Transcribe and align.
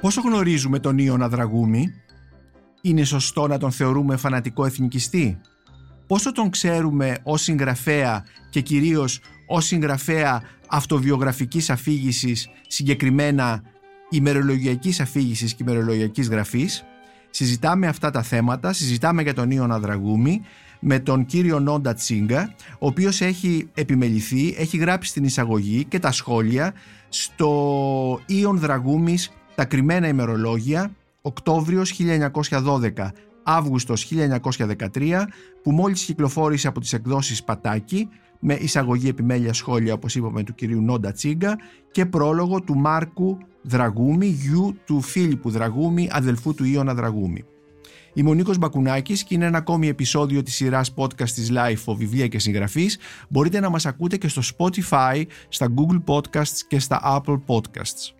Πόσο 0.00 0.20
γνωρίζουμε 0.20 0.78
τον 0.78 0.98
Ιωνα 0.98 1.28
Δραγούμη; 1.28 1.92
Είναι 2.80 3.04
σωστό 3.04 3.46
να 3.46 3.58
τον 3.58 3.70
θεωρούμε 3.70 4.16
φανατικό 4.16 4.64
εθνικιστή; 4.64 5.40
Πόσο 6.06 6.32
τον 6.32 6.50
ξέρουμε 6.50 7.18
ως 7.22 7.42
συγγραφέα 7.42 8.24
και 8.50 8.60
κυρίως 8.60 9.20
ως 9.46 9.64
συγγραφέα 9.64 10.42
αυτοβιογραφικής 10.68 11.70
αφήγησης, 11.70 12.48
συγκεκριμένα 12.66 13.62
ημερολογιακής 14.10 15.00
αφήγησης 15.00 15.54
και 15.54 15.64
ημερολογιακής 15.66 16.28
γραφής; 16.28 16.84
Συζητάμε 17.30 17.86
αυτά 17.86 18.10
τα 18.10 18.22
θέματα, 18.22 18.72
συζητάμε 18.72 19.22
για 19.22 19.34
τον 19.34 19.50
Ιωνα 19.50 19.78
Δραγούμη 19.78 20.40
με 20.80 20.98
τον 20.98 21.26
κύριο 21.26 21.60
Νόντα 21.60 21.94
Τσίγκα, 21.94 22.54
ο 22.78 22.86
οποίος 22.86 23.20
έχει 23.20 23.68
επιμεληθεί, 23.74 24.54
έχει 24.58 24.76
γράψει 24.76 25.12
την 25.12 25.24
εισαγωγή 25.24 25.84
και 25.84 25.98
τα 25.98 26.12
σχόλια 26.12 26.74
στο 27.08 28.20
Ιων 28.26 28.58
Δραγούμης 28.58 29.30
τα 29.56 29.64
κρυμμένα 29.64 30.08
ημερολόγια 30.08 30.90
Οκτώβριος 31.22 32.00
1912 32.50 32.90
Αύγουστος 33.42 34.08
1913 34.10 35.22
που 35.62 35.70
μόλις 35.70 36.04
κυκλοφόρησε 36.04 36.68
από 36.68 36.80
τις 36.80 36.92
εκδόσεις 36.92 37.44
Πατάκη 37.44 38.08
με 38.40 38.54
εισαγωγή 38.54 39.08
επιμέλεια 39.08 39.52
σχόλια 39.52 39.94
όπως 39.94 40.14
είπαμε 40.14 40.42
του 40.42 40.54
κυρίου 40.54 40.80
Νόντα 40.80 41.12
Τσίγκα 41.12 41.58
και 41.90 42.06
πρόλογο 42.06 42.60
του 42.60 42.76
Μάρκου 42.76 43.38
Δραγούμη, 43.62 44.26
γιου 44.26 44.76
του 44.84 45.00
Φίλιππου 45.00 45.50
Δραγούμη, 45.50 46.08
αδελφού 46.12 46.54
του 46.54 46.64
Ιωνα 46.64 46.94
Δραγούμη. 46.94 47.44
Είμαι 48.14 48.30
ο 48.30 48.34
Νίκος 48.34 48.58
Μπακουνάκης 48.58 49.24
και 49.24 49.34
είναι 49.34 49.44
ένα 49.44 49.58
ακόμη 49.58 49.88
επεισόδιο 49.88 50.42
της 50.42 50.54
σειράς 50.54 50.94
podcast 50.96 51.30
της 51.30 51.50
Life, 51.52 51.94
βιβλία 51.96 52.26
και 52.26 52.38
συγγραφής. 52.38 52.98
Μπορείτε 53.28 53.60
να 53.60 53.68
μας 53.68 53.86
ακούτε 53.86 54.16
και 54.16 54.28
στο 54.28 54.42
Spotify, 54.58 55.22
στα 55.48 55.72
Google 55.74 56.02
Podcasts 56.04 56.58
και 56.68 56.78
στα 56.78 57.00
Apple 57.04 57.40
Podcasts. 57.46 58.14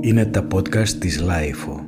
Είναι 0.00 0.26
τα 0.26 0.46
podcast 0.52 0.88
της 0.88 1.22
Life. 1.22 1.84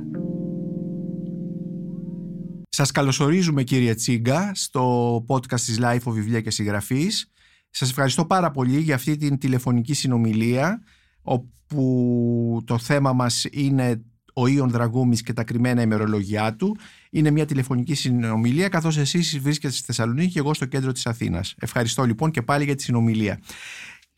Σας 2.69 2.91
καλωσορίζουμε 2.91 3.63
κύριε 3.63 3.95
Τσίγκα 3.95 4.51
στο 4.53 5.15
podcast 5.27 5.59
της 5.59 5.79
Life 5.81 5.99
Βιβλία 6.05 6.41
και 6.41 6.51
Συγγραφής. 6.51 7.31
Σας 7.69 7.89
ευχαριστώ 7.89 8.25
πάρα 8.25 8.51
πολύ 8.51 8.79
για 8.79 8.95
αυτή 8.95 9.17
την 9.17 9.37
τηλεφωνική 9.37 9.93
συνομιλία 9.93 10.81
όπου 11.21 12.61
το 12.65 12.77
θέμα 12.77 13.13
μας 13.13 13.45
είναι 13.51 14.01
ο 14.33 14.47
Ιων 14.47 14.69
Δραγούμης 14.69 15.21
και 15.21 15.33
τα 15.33 15.43
κρυμμένα 15.43 15.81
ημερολογιά 15.81 16.55
του. 16.55 16.77
Είναι 17.09 17.31
μια 17.31 17.45
τηλεφωνική 17.45 17.93
συνομιλία 17.93 18.69
καθώς 18.69 18.97
εσείς 18.97 19.39
βρίσκεστε 19.39 19.77
στη 19.77 19.85
Θεσσαλονίκη 19.85 20.31
και 20.31 20.39
εγώ 20.39 20.53
στο 20.53 20.65
κέντρο 20.65 20.91
της 20.91 21.05
Αθήνας. 21.05 21.55
Ευχαριστώ 21.59 22.03
λοιπόν 22.03 22.31
και 22.31 22.41
πάλι 22.41 22.63
για 22.63 22.75
τη 22.75 22.83
συνομιλία. 22.83 23.39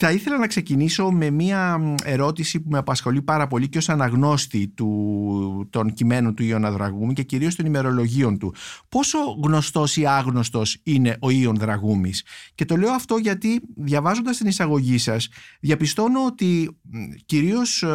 Θα 0.06 0.12
ήθελα 0.12 0.38
να 0.38 0.48
ξεκινήσω 0.48 1.12
με 1.12 1.30
μία 1.30 1.82
ερώτηση 2.04 2.60
που 2.60 2.70
με 2.70 2.78
απασχολεί 2.78 3.22
πάρα 3.22 3.48
πολύ 3.48 3.70
και 3.70 3.78
ως 3.78 3.90
αναγνώστη 3.90 4.68
του, 4.68 5.68
των 5.70 5.94
κειμένων 5.94 6.36
του 6.36 6.44
Ιωνα 6.44 6.72
Δραγούμη 6.72 7.14
και 7.14 7.24
κυρίως 7.24 7.56
των 7.56 7.66
ημερολογίων 7.66 8.38
του. 8.38 8.54
Πόσο 8.90 9.18
γνωστός 9.44 9.98
ή 9.98 10.06
άγνωστος 10.06 10.78
είναι 10.84 11.18
ο 11.20 11.30
Ιων 11.30 11.56
Δραγούμης; 11.56 12.26
Και 12.56 12.66
το 12.66 12.76
λέω 12.76 12.92
αυτό 12.92 13.18
γιατί 13.18 13.62
διαβάζοντας 13.76 14.38
την 14.38 14.48
εισαγωγή 14.48 14.98
σας 14.98 15.30
διαπιστώνω 15.60 16.26
ότι 16.26 16.78
κυρίως 17.26 17.84
ε, 17.84 17.88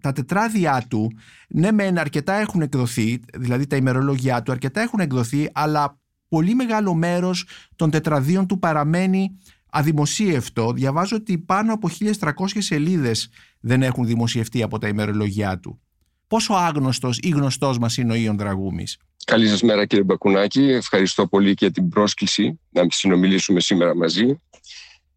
τα 0.00 0.12
τετράδια 0.14 0.84
του 0.88 1.12
ναι 1.48 1.72
μεν 1.72 1.98
αρκετά 1.98 2.32
έχουν 2.32 2.60
εκδοθεί, 2.60 3.20
δηλαδή 3.34 3.66
τα 3.66 3.76
ημερολογιά 3.76 4.42
του 4.42 4.52
αρκετά 4.52 4.80
έχουν 4.80 5.00
εκδοθεί 5.00 5.50
αλλά 5.52 5.98
πολύ 6.28 6.54
μεγάλο 6.54 6.94
μέρος 6.94 7.46
των 7.76 7.90
τετραδίων 7.90 8.46
του 8.46 8.58
παραμένει 8.58 9.38
αδημοσίευτο. 9.72 10.72
Διαβάζω 10.72 11.16
ότι 11.16 11.38
πάνω 11.38 11.72
από 11.72 11.88
1300 11.98 12.30
σελίδες 12.58 13.28
δεν 13.60 13.82
έχουν 13.82 14.06
δημοσιευτεί 14.06 14.62
από 14.62 14.78
τα 14.78 14.88
ημερολογιά 14.88 15.58
του. 15.58 15.80
Πόσο 16.26 16.54
άγνωστος 16.54 17.18
ή 17.22 17.28
γνωστός 17.28 17.78
μας 17.78 17.96
είναι 17.96 18.12
ο 18.12 18.14
Ιων 18.14 18.38
Δραγούμης; 18.38 18.98
Καλή 19.24 19.48
σας 19.48 19.62
μέρα 19.62 19.86
κύριε 19.86 20.04
Μπακουνάκη. 20.04 20.62
Ευχαριστώ 20.62 21.26
πολύ 21.26 21.54
για 21.58 21.70
την 21.70 21.88
πρόσκληση 21.88 22.60
να 22.70 22.86
συνομιλήσουμε 22.90 23.60
σήμερα 23.60 23.96
μαζί. 23.96 24.40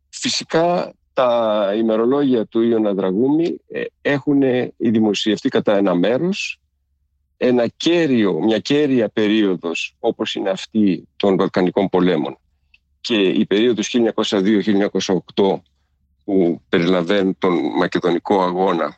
Φυσικά 0.10 0.94
τα 1.14 1.72
ημερολόγια 1.78 2.46
του 2.46 2.62
Ιωνα 2.62 2.94
Δραγούμη 2.94 3.56
ε, 3.68 3.84
έχουν 4.02 4.42
δημοσιευτεί 4.78 5.50
κατά 5.50 5.78
ένα 5.78 5.96
μέρος 5.96 6.58
ένα 7.38 7.68
κέριο, 7.68 8.40
μια 8.44 8.60
κέρια 8.60 9.10
περίοδος 9.10 9.96
όπως 10.00 10.36
είναι 10.36 10.50
αυτή 10.50 11.08
των 11.16 11.38
Βαλκανικών 11.38 11.90
πολέμων 11.90 12.38
και 13.04 13.16
η 13.16 13.46
περίοδος 13.46 13.96
1902-1908 14.16 15.62
που 16.24 16.62
περιλαμβάνουν 16.70 17.38
τον 17.38 17.54
Μακεδονικό 17.78 18.44
αγώνα 18.44 18.98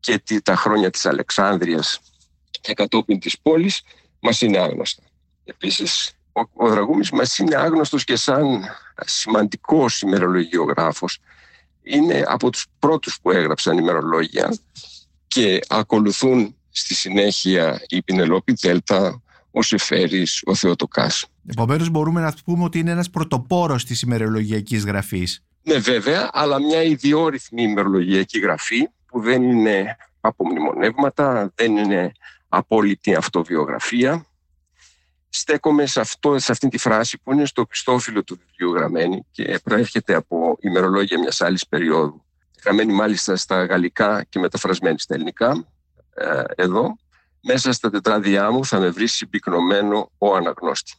και 0.00 0.22
τα 0.42 0.56
χρόνια 0.56 0.90
της 0.90 1.06
Αλεξάνδρειας 1.06 2.00
και 2.60 2.74
κατόπιν 2.74 3.18
της 3.18 3.38
πόλης 3.38 3.82
μας 4.20 4.40
είναι 4.40 4.58
άγνωστα. 4.58 5.02
Επίσης, 5.44 6.12
ο, 6.32 6.64
ο 6.64 6.68
Δραγούμης 6.68 7.10
μας 7.10 7.38
είναι 7.38 7.56
άγνωστος 7.56 8.04
και 8.04 8.16
σαν 8.16 8.64
σημαντικός 9.04 10.00
ημερολογιογράφος. 10.00 11.18
Είναι 11.82 12.24
από 12.26 12.50
τους 12.50 12.66
πρώτους 12.78 13.18
που 13.22 13.30
έγραψαν 13.30 13.78
ημερολόγια 13.78 14.56
και 15.26 15.60
ακολουθούν 15.68 16.56
στη 16.70 16.94
συνέχεια 16.94 17.84
η 17.88 18.02
Πινελόπη 18.02 18.52
Δέλτα, 18.52 19.22
ο 19.56 19.62
Σεφέρης, 19.62 20.42
ο 20.46 20.54
Θεοτοκάς. 20.54 21.26
Επομένως, 21.46 21.88
μπορούμε 21.88 22.20
να 22.20 22.34
πούμε 22.44 22.64
ότι 22.64 22.78
είναι 22.78 22.90
ένας 22.90 23.10
πρωτοπόρος 23.10 23.84
της 23.84 24.02
ημερολογιακής 24.02 24.84
γραφής. 24.84 25.44
Ναι, 25.62 25.78
βέβαια, 25.78 26.30
αλλά 26.32 26.60
μια 26.60 26.82
ιδιόρυθμη 26.82 27.62
ημερολογιακή 27.62 28.38
γραφή 28.38 28.88
που 29.06 29.20
δεν 29.20 29.42
είναι 29.42 29.96
απομνημονεύματα, 30.20 31.52
δεν 31.54 31.76
είναι 31.76 32.12
απόλυτη 32.48 33.14
αυτοβιογραφία. 33.14 34.26
Στέκομαι 35.28 35.86
σε, 35.86 36.00
αυτό, 36.00 36.38
σε 36.38 36.52
αυτή 36.52 36.68
τη 36.68 36.78
φράση 36.78 37.18
που 37.22 37.32
είναι 37.32 37.46
στο 37.46 37.66
πιστόφυλλο 37.66 38.24
του 38.24 38.38
βιβλίου 38.46 38.74
γραμμένη 38.74 39.26
και 39.30 39.60
προέρχεται 39.64 40.14
από 40.14 40.56
ημερολόγια 40.60 41.18
μιας 41.18 41.40
άλλης 41.40 41.66
περίοδου. 41.66 42.24
Γραμμένη 42.64 42.92
μάλιστα 42.92 43.36
στα 43.36 43.64
γαλλικά 43.64 44.24
και 44.28 44.38
μεταφρασμένη 44.38 44.98
στα 44.98 45.14
ελληνικά. 45.14 45.66
Ε, 46.14 46.42
εδώ, 46.54 46.96
μέσα 47.44 47.72
στα 47.72 47.90
τετράδια 47.90 48.50
μου 48.50 48.64
θα 48.64 48.78
με 48.78 48.88
βρει 48.88 49.06
συμπυκνωμένο 49.06 50.10
ο 50.18 50.36
αναγνώστη. 50.36 50.92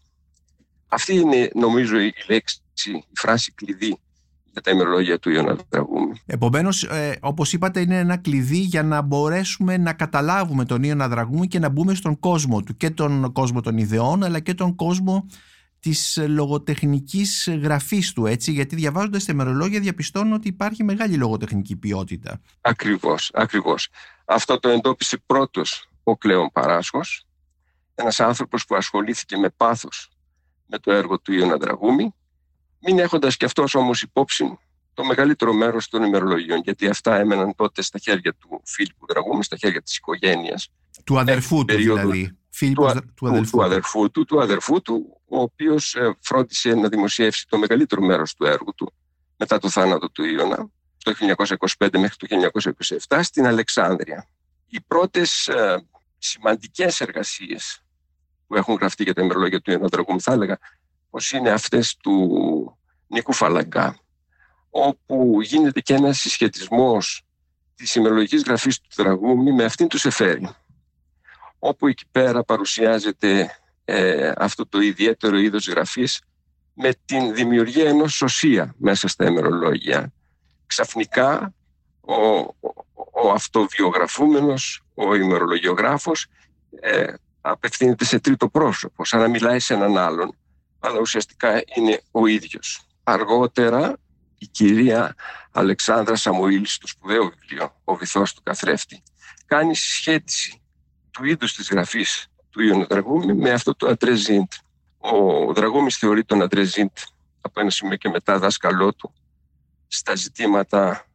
Αυτή 0.87 1.15
είναι 1.15 1.49
νομίζω 1.53 1.99
η 1.99 2.13
λέξη, 2.27 2.61
η 2.85 3.03
φράση 3.13 3.51
κλειδί 3.51 3.97
για 4.51 4.61
τα 4.61 4.71
ημερολόγια 4.71 5.19
του 5.19 5.29
Ιωνα 5.29 5.57
Δραγούμη. 5.69 6.21
Επομένως, 6.25 6.83
ε, 6.83 7.17
όπως 7.21 7.53
είπατε, 7.53 7.79
είναι 7.79 7.97
ένα 7.97 8.17
κλειδί 8.17 8.57
για 8.57 8.83
να 8.83 9.01
μπορέσουμε 9.01 9.77
να 9.77 9.93
καταλάβουμε 9.93 10.65
τον 10.65 10.83
Ιωνα 10.83 11.07
Δραγούμη 11.07 11.47
και 11.47 11.59
να 11.59 11.69
μπούμε 11.69 11.93
στον 11.93 12.19
κόσμο 12.19 12.61
του. 12.61 12.77
Και 12.77 12.89
τον 12.89 13.31
κόσμο 13.31 13.61
των 13.61 13.77
ιδεών, 13.77 14.23
αλλά 14.23 14.39
και 14.39 14.53
τον 14.53 14.75
κόσμο 14.75 15.25
της 15.79 16.19
λογοτεχνικής 16.27 17.49
γραφής 17.61 18.13
του. 18.13 18.25
Έτσι, 18.25 18.51
γιατί 18.51 18.75
διαβάζοντας 18.75 19.25
τα 19.25 19.33
ημερολόγια, 19.33 19.79
διαπιστώνω 19.79 20.35
ότι 20.35 20.47
υπάρχει 20.47 20.83
μεγάλη 20.83 21.15
λογοτεχνική 21.15 21.75
ποιότητα. 21.75 22.41
Ακριβώς, 22.61 23.31
ακριβώς. 23.33 23.87
Αυτό 24.25 24.59
το 24.59 24.69
εντόπισε 24.69 25.17
πρώτος 25.25 25.89
ο 26.07 26.17
Κλέον 26.17 26.51
Παράσχος, 26.51 27.25
ένας 27.95 28.19
άνθρωπος 28.19 28.65
που 28.65 28.75
ασχολήθηκε 28.75 29.37
με 29.37 29.49
πάθος 29.49 30.09
με 30.67 30.79
το 30.79 30.91
έργο 30.91 31.19
του 31.19 31.33
Ιωνα 31.33 31.57
Δραγούμη, 31.57 32.13
μην 32.79 32.99
έχοντας 32.99 33.37
και 33.37 33.45
αυτός 33.45 33.75
όμως 33.75 34.01
υπόψη 34.01 34.59
το 34.93 35.03
μεγαλύτερο 35.03 35.53
μέρος 35.53 35.89
των 35.89 36.03
ημερολογιών, 36.03 36.61
γιατί 36.63 36.87
αυτά 36.87 37.15
έμεναν 37.15 37.55
τότε 37.55 37.81
στα 37.81 37.99
χέρια 37.99 38.33
του 38.33 38.61
Φίλιππου 38.65 39.05
Δραγούμη, 39.09 39.43
στα 39.43 39.55
χέρια 39.55 39.81
της 39.81 39.97
οικογένειας. 39.97 40.69
Του 41.03 41.19
αδερφού 41.19 41.65
του, 41.65 41.75
δηλαδή. 41.75 42.37
Φίλιππος, 42.49 42.93
του, 42.93 43.13
του, 43.15 43.27
αδερφού. 43.27 43.57
του 43.57 43.63
αδερφού 43.63 44.11
του, 44.11 44.25
του 44.25 44.41
αδερφού 44.41 44.81
του, 44.81 45.21
ο 45.27 45.41
οποίος 45.41 45.95
ε, 45.95 46.15
φρόντισε 46.19 46.73
να 46.73 46.87
δημοσιεύσει 46.87 47.47
το 47.47 47.57
μεγαλύτερο 47.57 48.01
μέρος 48.01 48.33
του 48.33 48.45
έργου 48.45 48.73
του 48.75 48.93
μετά 49.37 49.57
το 49.57 49.69
θάνατο 49.69 50.09
του 50.09 50.23
Ιωνα, 50.23 50.69
το 51.03 51.13
1925 51.77 51.97
μέχρι 51.97 52.15
το 52.15 52.27
1927, 53.07 53.19
στην 53.21 53.45
Αλεξάνδρεια. 53.45 54.27
Οι 54.67 54.81
πρώτες 54.81 55.49
ε, 56.25 56.27
σημαντικές 56.27 57.01
εργασίες 57.01 57.83
που 58.47 58.55
έχουν 58.55 58.75
γραφτεί 58.75 59.03
για 59.03 59.13
τα 59.13 59.21
ημερολόγια 59.21 59.61
του 59.61 59.71
Ιωάννου 59.71 59.89
Δραγούμη, 59.89 60.19
θα 60.19 60.33
έλεγα 60.33 60.57
πως 61.09 61.31
είναι 61.31 61.49
αυτές 61.49 61.95
του 61.95 62.77
Νίκου 63.07 63.33
Φαλαγκά, 63.33 63.99
όπου 64.69 65.41
γίνεται 65.41 65.79
και 65.79 65.93
ένας 65.93 66.17
συσχετισμός 66.17 67.23
της 67.75 67.95
ημερολογικής 67.95 68.43
γραφής 68.43 68.79
του 68.81 68.87
Δραγούμη 68.95 69.51
με 69.51 69.63
αυτήν 69.63 69.87
του 69.87 69.97
Σεφέρη, 69.97 70.49
όπου 71.59 71.87
εκεί 71.87 72.05
πέρα 72.11 72.43
παρουσιάζεται 72.43 73.59
ε, 73.85 74.31
αυτό 74.37 74.67
το 74.67 74.79
ιδιαίτερο 74.79 75.37
είδος 75.37 75.67
γραφής 75.67 76.21
με 76.73 76.93
την 77.05 77.33
δημιουργία 77.33 77.89
ενός 77.89 78.13
σωσία 78.13 78.75
μέσα 78.77 79.07
στα 79.07 79.25
ημερολόγια. 79.25 80.13
Ξαφνικά 80.65 81.53
ο, 82.05 82.13
ο, 82.59 82.73
ο 83.11 83.31
αυτοβιογραφούμενος, 83.31 84.83
ο 84.93 85.15
ημερολογιογράφος 85.15 86.27
ε, 86.79 87.13
απευθύνεται 87.41 88.05
σε 88.05 88.19
τρίτο 88.19 88.49
πρόσωπο, 88.49 89.05
σαν 89.05 89.19
να 89.19 89.27
μιλάει 89.27 89.59
σε 89.59 89.73
έναν 89.73 89.97
άλλον, 89.97 90.35
αλλά 90.79 90.99
ουσιαστικά 90.99 91.61
είναι 91.75 92.01
ο 92.11 92.25
ίδιος. 92.25 92.87
Αργότερα 93.03 93.97
η 94.37 94.47
κυρία 94.47 95.15
Αλεξάνδρα 95.51 96.15
Σαμουήλ 96.15 96.65
στο 96.65 96.87
σπουδαίο 96.87 97.29
βιβλίο 97.29 97.75
«Ο 97.83 97.95
βυθός 97.95 98.33
του 98.33 98.41
καθρέφτη» 98.43 99.03
κάνει 99.45 99.75
συσχέτιση 99.75 100.61
του 101.11 101.25
είδους 101.25 101.53
της 101.53 101.69
γραφής 101.69 102.27
του 102.49 102.61
Ιωνα 102.61 102.85
Δραγούμη 102.89 103.33
με 103.33 103.51
αυτό 103.51 103.75
το 103.75 103.87
Αντρεζίντ. 103.87 104.51
Ο 104.97 105.53
Δραγούμης 105.53 105.97
θεωρεί 105.97 106.23
τον 106.23 106.41
Αντρεζίντ 106.41 106.97
από 107.41 107.59
ένα 107.59 107.69
σημείο 107.69 107.95
και 107.95 108.09
μετά 108.09 108.39
δάσκαλό 108.39 108.93
του 108.93 109.13
στα 109.87 110.15
ζητήματα 110.15 111.05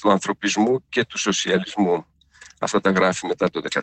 του 0.00 0.10
ανθρωπισμού 0.10 0.84
και 0.88 1.04
του 1.04 1.18
σοσιαλισμού. 1.18 2.04
Αυτά 2.60 2.80
τα 2.80 2.90
γράφει 2.90 3.26
μετά 3.26 3.50
το 3.50 3.60
2014. 3.70 3.80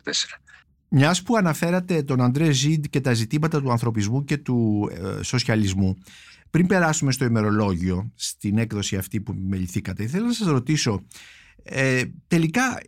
Μιας 0.95 1.21
που 1.23 1.35
αναφέρατε 1.35 2.03
τον 2.03 2.21
Αντρέ 2.21 2.51
Ζιντ 2.51 2.85
και 2.85 3.01
τα 3.01 3.13
ζητήματα 3.13 3.61
του 3.61 3.71
ανθρωπισμού 3.71 4.23
και 4.23 4.37
του 4.37 4.89
ε, 5.19 5.23
σοσιαλισμού, 5.23 5.97
πριν 6.49 6.67
περάσουμε 6.67 7.11
στο 7.11 7.25
ημερολόγιο, 7.25 8.11
στην 8.15 8.57
έκδοση 8.57 8.97
αυτή 8.97 9.21
που 9.21 9.33
μεληθήκατε, 9.47 10.03
ήθελα 10.03 10.25
να 10.25 10.33
σας 10.33 10.47
ρωτήσω, 10.47 11.03
ε, 11.63 12.03
τελικά 12.27 12.81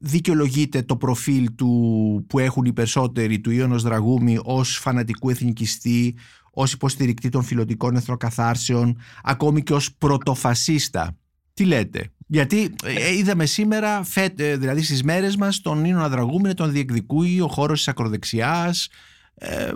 δικαιολογείται 0.00 0.82
το 0.82 0.96
προφίλ 0.96 1.54
του 1.54 2.24
που 2.28 2.38
έχουν 2.38 2.64
οι 2.64 2.72
περισσότεροι 2.72 3.40
του 3.40 3.50
Ιώνος 3.50 3.82
Δραγούμη 3.82 4.38
ως 4.42 4.78
φανατικού 4.78 5.30
εθνικιστή, 5.30 6.16
ως 6.50 6.72
υποστηρικτή 6.72 7.28
των 7.28 7.42
φιλοτικών 7.42 7.96
εθνοκαθάρσεων, 7.96 8.98
ακόμη 9.22 9.62
και 9.62 9.74
ως 9.74 9.94
πρωτοφασίστα; 9.94 11.16
Τι 11.54 11.64
λέτε; 11.64 12.12
Γιατί 12.32 12.74
ε, 12.84 13.14
είδαμε 13.14 13.46
σήμερα, 13.46 14.04
φέτε, 14.04 14.56
δηλαδή 14.56 14.82
στις 14.82 15.02
μέρες 15.02 15.36
μας, 15.36 15.60
τον 15.60 15.80
Νίνο 15.80 16.02
Αδραγούμενο 16.02 16.54
τον 16.54 16.72
διεκδικούει 16.72 17.40
ο 17.40 17.48
χώρος 17.48 17.78
της 17.78 17.88
ακροδεξιάς, 17.88 18.88
ε, 19.34 19.72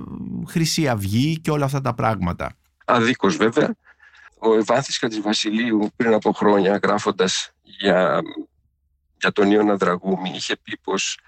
Χρυσή 0.46 0.88
Αυγή 0.88 1.40
και 1.40 1.50
όλα 1.50 1.64
αυτά 1.64 1.80
τα 1.80 1.94
πράγματα. 1.94 2.56
Αδίκως 2.84 3.36
βέβαια. 3.36 3.74
Ο 4.38 4.54
Ευάθης 4.54 5.20
Βασιλείου 5.22 5.90
πριν 5.96 6.12
από 6.12 6.32
χρόνια 6.32 6.80
γράφοντας 6.82 7.50
για, 7.62 8.20
για 9.20 9.32
τον 9.32 9.50
Ιωνα 9.50 9.76
Δραγούμη 9.76 10.30
είχε 10.34 10.56
πει 10.62 10.78
πως 10.82 11.18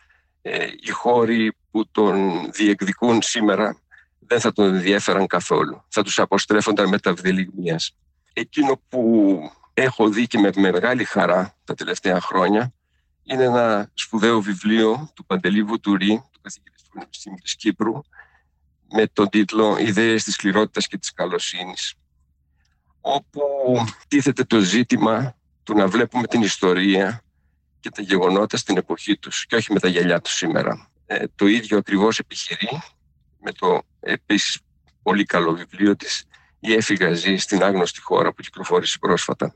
ε, 0.42 0.66
οι 0.80 0.90
χώροι 0.90 1.52
που 1.70 1.88
τον 1.90 2.48
διεκδικούν 2.52 3.22
σήμερα 3.22 3.76
δεν 4.18 4.40
θα 4.40 4.52
τον 4.52 4.74
ενδιέφεραν 4.74 5.26
καθόλου. 5.26 5.84
Θα 5.88 6.02
τους 6.02 6.18
αποστρέφονταν 6.18 6.88
με 6.88 6.98
τα 6.98 7.14
Εκείνο 8.32 8.80
που 8.88 9.40
έχω 9.82 10.08
δει 10.08 10.26
και 10.26 10.38
με 10.38 10.50
μεγάλη 10.56 11.04
χαρά 11.04 11.56
τα 11.64 11.74
τελευταία 11.74 12.20
χρόνια 12.20 12.72
είναι 13.22 13.44
ένα 13.44 13.90
σπουδαίο 13.94 14.40
βιβλίο 14.40 15.10
του 15.14 15.24
Παντελή 15.24 15.62
Βουτουρή, 15.62 16.22
του 16.32 16.40
καθηγητής 16.40 16.82
του 16.82 16.90
Πανεπιστήμιου 16.92 17.38
της 17.42 17.56
Κύπρου, 17.56 18.02
με 18.92 19.06
τον 19.06 19.28
τίτλο 19.28 19.78
«Ιδέες 19.78 20.24
της 20.24 20.34
σκληρότητας 20.34 20.86
και 20.86 20.98
της 20.98 21.12
καλοσύνης», 21.12 21.94
όπου 23.00 23.40
τίθεται 24.08 24.44
το 24.44 24.60
ζήτημα 24.60 25.36
του 25.62 25.74
να 25.74 25.86
βλέπουμε 25.86 26.26
την 26.26 26.42
ιστορία 26.42 27.22
και 27.80 27.90
τα 27.90 28.02
γεγονότα 28.02 28.56
στην 28.56 28.76
εποχή 28.76 29.16
τους 29.18 29.46
και 29.46 29.56
όχι 29.56 29.72
με 29.72 29.80
τα 29.80 29.88
γυαλιά 29.88 30.20
τους 30.20 30.32
σήμερα. 30.32 30.90
Ε, 31.06 31.24
το 31.34 31.46
ίδιο 31.46 31.78
ακριβώς 31.78 32.18
επιχειρεί 32.18 32.82
με 33.40 33.52
το 33.52 33.82
επίσης 34.00 34.60
πολύ 35.02 35.24
καλό 35.24 35.52
βιβλίο 35.52 35.96
της 35.96 36.24
«Η 36.60 36.72
έφυγα 36.72 37.12
ζει 37.12 37.36
στην 37.36 37.62
άγνωστη 37.62 38.00
χώρα» 38.00 38.32
που 38.32 38.42
κυκλοφόρησε 38.42 38.98
πρόσφατα. 38.98 39.54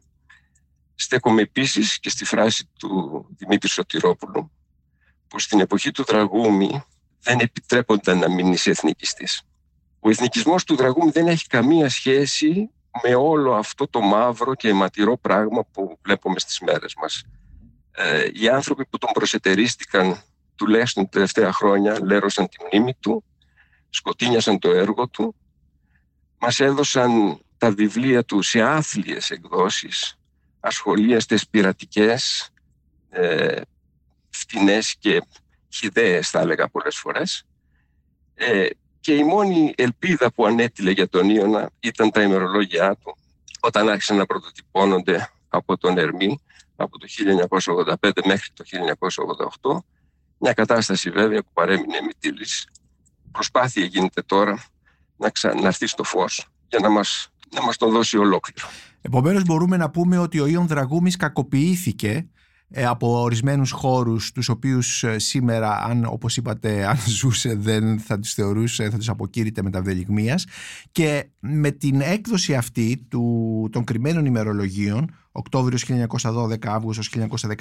Στέκομαι 1.03 1.43
επίσης 1.43 1.99
και 1.99 2.11
στη 2.11 2.25
φράση 2.25 2.69
του 2.79 3.27
Δημήτρη 3.37 3.69
Σωτηρόπουλου 3.69 4.51
που 5.29 5.39
στην 5.39 5.61
εποχή 5.61 5.91
του 5.91 6.05
Δραγούμη 6.05 6.85
δεν 7.21 7.39
επιτρέπονταν 7.39 8.19
να 8.19 8.31
μείνει 8.31 8.57
εθνικιστής. 8.65 9.43
Ο 10.01 10.11
εθνικισμός 10.11 10.65
του 10.65 10.77
Δραγούμη 10.77 11.11
δεν 11.11 11.27
έχει 11.27 11.47
καμία 11.47 11.89
σχέση 11.89 12.71
με 13.03 13.15
όλο 13.15 13.55
αυτό 13.55 13.89
το 13.89 14.01
μαύρο 14.01 14.55
και 14.55 14.69
αιματηρό 14.69 15.17
πράγμα 15.19 15.65
που 15.65 15.99
βλέπουμε 16.03 16.39
στις 16.39 16.61
μέρες 16.61 16.95
μας. 17.01 17.23
Ε, 17.91 18.29
οι 18.33 18.49
άνθρωποι 18.49 18.87
που 18.87 18.99
τον 18.99 19.11
προσετερίστηκαν 19.13 20.23
τουλάχιστον 20.55 21.03
τα 21.05 21.09
τελευταία 21.09 21.53
χρόνια 21.53 22.05
λέρωσαν 22.05 22.49
τη 22.49 22.57
μνήμη 22.65 22.95
του, 23.01 23.25
σκοτίνιασαν 23.91 24.59
το 24.59 24.71
έργο 24.71 25.09
του, 25.09 25.35
μας 26.39 26.61
έδωσαν 26.61 27.41
τα 27.59 27.71
βιβλία 27.71 28.25
του 28.25 28.43
σε 28.43 28.61
άθλιες 28.61 29.31
εκδόσεις, 29.31 30.17
ασχολίαστες 30.63 31.49
πειρατικές, 31.49 32.51
ε, 33.11 33.61
φτηνές 34.31 34.97
και 34.99 35.23
χιδαίες 35.69 36.31
θα 36.31 36.41
έλεγα 36.41 36.69
πολλές 36.69 36.97
φορές. 36.97 37.45
Ε, 38.35 38.67
και 39.01 39.15
η 39.15 39.25
μόνη 39.25 39.73
ελπίδα 39.77 40.33
που 40.33 40.47
ανέτειλε 40.47 40.91
για 40.91 41.09
τον 41.09 41.31
Ιωνα 41.31 41.71
ήταν 41.81 42.11
τα 42.11 42.23
ημερολόγια 42.23 42.97
του 42.97 43.17
όταν 43.61 43.89
άρχισαν 43.89 44.17
να 44.17 44.27
πρωτοτυπώνονται 44.27 45.33
από 45.49 45.77
τον 45.79 45.99
Ερμή 45.99 46.41
από 46.77 46.99
το 46.99 47.07
1985 48.03 48.11
μέχρι 48.25 48.51
το 48.55 48.65
1988 49.63 49.79
μια 50.39 50.53
κατάσταση 50.53 51.11
βέβαια 51.11 51.43
που 51.43 51.51
παρέμεινε 51.53 52.01
μητήλης. 52.07 52.67
Προσπάθεια 53.33 53.85
γίνεται 53.85 54.23
τώρα 54.23 54.65
να 55.17 55.31
ξαναρθεί 55.31 55.87
στο 55.87 56.03
φως 56.03 56.49
για 56.69 56.79
να 56.79 56.89
μας, 56.89 57.29
να 57.55 57.63
μας 57.63 57.77
το 57.77 57.89
δώσει 57.89 58.17
ολόκληρο. 58.17 58.69
Επομένως 59.03 59.45
μπορούμε 59.45 59.77
να 59.77 59.91
πούμε 59.91 60.19
ότι 60.19 60.41
ο 60.41 60.47
Ιων 60.47 60.67
Δραγούμης 60.67 61.17
κακοποιήθηκε 61.17 62.27
ε, 62.75 62.85
από 62.85 63.21
ορισμένους 63.21 63.71
χώρους 63.71 64.33
τους 64.33 64.49
οποίους 64.49 65.05
ε, 65.05 65.19
σήμερα 65.19 65.85
αν 65.85 66.05
όπως 66.05 66.37
είπατε 66.37 66.87
αν 66.87 66.97
ζούσε 67.21 67.55
δεν 67.55 67.99
θα 67.99 68.19
τους 68.19 68.35
θεωρούσε 68.35 68.91
θα 68.91 68.97
τους 68.97 69.09
αποκήρυτε 69.09 69.63
με 69.63 69.71
τα 69.71 69.83
και 70.93 71.31
με 71.41 71.71
την 71.71 72.01
έκδοση 72.01 72.55
αυτή 72.55 73.07
του, 73.09 73.69
των 73.73 73.85
κρυμμένων 73.85 74.25
ημερολογίων 74.25 75.15
Οκτώβριος 75.33 75.85
1912, 75.85 76.67
Αύγουστος 76.67 77.11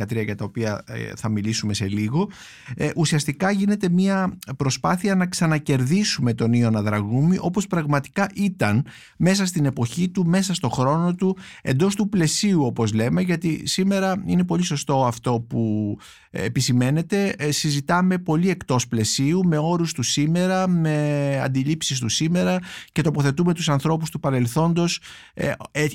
1913 0.08 0.24
για 0.24 0.36
τα 0.36 0.44
οποία 0.46 0.84
ε, 0.88 1.12
θα 1.16 1.30
μιλήσουμε 1.30 1.74
σε 1.74 1.88
λίγο 1.88 2.30
ε, 2.76 2.90
ουσιαστικά 2.96 3.52
γίνεται 3.52 3.90
μια 3.90 4.38
προσπάθεια 4.58 5.16
να 5.16 5.28
ξανακερδίσουμε 5.28 6.34
τον 6.34 6.54
Ιωνα 6.54 6.82
Δραγούμη 6.82 7.38
όπως 7.40 7.68
πραγματικά 7.68 8.30
ήταν 8.36 8.86
μέσα 9.18 9.46
στην 9.46 9.66
εποχή 9.66 10.10
του, 10.10 10.26
μέσα 10.26 10.54
στο 10.54 10.70
χρόνο 10.70 11.16
του 11.16 11.38
εντός 11.62 11.96
του 11.96 12.10
πλαισίου 12.10 12.66
όπως 12.66 12.94
λέμε 12.94 13.22
γιατί 13.22 13.68
σήμερα 13.68 14.24
είναι 14.26 14.44
πολύ 14.44 14.64
σωστό 14.64 15.06
αυτό 15.06 15.46
που 15.50 15.98
ε, 16.30 16.44
επισημαίνεται. 16.44 17.36
Συζητάμε 17.50 18.18
πολύ 18.18 18.50
εκτός 18.50 18.88
πλαισίου 18.88 19.48
με 19.48 19.58
όρους 19.58 19.94
του 19.94 20.04
σήμερα, 20.04 20.68
με 20.68 21.40
αντιλήψεις 21.44 22.00
του 22.00 22.10
σήμερα 22.10 22.60
και 22.92 23.02
τοποθετούμε 23.02 23.54
τους 23.54 23.70
ανθρώπους 23.70 24.10
του 24.10 24.20
παρελθόντος 24.20 25.02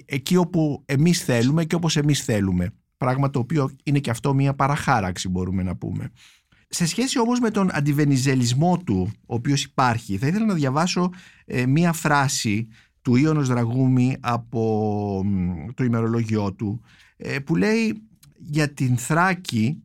εκεί 0.06 0.36
όπου 0.36 0.82
εμείς 0.86 1.24
θέλουμε 1.24 1.64
και 1.66 1.74
όπως 1.74 1.96
εμείς 1.96 2.24
θέλουμε. 2.24 2.70
Πράγμα 2.96 3.30
το 3.30 3.38
οποίο 3.38 3.70
είναι 3.82 3.98
και 3.98 4.10
αυτό 4.10 4.34
μια 4.34 4.54
παραχάραξη 4.54 5.28
μπορούμε 5.28 5.62
να 5.62 5.76
πούμε. 5.76 6.10
Σε 6.68 6.86
σχέση 6.86 7.18
όμως 7.20 7.40
με 7.40 7.50
τον 7.50 7.68
αντιβενιζελισμό 7.72 8.78
του, 8.78 9.10
ο 9.26 9.34
οποίος 9.34 9.64
υπάρχει, 9.64 10.16
θα 10.16 10.26
ήθελα 10.26 10.44
να 10.44 10.54
διαβάσω 10.54 11.10
ε, 11.44 11.66
μία 11.66 11.92
φράση 11.92 12.68
του 13.02 13.16
Ιωνος 13.16 13.48
Δραγούμη 13.48 14.16
από 14.20 15.24
το 15.74 15.84
ημερολόγιο 15.84 16.52
του, 16.52 16.80
ε, 17.16 17.38
που 17.38 17.56
λέει 17.56 18.02
για 18.38 18.72
την 18.72 18.96
Θράκη 18.96 19.82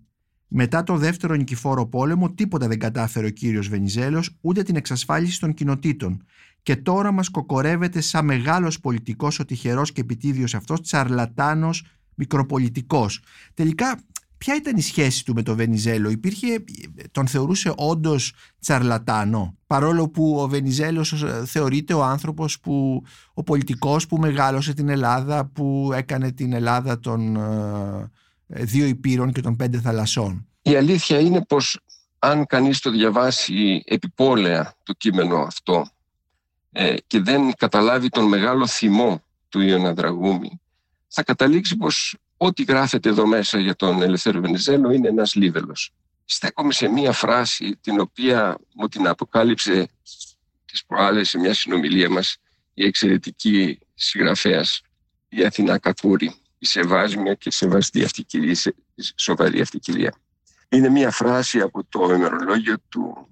μετά 0.47 0.83
τον 0.83 0.97
δεύτερο 0.97 1.35
νικηφόρο 1.35 1.85
πόλεμο 1.85 2.31
τίποτα 2.31 2.67
δεν 2.67 2.79
κατάφερε 2.79 3.25
ο 3.25 3.29
κύριος 3.29 3.67
Βενιζέλος 3.67 4.37
ούτε 4.41 4.63
την 4.63 4.75
εξασφάλιση 4.75 5.39
των 5.39 5.53
κοινοτήτων 5.53 6.23
και 6.63 6.75
τώρα 6.75 7.11
μας 7.11 7.29
κοκορεύεται 7.29 8.01
σαν 8.01 8.25
μεγάλος 8.25 8.79
πολιτικός 8.79 9.39
ο 9.39 9.45
τυχερός 9.45 9.91
και 9.91 10.01
επιτίδιος 10.01 10.55
αυτός 10.55 10.81
τσαρλατάνος 10.81 11.85
μικροπολιτικός. 12.15 13.23
Τελικά 13.53 13.99
ποια 14.37 14.55
ήταν 14.55 14.77
η 14.77 14.81
σχέση 14.81 15.25
του 15.25 15.33
με 15.33 15.41
τον 15.43 15.55
Βενιζέλο; 15.55 16.09
Υπήρχε, 16.09 16.63
τον 17.11 17.27
θεωρούσε 17.27 17.73
όντως 17.75 18.33
τσαρλατάνο 18.59 19.57
παρόλο 19.67 20.09
που 20.09 20.39
ο 20.39 20.47
Βενιζέλος 20.47 21.25
θεωρείται 21.45 21.93
ο 21.93 22.03
άνθρωπος 22.03 22.59
που, 22.59 23.03
ο 23.33 23.43
πολιτικός 23.43 24.07
που 24.07 24.17
μεγάλωσε 24.17 24.73
την 24.73 24.89
Ελλάδα 24.89 25.45
που 25.45 25.91
έκανε 25.93 26.31
την 26.31 26.53
Ελλάδα 26.53 26.99
των 26.99 27.35
ε, 27.35 28.09
δύο 28.47 28.85
υπήρων 28.85 29.31
και 29.31 29.41
των 29.41 29.55
πέντε 29.55 29.79
θαλασσών. 29.79 30.47
Η 30.61 30.75
αλήθεια 30.75 31.19
είναι 31.19 31.45
πως 31.45 31.79
αν 32.19 32.45
κανείς 32.45 32.79
το 32.79 32.91
διαβάσει 32.91 33.83
επιπόλαια 33.85 34.73
το 34.83 34.93
κείμενο 34.93 35.37
αυτό 35.37 35.85
ε, 36.71 36.95
και 37.07 37.19
δεν 37.19 37.53
καταλάβει 37.57 38.09
τον 38.09 38.27
μεγάλο 38.27 38.67
θυμό 38.67 39.23
του 39.49 39.61
Ιωνα 39.61 39.93
Δραγούμη, 39.93 40.61
θα 41.07 41.23
καταλήξει 41.23 41.77
πως 41.77 42.17
ό,τι 42.37 42.63
γράφεται 42.63 43.09
εδώ 43.09 43.25
μέσα 43.27 43.59
για 43.59 43.75
τον 43.75 44.01
Ελευθέριο 44.01 44.41
Βενιζέλο 44.41 44.91
είναι 44.91 45.07
ένας 45.07 45.35
λίβελος. 45.35 45.91
Στέκομαι 46.25 46.73
σε 46.73 46.87
μία 46.87 47.11
φράση 47.11 47.77
την 47.81 47.99
οποία 47.99 48.57
μου 48.75 48.87
την 48.87 49.07
αποκάλυψε 49.07 49.89
τις 50.65 50.85
προάλλες 50.85 51.29
σε 51.29 51.37
μια 51.37 51.53
συνομιλία 51.53 52.09
μας 52.09 52.37
η 52.73 52.85
εξαιρετική 52.85 53.79
συγγραφέας 53.93 54.81
η 55.29 55.45
Αθηνά 55.45 55.77
Κακούρη, 55.77 56.35
η 56.57 56.65
σεβάσμια 56.65 57.33
και 57.33 57.51
σεβαστή 57.51 58.03
αυτή 58.03 58.23
κυρία, 58.23 58.73
η 58.95 59.03
σοβαρή 59.15 59.61
αυτή 59.61 59.79
κυρία. 59.79 60.13
Είναι 60.69 60.89
μία 60.89 61.11
φράση 61.11 61.61
από 61.61 61.83
το 61.89 62.13
ημερολόγιο 62.13 62.75
του 62.89 63.27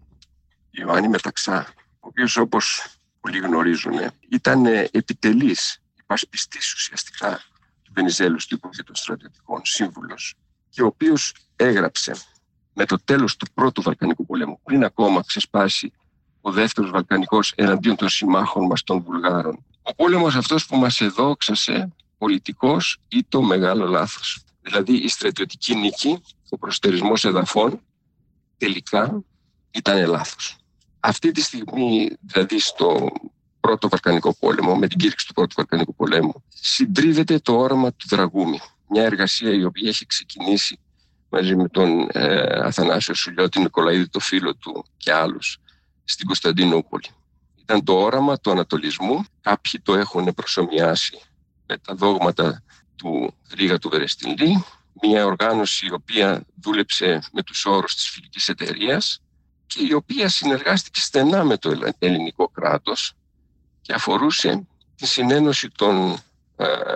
Ιωάννη 0.72 1.08
Μεταξά, 1.08 1.74
ο 2.00 2.08
οποίος 2.08 2.38
όπως 2.38 2.99
πολλοί 3.20 3.40
γνωρίζουν, 3.40 3.94
ήταν 4.30 4.66
επιτελής 4.66 5.82
υπασπιστής 6.00 6.74
ουσιαστικά 6.74 7.42
του 7.84 7.92
Βενιζέλου 7.94 8.38
του 8.38 8.56
Υπουργείου 8.56 8.84
των 8.84 8.96
Στρατιωτικών, 8.96 9.62
σύμβουλος, 9.64 10.36
και 10.70 10.82
ο 10.82 10.86
οποίος 10.86 11.34
έγραψε 11.56 12.16
με 12.74 12.86
το 12.86 13.00
τέλος 13.04 13.36
του 13.36 13.46
πρώτου 13.54 13.82
Βαλκανικού 13.82 14.26
πολέμου, 14.26 14.60
πριν 14.64 14.84
ακόμα 14.84 15.24
ξεσπάσει 15.26 15.92
ο 16.42 16.52
δεύτερος 16.52 16.90
Βαλκανικός 16.90 17.54
εναντίον 17.56 17.96
των 17.96 18.10
συμμάχων 18.10 18.66
μας 18.66 18.84
των 18.84 19.02
Βουλγάρων. 19.02 19.66
Ο 19.82 19.96
πόλεμος 19.96 20.36
αυτός 20.36 20.66
που 20.66 20.78
μας 20.78 21.02
εδόξασε 21.02 21.96
πολιτικός 22.18 22.98
ή 23.08 23.24
το 23.30 23.42
μεγάλο 23.42 23.86
λάθος. 23.88 24.44
Δηλαδή 24.62 24.94
η 24.94 25.08
στρατιωτική 25.08 25.76
νίκη, 25.76 26.22
ο 26.50 26.58
προστερισμός 26.58 27.24
εδαφών, 27.26 27.82
τελικά 28.58 29.24
ήταν 29.72 30.08
λάθος. 30.08 30.56
Αυτή 31.00 31.32
τη 31.32 31.42
στιγμή, 31.42 32.10
δηλαδή 32.22 32.60
στο 32.60 33.10
πρώτο 33.60 33.90
Βαλκανικό 33.90 34.36
πόλεμο, 34.40 34.76
με 34.76 34.88
την 34.88 34.98
κήρυξη 34.98 35.28
του 35.28 35.34
πρώτου 35.34 35.54
Βαλκανικού 35.56 35.96
πολέμου, 35.96 36.44
συντρίβεται 36.50 37.40
το 37.40 37.58
όραμα 37.58 37.94
του 37.94 38.08
Δραγούμη. 38.08 38.60
Μια 38.88 39.04
εργασία 39.04 39.54
η 39.54 39.64
οποία 39.64 39.90
έχει 39.90 40.06
ξεκινήσει 40.06 40.80
μαζί 41.30 41.56
με 41.56 41.68
τον 41.68 42.08
ε, 42.12 42.42
Αθανάσιο 42.66 43.14
Σουλιώτη, 43.14 43.60
Νικολαίδη, 43.60 44.08
το 44.08 44.20
φίλο 44.20 44.56
του 44.56 44.86
και 44.98 45.14
άλλους 45.14 45.58
στην 46.04 46.26
Κωνσταντινούπολη. 46.26 47.08
Ήταν 47.62 47.84
το 47.84 47.94
όραμα 47.94 48.40
του 48.40 48.52
Ανατολισμού. 48.52 49.24
Κάποιοι 49.42 49.82
το 49.84 49.96
έχουν 49.96 50.34
προσωμιάσει 50.34 51.20
με 51.68 51.78
τα 51.78 51.96
δόγματα 51.96 52.64
του 52.96 53.34
Ρίγα 53.54 53.78
του 53.78 53.90
Βερεστινλή, 53.90 54.64
μια 55.02 55.26
οργάνωση 55.26 55.86
η 55.86 55.92
οποία 55.92 56.46
δούλεψε 56.62 57.22
με 57.32 57.44
τους 57.44 57.66
όρους 57.66 57.96
της 57.96 58.10
φιλικής 58.10 58.50
εταιρείας 58.50 59.22
και 59.70 59.86
η 59.86 59.94
οποία 59.94 60.30
συνεργάστηκε 60.30 61.00
στενά 61.00 61.44
με 61.44 61.58
το 61.58 61.94
ελληνικό 62.00 62.48
κράτος 62.48 63.14
και 63.82 63.94
αφορούσε 63.94 64.68
τη 64.96 65.08
συνένωση 65.08 65.70
των, 65.70 66.18
ε, 66.56 66.94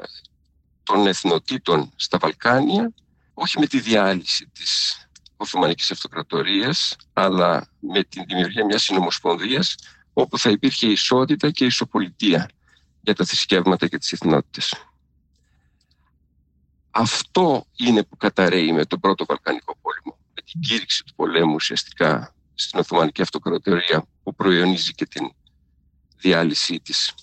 των 0.83 1.07
εθνοτήτων 1.07 1.91
στα 1.95 2.17
Βαλκάνια 2.17 2.93
όχι 3.33 3.59
με 3.59 3.67
τη 3.67 3.79
διάλυση 3.79 4.47
της 4.53 4.97
Οθωμανικής 5.37 5.91
Αυτοκρατορίας 5.91 6.95
αλλά 7.13 7.67
με 7.79 8.03
τη 8.03 8.23
δημιουργία 8.23 8.65
μιας 8.65 8.83
συνομοσπονδίας 8.83 9.75
όπου 10.13 10.37
θα 10.37 10.49
υπήρχε 10.49 10.87
ισότητα 10.87 11.51
και 11.51 11.65
ισοπολιτεία 11.65 12.49
για 13.01 13.15
τα 13.15 13.25
θρησκεύματα 13.25 13.87
και 13.87 13.97
τις 13.97 14.11
εθνότητες. 14.11 14.73
Αυτό 16.91 17.65
είναι 17.75 18.03
που 18.03 18.17
καταραίει 18.17 18.71
με 18.71 18.85
τον 18.85 18.99
πρώτο 18.99 19.25
Βαλκανικό 19.25 19.77
πόλεμο, 19.81 20.17
με 20.35 20.41
την 20.41 20.61
κήρυξη 20.61 21.03
του 21.03 21.13
πολέμου 21.15 21.53
ουσιαστικά 21.53 22.33
στην 22.53 22.79
Οθωμανική 22.79 23.21
Αυτοκρατορία 23.21 24.05
που 24.23 24.35
προϊονίζει 24.35 24.93
και 24.93 25.05
την 25.05 25.31
διάλυσή 26.17 26.79
της. 26.79 27.13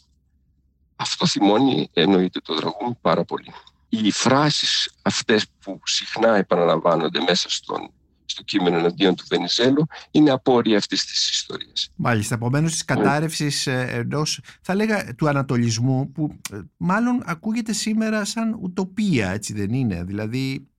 Αυτό 0.97 1.27
θυμώνει 1.27 1.91
εννοείται 1.93 2.41
το 2.41 2.55
δραγούμι 2.55 2.95
πάρα 3.01 3.25
πολύ. 3.25 3.53
Οι 3.89 4.11
φράσεις 4.11 4.91
αυτές 5.03 5.47
που 5.61 5.81
συχνά 5.85 6.37
επαναλαμβάνονται 6.37 7.21
μέσα 7.21 7.51
στον 7.51 7.91
στο 8.31 8.43
κείμενο 8.43 8.79
εναντίον 8.79 9.15
του 9.15 9.25
Βενιζέλου 9.29 9.87
είναι 10.11 10.31
απόρρια 10.31 10.77
αυτής 10.77 11.05
της 11.05 11.31
ιστορίας. 11.31 11.91
Μάλιστα. 11.95 12.35
Επομένως, 12.35 12.73
της 12.73 12.85
κατάρρευσης 12.85 13.67
ε, 13.67 13.87
ενό, 13.91 14.23
θα 14.61 14.75
λέγα, 14.75 15.15
του 15.15 15.29
ανατολισμού, 15.29 16.13
που 16.13 16.39
ε, 16.53 16.59
μάλλον 16.77 17.23
ακούγεται 17.25 17.73
σήμερα 17.73 18.25
σαν 18.25 18.59
ουτοπία, 18.63 19.31
έτσι 19.31 19.53
δεν 19.53 19.73
είναι; 19.73 20.05
Δηλαδή, 20.05 20.70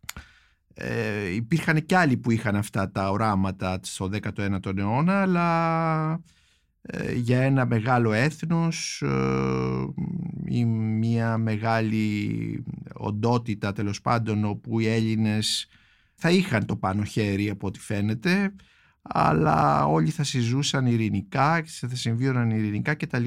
ε, 0.73 1.33
υπήρχαν 1.33 1.85
και 1.85 1.97
άλλοι 1.97 2.17
που 2.17 2.31
είχαν 2.31 2.55
αυτά 2.55 2.91
τα 2.91 3.09
οράματα 3.09 3.79
στο 3.81 4.09
19ο 4.23 4.77
αιώνα, 4.77 5.21
αλλά 5.21 6.23
ε, 6.81 7.13
για 7.13 7.41
ένα 7.41 7.65
μεγάλο 7.65 8.11
έθνος 8.13 9.03
ή 10.45 10.65
μια 10.65 11.37
μεγάλη 11.37 12.63
οντότητα 12.93 13.73
τέλος 13.73 14.01
πάντων 14.01 14.45
όπου 14.45 14.79
οι 14.79 14.87
Έλληνες 14.87 15.67
θα 16.15 16.31
είχαν 16.31 16.65
το 16.65 16.75
πάνω 16.75 17.03
χέρι 17.03 17.49
από 17.49 17.67
ό,τι 17.67 17.79
φαίνεται 17.79 18.53
αλλά 19.01 19.85
όλοι 19.85 20.09
θα 20.09 20.23
συζούσαν 20.23 20.85
ειρηνικά 20.85 21.63
θα 21.65 21.95
συμβίωναν 21.95 22.49
ειρηνικά 22.49 22.95
κτλ. 22.95 23.25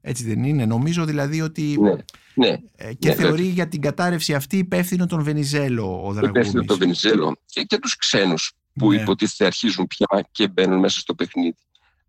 Έτσι 0.00 0.24
δεν 0.24 0.44
είναι. 0.44 0.66
Νομίζω 0.66 1.04
δηλαδή 1.04 1.40
ότι 1.40 1.78
ναι, 1.80 1.94
ναι, 2.34 2.58
ε, 2.76 2.94
και 2.94 3.08
ναι, 3.08 3.14
θεωρεί 3.14 3.44
για 3.44 3.68
την 3.68 3.80
κατάρρευση 3.80 4.34
αυτή 4.34 4.56
υπεύθυνο 4.56 5.06
τον 5.06 5.22
Βενιζέλο 5.22 6.06
ο 6.06 6.12
Δραγούμης. 6.12 6.28
Υπεύθυνο 6.28 6.64
τον 6.64 6.78
Βενιζέλο 6.78 7.36
και, 7.46 7.62
και 7.62 7.78
τους 7.78 7.96
ξένους 7.96 8.52
που 8.72 8.90
ναι. 8.90 9.00
υποτίθεται 9.00 9.44
αρχίζουν 9.44 9.86
πια 9.86 10.28
και 10.30 10.48
μπαίνουν 10.48 10.78
μέσα 10.78 11.00
στο 11.00 11.14
παιχνίδι. 11.14 11.56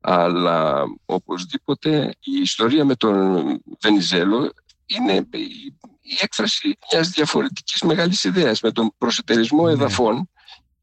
Αλλά 0.01 0.83
οπωσδήποτε 1.05 2.15
η 2.19 2.41
ιστορία 2.41 2.85
με 2.85 2.95
τον 2.95 3.43
Βενιζέλο 3.81 4.53
είναι 4.85 5.27
η 6.01 6.17
έκφραση 6.21 6.77
μιας 6.91 7.09
διαφορετικής 7.09 7.81
μεγάλης 7.81 8.23
ιδέας 8.23 8.61
με 8.61 8.71
τον 8.71 8.93
προσετερισμό 8.97 9.65
ναι. 9.65 9.71
εδαφών 9.71 10.29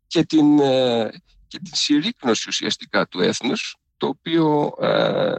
και 0.06 0.24
την, 0.24 0.58
ε, 0.58 1.10
και 1.46 1.58
την 1.58 1.74
συρρήκνωση 1.74 2.48
ουσιαστικά 2.48 3.06
του 3.06 3.20
έθνους 3.20 3.76
το 3.96 4.06
οποίο 4.06 4.74
ε, 4.80 5.34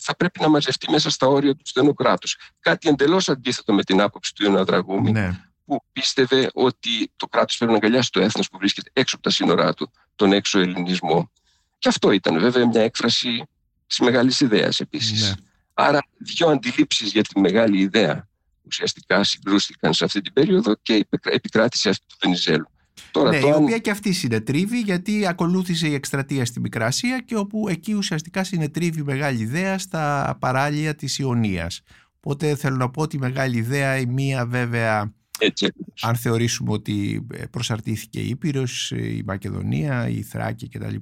θα 0.00 0.16
πρέπει 0.16 0.40
να 0.40 0.48
μαζευτεί 0.48 0.90
μέσα 0.90 1.10
στα 1.10 1.26
όρια 1.26 1.54
του 1.54 1.66
στενού 1.66 1.94
κράτους. 1.94 2.36
Κάτι 2.60 2.88
εντελώς 2.88 3.28
αντίθετο 3.28 3.72
με 3.72 3.82
την 3.82 4.00
άποψη 4.00 4.34
του 4.34 4.44
Ιωνα 4.44 4.64
Δραγούμη 4.64 5.10
ναι. 5.12 5.40
που 5.64 5.82
πίστευε 5.92 6.50
ότι 6.52 7.12
το 7.16 7.26
κράτος 7.26 7.56
πρέπει 7.56 7.72
να 7.72 7.78
αγκαλιάσει 7.78 8.10
το 8.12 8.20
έθνος 8.20 8.48
που 8.48 8.58
βρίσκεται 8.58 8.90
έξω 8.92 9.14
από 9.14 9.24
τα 9.24 9.30
σύνορά 9.30 9.74
του, 9.74 9.90
τον 10.16 10.32
έξω 10.32 10.58
ελληνισμό. 10.58 11.30
Και 11.78 11.88
αυτό 11.88 12.10
ήταν 12.10 12.40
βέβαια 12.40 12.66
μια 12.66 12.82
έκφραση 12.82 13.42
της 13.86 13.98
μεγάλης 13.98 14.40
ιδέας 14.40 14.80
επίσης. 14.80 15.22
Ναι. 15.22 15.34
Άρα 15.74 15.98
δύο 16.18 16.48
αντιλήψεις 16.48 17.12
για 17.12 17.22
τη 17.22 17.40
μεγάλη 17.40 17.78
ιδέα 17.78 18.28
ουσιαστικά 18.70 19.24
συγκρούστηκαν 19.24 19.94
σε 19.94 20.04
αυτή 20.04 20.20
την 20.20 20.32
περίοδο 20.32 20.74
και 20.82 21.06
επικράτησε 21.22 21.88
αυτή 21.88 22.04
του 22.08 22.16
Βενιζέλου. 22.20 22.70
Τώρα, 23.10 23.30
ναι, 23.30 23.36
η 23.36 23.52
οποία 23.54 23.78
και 23.78 23.90
αυτή 23.90 24.12
συνετρίβει 24.12 24.80
γιατί 24.80 25.26
ακολούθησε 25.26 25.88
η 25.88 25.94
εκστρατεία 25.94 26.44
στην 26.44 26.62
Μικρά 26.62 26.86
Ασία 26.86 27.18
και 27.18 27.36
όπου 27.36 27.68
εκεί 27.68 27.92
ουσιαστικά 27.92 28.44
συνετρίβει 28.44 29.02
μεγάλη 29.02 29.40
ιδέα 29.40 29.78
στα 29.78 30.36
παράλια 30.40 30.94
της 30.94 31.18
Ιωνίας. 31.18 31.82
Οπότε 32.16 32.54
θέλω 32.54 32.76
να 32.76 32.90
πω 32.90 33.02
ότι 33.02 33.16
η 33.16 33.18
μεγάλη 33.18 33.56
ιδέα 33.56 33.98
η 33.98 34.06
μία 34.06 34.46
βέβαια 34.46 35.12
έτσι. 35.38 35.72
αν 36.00 36.16
θεωρήσουμε 36.16 36.72
ότι 36.72 37.26
προσαρτήθηκε 37.50 38.20
η 38.20 38.28
Ήπειρος, 38.28 38.90
η 38.90 39.22
Μακεδονία, 39.26 40.08
η 40.08 40.22
Θράκη 40.22 40.68
κτλ. 40.68 40.96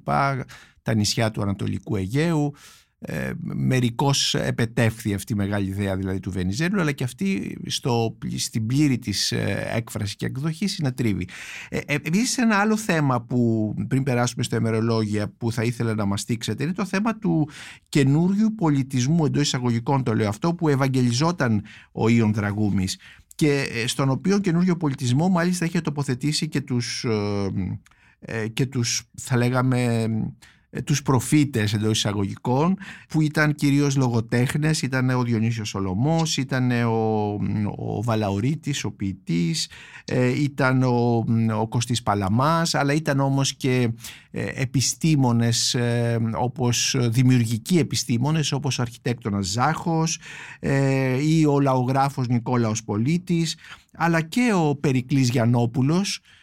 Τα 0.83 0.95
νησιά 0.95 1.31
του 1.31 1.43
Ανατολικού 1.43 1.97
Αιγαίου 1.97 2.55
ε, 3.01 3.31
μερικώς 3.41 4.35
επετεύχθη 4.35 5.15
αυτή 5.15 5.33
η 5.33 5.37
μεγάλη 5.37 5.69
ιδέα 5.69 5.97
δηλαδή 5.97 6.21
του 6.21 6.31
Βενιζέλου 6.31 6.81
αλλά 6.81 6.93
και 6.93 7.05
αυτή 7.05 7.59
στο, 7.67 8.19
στην 8.37 8.67
πλήρη 8.67 8.99
της 8.99 9.33
ε, 9.33 9.69
έκφραση 9.75 10.17
και 10.17 10.27
εκδοχή 10.27 10.67
συνατρίβει. 10.67 11.29
Ε, 11.69 11.79
ε, 11.79 11.95
επίσης 11.95 12.39
ένα 12.39 12.57
άλλο 12.57 12.77
θέμα 12.77 13.23
που 13.23 13.75
πριν 13.89 14.03
περάσουμε 14.03 14.43
στο 14.43 14.57
εμερολόγια 14.57 15.33
που 15.39 15.53
θα 15.53 15.63
ήθελα 15.63 15.95
να 15.95 16.05
μας 16.05 16.25
δείξετε 16.25 16.63
είναι 16.63 16.73
το 16.73 16.85
θέμα 16.85 17.19
του 17.19 17.49
καινούριου 17.89 18.55
πολιτισμού 18.55 19.25
εντός 19.25 19.43
εισαγωγικών 19.43 20.03
το 20.03 20.15
λέω 20.15 20.29
αυτό 20.29 20.55
που 20.55 20.69
ευαγγελιζόταν 20.69 21.63
ο 21.93 22.09
Ιων 22.09 22.33
Δραγούμης 22.33 22.97
και 23.39 23.69
ε, 23.73 23.87
στον 23.87 24.09
οποίο 24.09 24.39
καινούριο 24.39 24.77
πολιτισμό 24.77 25.29
μάλιστα 25.29 25.65
είχε 25.65 25.81
τοποθετήσει 25.81 26.49
και 26.49 26.61
τους, 26.61 27.07
ε, 28.21 28.49
και 28.49 28.67
τους 28.67 29.03
θα 29.15 29.37
λέγαμε 29.37 29.83
ε, 29.83 30.09
τους 30.85 31.03
προφήτες 31.03 31.75
εντός 31.75 31.97
εισαγωγικών 31.97 32.79
που 33.09 33.21
ήταν 33.21 33.55
κυρίως 33.55 33.97
λογοτέχνες. 33.97 34.83
Ήταν 34.83 35.11
ο 35.11 35.23
Διονύσιος 35.23 35.69
Σολομός 35.69 36.37
ήταν 36.37 36.71
ο, 36.71 37.39
ο 37.77 38.03
Βαλαωρίτης 38.03 38.85
ο 38.85 38.91
ποιητής 38.91 39.71
ε, 40.05 40.43
ήταν 40.43 40.83
ο, 40.83 41.25
ο 41.61 41.69
Κωστής 41.69 42.03
Παλαμάς 42.03 42.75
αλλά 42.75 42.93
ήταν 42.93 43.21
όμως 43.21 43.55
και 43.55 43.91
ε, 44.31 44.47
επιστήμονες 44.55 45.77
όπως 46.35 46.97
δημιουργικοί 46.99 47.79
επιστήμονες 47.79 48.53
όπως 48.53 48.79
ο 48.79 48.83
αρχιτέκτονας 48.83 49.47
Ζάχος 49.47 50.21
ή 51.23 51.47
ο 51.47 51.61
λαογράφος 51.61 52.29
Νικόλαος 52.29 52.85
Πολίτης 52.85 53.57
αλλά 53.93 54.21
και 54.21 54.53
ο 54.55 54.77
Περικλής 54.77 55.29
Γιαννόπουλος 55.29 56.17
ε, 56.17 56.38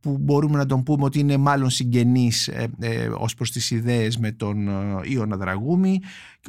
που 0.00 0.18
μπορούμε 0.18 0.56
να 0.56 0.66
τον 0.66 0.82
πούμε 0.82 1.04
ότι 1.04 1.18
είναι 1.18 1.36
μάλλον 1.36 1.70
συγγενής 1.70 2.48
ε, 2.48 2.70
ε, 2.80 3.08
ως 3.08 3.34
προς 3.34 3.50
τις 3.50 3.70
ιδέες 3.70 4.18
με 4.18 4.32
τον 4.32 4.68
Ιωνα 5.04 5.36
Δραγούμη. 5.36 6.00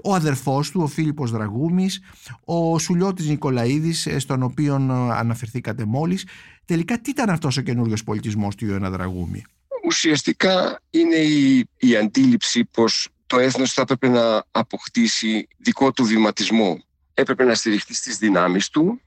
Ο 0.03 0.13
αδερφός 0.13 0.71
του, 0.71 0.81
ο 0.83 0.87
Φίλιππος 0.87 1.31
Δραγούμης. 1.31 2.01
Ο 2.45 2.79
Σουλιώτης 2.79 3.27
Νικολαίδης 3.27 4.07
στον 4.17 4.43
οποίο 4.43 4.75
αναφερθήκατε 5.11 5.85
μόλις. 5.85 6.25
Τελικά 6.65 6.99
τι 6.99 7.09
ήταν 7.09 7.29
αυτός 7.29 7.57
ο 7.57 7.61
καινούριος 7.61 8.03
πολιτισμός 8.03 8.55
του 8.55 8.65
Ιωνα 8.65 8.89
Δραγούμη; 8.89 9.43
Ουσιαστικά 9.85 10.81
είναι 10.89 11.15
η, 11.15 11.67
η 11.77 11.95
αντίληψη 11.95 12.65
πως 12.65 13.09
το 13.27 13.39
έθνος 13.39 13.73
θα 13.73 13.81
έπρεπε 13.81 14.07
να 14.07 14.43
αποκτήσει 14.51 15.47
δικό 15.57 15.91
του 15.91 16.03
βηματισμό. 16.03 16.83
Έπρεπε 17.13 17.43
να 17.43 17.55
στηριχτεί 17.55 17.93
στις 17.95 18.17
δυνάμεις 18.17 18.69
του 18.69 19.01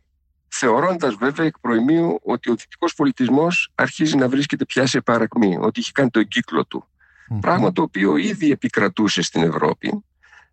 θεωρώντας 0.54 1.14
βέβαια 1.14 1.46
εκ 1.46 1.58
προημίου 1.58 2.20
ότι 2.22 2.50
ο 2.50 2.54
δυτικός 2.54 2.94
πολιτισμός 2.94 3.72
αρχίζει 3.74 4.16
να 4.16 4.28
βρίσκεται 4.28 4.64
πια 4.64 4.86
σε 4.86 5.00
παρακμή, 5.00 5.56
ότι 5.60 5.80
έχει 5.80 5.92
κάνει 5.92 6.10
τον 6.10 6.28
κύκλο 6.28 6.66
του. 6.66 6.86
Πράγμα 7.40 7.72
το 7.72 7.82
οποίο 7.82 8.16
ήδη 8.16 8.50
επικρατούσε 8.50 9.22
στην 9.22 9.42
Ευρώπη, 9.42 10.04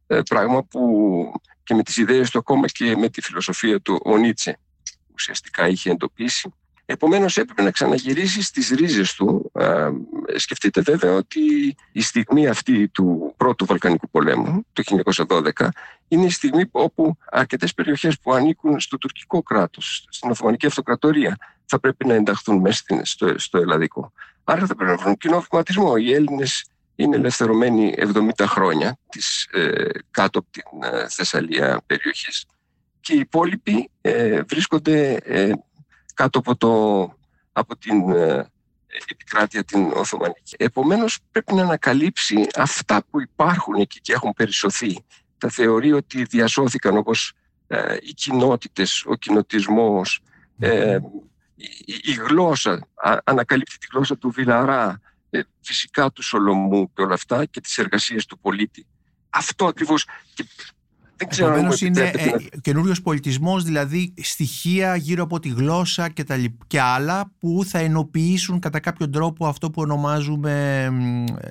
ε, 0.08 0.22
πράγμα 0.30 0.64
που 0.64 0.82
και 1.64 1.74
με 1.74 1.84
τις 1.84 1.98
ιδέες 1.98 2.30
του 2.30 2.38
ακόμα 2.38 2.68
και 2.68 2.96
με 2.96 3.10
τη 3.10 3.22
φιλοσοφία 3.22 3.82
του 3.82 4.00
ο 4.06 4.18
Νίτσε 4.18 4.60
ουσιαστικά 5.14 5.68
είχε 5.68 5.92
εντοπίσει. 5.92 6.54
Επομένως 6.92 7.38
έπρεπε 7.38 7.62
να 7.62 7.72
ξαναγυρίσει 7.72 8.42
στις 8.42 8.70
ρίζες 8.70 9.14
του. 9.14 9.52
σκεφτείτε 10.36 10.82
βέβαια 10.82 11.14
ότι 11.16 11.42
η 11.92 12.02
στιγμή 12.02 12.48
αυτή 12.48 12.88
του 12.88 13.34
πρώτου 13.38 13.66
Βαλκανικού 13.66 14.10
πολέμου, 14.10 14.66
το 14.74 14.84
1912, 15.28 15.68
είναι 16.08 16.26
η 16.26 16.30
στιγμή 16.30 16.64
όπου 16.72 17.18
αρκετές 17.30 17.74
περιοχές 17.74 18.20
που 18.20 18.34
ανήκουν 18.34 18.80
στο 18.80 18.98
τουρκικό 18.98 19.42
κράτος, 19.44 20.06
στην 20.10 20.30
Οθωμανική 20.30 20.66
Αυτοκρατορία, 20.66 21.38
θα 21.66 21.80
πρέπει 21.80 22.06
να 22.06 22.14
ενταχθούν 22.14 22.58
μέσα 22.58 22.84
στο, 23.04 23.34
στο 23.38 23.58
ελλαδικό. 23.58 24.12
Άρα 24.44 24.66
θα 24.66 24.76
πρέπει 24.76 24.92
να 24.92 24.98
βρουν 24.98 25.18
κοινό 25.18 25.46
βηματισμό. 25.50 25.96
Οι 25.96 26.14
Έλληνες 26.14 26.70
είναι 26.96 27.16
ελευθερωμένοι 27.16 27.94
70 27.98 28.30
χρόνια 28.46 28.98
της, 29.10 29.48
ε, 29.52 29.90
κάτω 30.12 30.40
από 30.40 30.48
την 30.52 30.94
ε, 30.94 31.08
Θεσσαλία 31.10 31.82
περιοχής 31.86 32.46
και 33.10 33.16
οι 33.16 33.20
υπόλοιποι 33.20 33.90
ε, 34.02 34.42
βρίσκονται 34.42 35.14
ε, 35.14 35.52
κάτω 36.20 36.40
από, 36.40 36.56
το, 36.56 36.72
από 37.52 37.78
την 37.78 38.12
ε, 38.12 38.52
επικράτεια 39.12 39.64
την 39.64 39.92
Οθωμανική. 39.92 40.56
Επομένως 40.58 41.20
πρέπει 41.32 41.54
να 41.54 41.62
ανακαλύψει 41.62 42.48
αυτά 42.56 43.04
που 43.10 43.22
υπάρχουν 43.22 43.74
εκεί 43.74 44.00
και 44.02 44.14
έχουν 44.14 44.34
περισσωθεί. 44.34 45.06
Τα 45.38 45.50
θεωρεί 45.50 45.92
ότι 45.94 46.24
διασώθηκαν 46.24 46.98
όπως 46.98 47.34
οι 48.02 48.14
κοινότητες, 48.14 49.04
ο 49.06 49.16
κοινοτισμός, 49.16 50.22
η, 51.56 51.94
η, 52.04 52.14
γλώσσα, 52.28 52.88
ανακαλύπτει 53.24 53.78
τη 53.78 53.88
γλώσσα 53.92 54.18
του 54.18 54.32
Βιλαρά, 54.32 55.02
φυσικά 55.62 56.12
του 56.12 56.24
Σολομού 56.24 56.94
και 56.94 57.02
όλα 57.02 57.14
αυτά 57.14 57.46
και 57.46 57.62
τις 57.62 57.78
εργασίες 57.78 58.26
του 58.26 58.40
πολίτη. 58.40 58.86
Αυτό 59.30 59.66
ακριβώς 59.66 60.06
και 60.34 60.46
Επομένως 61.28 61.82
είναι 61.82 62.12
ε, 62.16 62.32
καινούριος 62.62 63.02
πολιτισμός, 63.02 63.64
δηλαδή 63.64 64.14
στοιχεία 64.22 64.96
γύρω 64.96 65.24
από 65.24 65.40
τη 65.40 65.50
γλώσσα 65.50 66.10
και, 66.10 66.24
τα, 66.24 66.36
και 66.68 66.82
άλλα 66.82 67.32
που 67.40 67.62
θα 67.66 67.80
ενοποιήσουν 67.80 68.60
κατά 68.60 68.80
κάποιο 68.80 69.10
τρόπο 69.10 69.48
αυτό 69.48 69.70
που 69.70 69.82
ονομάζουμε 69.82 70.84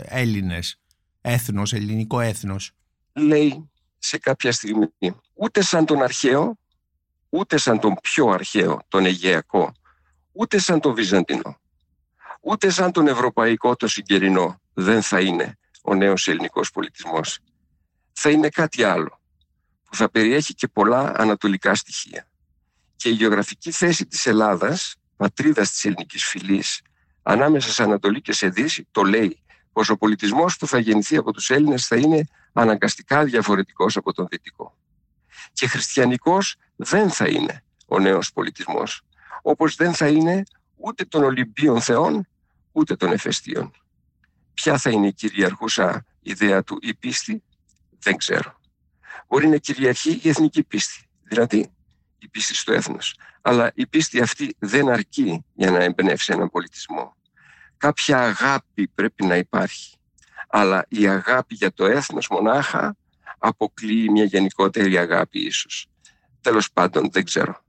Έλληνες. 0.03 0.81
Έθνος, 1.21 1.73
ελληνικό 1.73 2.21
έθνος. 2.21 2.73
Λέει 3.13 3.71
σε 3.99 4.19
κάποια 4.19 4.53
στιγμή 4.53 4.89
ούτε 5.35 5.63
σαν 5.63 5.85
τον 5.85 6.03
αρχαίο, 6.03 6.59
ούτε 7.29 7.59
σαν 7.59 7.79
τον 7.81 7.95
πιο 8.03 8.29
αρχαίο, 8.29 8.79
τον 8.89 9.07
Αιγαιακό, 9.07 9.73
ούτε 10.33 10.59
σαν 10.59 10.81
τον 10.81 10.95
Βυζαντινό, 10.95 11.61
ούτε 12.41 12.71
σαν 12.71 12.93
τον 12.93 13.09
ευρωπαϊκό, 13.09 13.77
το 13.77 13.89
συγκερινό, 13.89 14.61
δεν 14.75 15.03
θα 15.03 15.21
είναι 15.21 15.59
ο 15.83 15.95
νέος 15.95 16.29
ελληνικός 16.29 16.71
πολιτισμός. 16.71 17.39
Θα 18.13 18.31
είναι 18.31 18.49
κάτι 18.49 18.83
άλλο 18.83 19.18
που 19.89 19.97
θα 19.97 20.11
περιέχει 20.11 20.55
και 20.55 20.69
πολλά 20.69 21.13
ανατολικά 21.17 21.75
στοιχεία. 21.75 22.27
Και 22.97 23.09
η 23.09 23.13
γεωγραφική 23.13 23.71
θέση 23.71 24.07
της 24.07 24.27
Ελλάδας, 24.27 24.95
πατρίδας 25.17 25.71
της 25.71 25.85
ελληνικής 25.85 26.25
φυλής, 26.25 26.81
ανάμεσα 27.23 27.71
σε 27.71 27.83
Ανατολή 27.83 28.21
και 28.21 28.33
σε 28.33 28.49
Δύση, 28.49 28.87
το 28.91 29.03
λέει 29.03 29.43
πως 29.73 29.89
ο 29.89 29.97
πολιτισμός 29.97 30.57
που 30.57 30.67
θα 30.67 30.79
γεννηθεί 30.79 31.17
από 31.17 31.33
τους 31.33 31.51
Έλληνες 31.51 31.87
θα 31.87 31.97
είναι 31.97 32.29
αναγκαστικά 32.53 33.25
διαφορετικός 33.25 33.97
από 33.97 34.13
τον 34.13 34.27
Δυτικό. 34.31 34.77
Και 35.53 35.67
χριστιανικός 35.67 36.57
δεν 36.77 37.11
θα 37.11 37.29
είναι 37.29 37.65
ο 37.87 37.99
νέος 37.99 38.33
πολιτισμός, 38.33 39.03
όπως 39.43 39.75
δεν 39.75 39.95
θα 39.95 40.09
είναι 40.09 40.43
ούτε 40.77 41.05
των 41.05 41.23
Ολυμπίων 41.23 41.81
θεών, 41.81 42.29
ούτε 42.73 42.97
των 42.97 43.13
Εφεστίων. 43.13 43.71
Ποια 44.55 44.79
θα 44.79 44.91
είναι 44.91 45.07
η 45.07 45.13
κυριαρχούσα 45.13 46.05
ιδέα 46.23 46.63
του 46.63 46.79
η 46.81 46.95
πίστη, 46.95 47.43
δεν 47.99 48.17
ξέρω 48.17 48.58
μπορεί 49.29 49.49
να 49.49 49.57
κυριαρχεί 49.57 50.21
η 50.23 50.29
εθνική 50.29 50.63
πίστη, 50.63 51.09
δηλαδή 51.23 51.71
η 52.19 52.29
πίστη 52.29 52.55
στο 52.55 52.73
έθνος. 52.73 53.17
Αλλά 53.41 53.71
η 53.75 53.87
πίστη 53.87 54.21
αυτή 54.21 54.57
δεν 54.59 54.89
αρκεί 54.89 55.45
για 55.55 55.71
να 55.71 55.83
εμπνεύσει 55.83 56.33
έναν 56.33 56.51
πολιτισμό. 56.51 57.17
Κάποια 57.77 58.19
αγάπη 58.19 58.89
πρέπει 58.89 59.25
να 59.25 59.37
υπάρχει. 59.37 59.97
Αλλά 60.49 60.85
η 60.89 61.09
αγάπη 61.09 61.55
για 61.55 61.73
το 61.73 61.85
έθνος 61.85 62.29
μονάχα 62.29 62.97
αποκλείει 63.39 64.09
μια 64.11 64.25
γενικότερη 64.25 64.99
αγάπη 64.99 65.39
ίσως. 65.41 65.87
Τέλος 66.41 66.73
πάντων 66.73 67.11
δεν 67.13 67.25
ξέρω. 67.25 67.63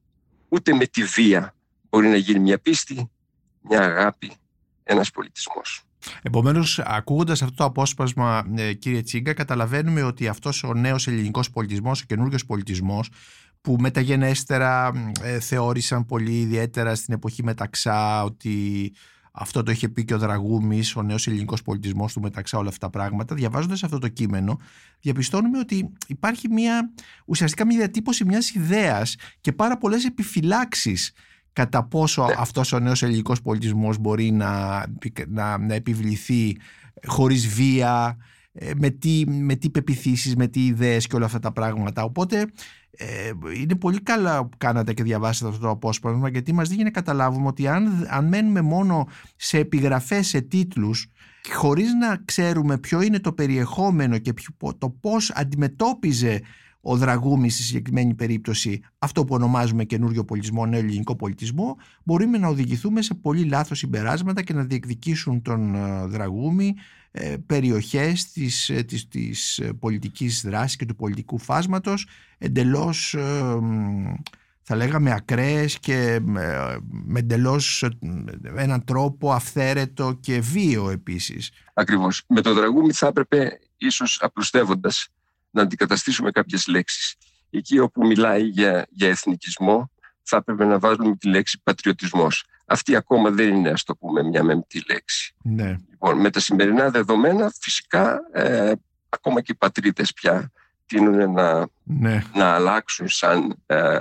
Ούτε 0.50 0.74
με 0.74 0.86
τη 0.86 1.04
βία 1.04 1.56
μπορεί 1.90 2.08
να 2.08 2.16
γίνει 2.16 2.40
μια 2.40 2.60
πίστη, 2.60 3.12
μια 3.62 3.82
αγάπη, 3.82 4.32
ένας 4.84 5.12
πολιτισμός. 5.12 5.84
Επομένως, 6.22 6.80
ακούγοντας 6.80 7.42
αυτό 7.42 7.56
το 7.56 7.64
απόσπασμα, 7.64 8.44
ε, 8.56 8.74
κύριε 8.74 9.02
Τσίγκα, 9.02 9.34
καταλαβαίνουμε 9.34 10.04
ότι 10.04 10.28
αυτός 10.28 10.64
ο 10.64 10.74
νέος 10.74 11.08
ελληνικός 11.08 11.50
πολιτισμός, 11.50 12.02
ο 12.02 12.06
καινούριο 12.08 12.38
πολιτισμός, 12.48 13.10
που 13.62 13.76
μεταγενέστερα 13.80 14.92
ε, 15.22 15.40
θεώρησαν 15.40 16.06
πολύ 16.06 16.40
ιδιαίτερα 16.40 16.96
στην 16.96 17.14
εποχή 17.14 17.44
Μεταξά 17.44 18.24
ότι 18.24 18.92
αυτό 19.32 19.64
το 19.64 19.72
είχε 19.72 19.90
πει 19.90 20.06
και 20.06 20.14
ο 20.14 20.18
Δραγούμης, 20.18 20.96
ο 20.96 21.02
νέος 21.02 21.28
ελληνικός 21.28 21.62
πολιτισμός 21.62 22.14
του 22.14 22.22
Μεταξά, 22.22 22.58
όλα 22.58 22.70
αυτά 22.70 22.90
τα 22.90 22.98
πράγματα. 22.98 23.36
Διαβάζοντας 23.36 23.84
αυτό 23.84 24.00
το 24.00 24.08
κείμενο, 24.08 24.60
διαπιστώνουμε 25.00 25.60
ότι 25.60 25.90
υπάρχει 26.08 26.50
μια, 26.50 26.94
ουσιαστικά 27.26 27.66
μια 27.66 27.78
διατύπωση 27.78 28.26
μιας 28.26 28.50
ιδέας 28.50 29.16
και 29.42 29.52
πάρα 29.52 29.78
πολλές 29.78 30.06
επιφυλάξεις 30.06 31.14
κατά 31.54 31.84
πόσο 31.84 32.26
ναι. 32.26 32.34
αυτός 32.38 32.72
ο 32.74 32.80
νέος 32.80 33.04
ελληνικός 33.04 33.42
πολιτισμός 33.42 33.98
μπορεί 33.98 34.32
να, 34.32 34.84
να, 35.28 35.58
να 35.58 35.74
επιβληθεί 35.74 36.58
χωρίς 37.08 37.48
βία, 37.48 38.18
ε, 38.52 38.72
με 38.76 38.90
τι, 38.90 39.24
με 39.28 39.56
τι 39.56 39.70
πεπιθήσεις, 39.70 40.36
με 40.36 40.48
τι 40.48 40.66
ιδέες 40.66 41.08
και 41.08 41.16
όλα 41.16 41.26
αυτά 41.26 41.40
τα 41.40 41.52
πράγματα. 41.52 42.04
Οπότε 42.04 42.46
ε, 42.92 43.32
είναι 43.60 43.76
πολύ 43.76 44.02
καλά 44.02 44.46
που 44.46 44.58
κάνατε 44.58 44.94
και 44.94 45.04
διαβάσατε 45.04 45.50
αυτό 45.50 45.62
το 45.62 45.70
απόσπασμα 45.70 46.30
γιατί 46.30 46.54
μας 46.54 46.70
δίνει 46.70 46.84
να 46.84 46.92
καταλάβουμε 46.92 47.48
ότι 47.48 47.68
αν, 47.68 48.08
αν 48.10 48.28
μένουμε 48.28 48.62
μόνο 48.62 49.08
σε 49.36 49.58
επιγραφές, 49.58 50.28
σε 50.28 50.42
τίτλους 50.42 51.08
χωρίς 51.54 51.94
να 51.94 52.22
ξέρουμε 52.26 52.78
ποιο 52.78 53.02
είναι 53.02 53.20
το 53.20 53.34
περιεχόμενο 53.34 54.18
και 54.18 54.34
ποιο, 54.34 54.54
το 54.78 54.90
πώς 54.90 55.32
αντιμετώπιζε 55.36 56.42
ο 56.90 56.96
Δραγούμης 56.96 57.54
στη 57.54 57.64
συγκεκριμένη 57.64 58.14
περίπτωση 58.14 58.82
αυτό 59.00 59.26
που 59.26 59.36
ονομάζουμε 59.36 59.84
καινούριο 59.84 60.26
πολιτισμό, 60.26 60.66
νέο 60.66 60.80
ελληνικό 60.80 61.16
πολιτισμό, 61.16 61.78
μπορούμε 62.04 62.38
να 62.38 62.48
οδηγηθούμε 62.48 63.02
σε 63.02 63.14
πολύ 63.14 63.44
λάθος 63.44 63.78
συμπεράσματα 63.78 64.42
και 64.42 64.54
να 64.54 64.64
διεκδικήσουν 64.64 65.42
τον 65.42 65.76
ε, 65.76 66.06
Δραγούμη 66.06 66.76
ε, 67.12 67.36
περιοχές 67.46 68.32
της, 68.32 68.70
ε, 68.70 68.84
της, 68.84 69.08
της 69.08 69.62
πολιτικής 69.80 70.42
δράσης 70.46 70.76
και 70.76 70.86
του 70.86 70.96
πολιτικού 70.96 71.38
φάσματος 71.38 72.08
εντελώς 72.38 73.16
θα 74.62 74.76
λέγαμε 74.76 75.12
ακραίες 75.12 75.80
και 75.80 76.20
με 77.06 77.20
εντελώς 77.20 77.90
έναν 78.56 78.84
τρόπο 78.84 79.32
αυθαίρετο 79.32 80.18
και 80.20 80.40
βίο 80.40 80.90
επίσης. 80.90 81.52
Ακριβώς. 81.74 82.24
Με 82.28 82.42
τον 82.42 82.54
Δραγούμη 82.54 82.92
θα 82.92 83.08
έπρεπε 83.08 83.60
ίσως 83.78 84.20
απλουστεύοντας 84.22 85.10
να 85.52 85.62
αντικαταστήσουμε 85.62 86.32
κάποιες 86.32 86.68
λέξεις. 86.68 87.16
Εκεί 87.50 87.80
όπου 87.80 88.06
μιλάει 88.06 88.44
για, 88.44 88.88
για 88.90 89.08
εθνικισμό 89.08 89.92
θα 90.30 90.38
έπρεπε 90.38 90.66
να 90.66 90.80
βάζουμε 90.80 91.16
τη 91.16 91.28
λέξη 91.28 91.62
πατριωτισμός. 91.64 92.46
Αυτή 92.66 92.96
ακόμα 92.96 93.30
δεν 93.30 93.56
είναι, 93.56 93.70
ας 93.70 93.84
το 93.84 93.96
πούμε, 93.96 94.24
μια 94.24 94.44
μεμπτή 94.44 94.84
λέξη. 94.88 95.36
Ναι. 95.44 95.76
Λοιπόν, 95.90 96.20
με 96.20 96.30
τα 96.30 96.40
σημερινά 96.40 96.90
δεδομένα, 96.90 97.52
φυσικά, 97.60 98.20
ε, 98.32 98.72
ακόμα 99.10 99.42
και 99.42 99.52
οι 99.52 99.56
πατρίτες 99.56 100.14
πια 100.14 100.52
τείνουν 100.86 101.32
να, 101.32 101.68
ναι. 101.84 102.24
να 102.34 102.46
αλλάξουν 102.46 103.10
σαν, 103.10 103.64
ε, 103.66 103.98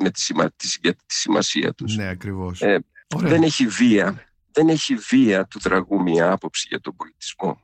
με 0.00 0.10
τη, 0.10 0.20
σημα, 0.20 0.50
τη, 0.56 0.80
τη, 0.80 0.94
σημασία 1.06 1.72
τους. 1.72 1.96
Ναι, 1.96 2.08
ακριβώς. 2.08 2.60
Ε, 2.60 2.84
δεν 3.16 3.42
έχει 3.42 3.66
βία. 3.66 4.24
Δεν 4.52 4.68
έχει 4.68 4.94
βία 4.94 5.46
του 5.46 5.60
δραγού 5.60 6.02
μια 6.02 6.30
άποψη 6.30 6.66
για 6.68 6.80
τον 6.80 6.96
πολιτισμό. 6.96 7.60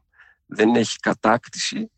Δεν 0.46 0.74
έχει 0.74 0.98
κατάκτηση 0.98 1.90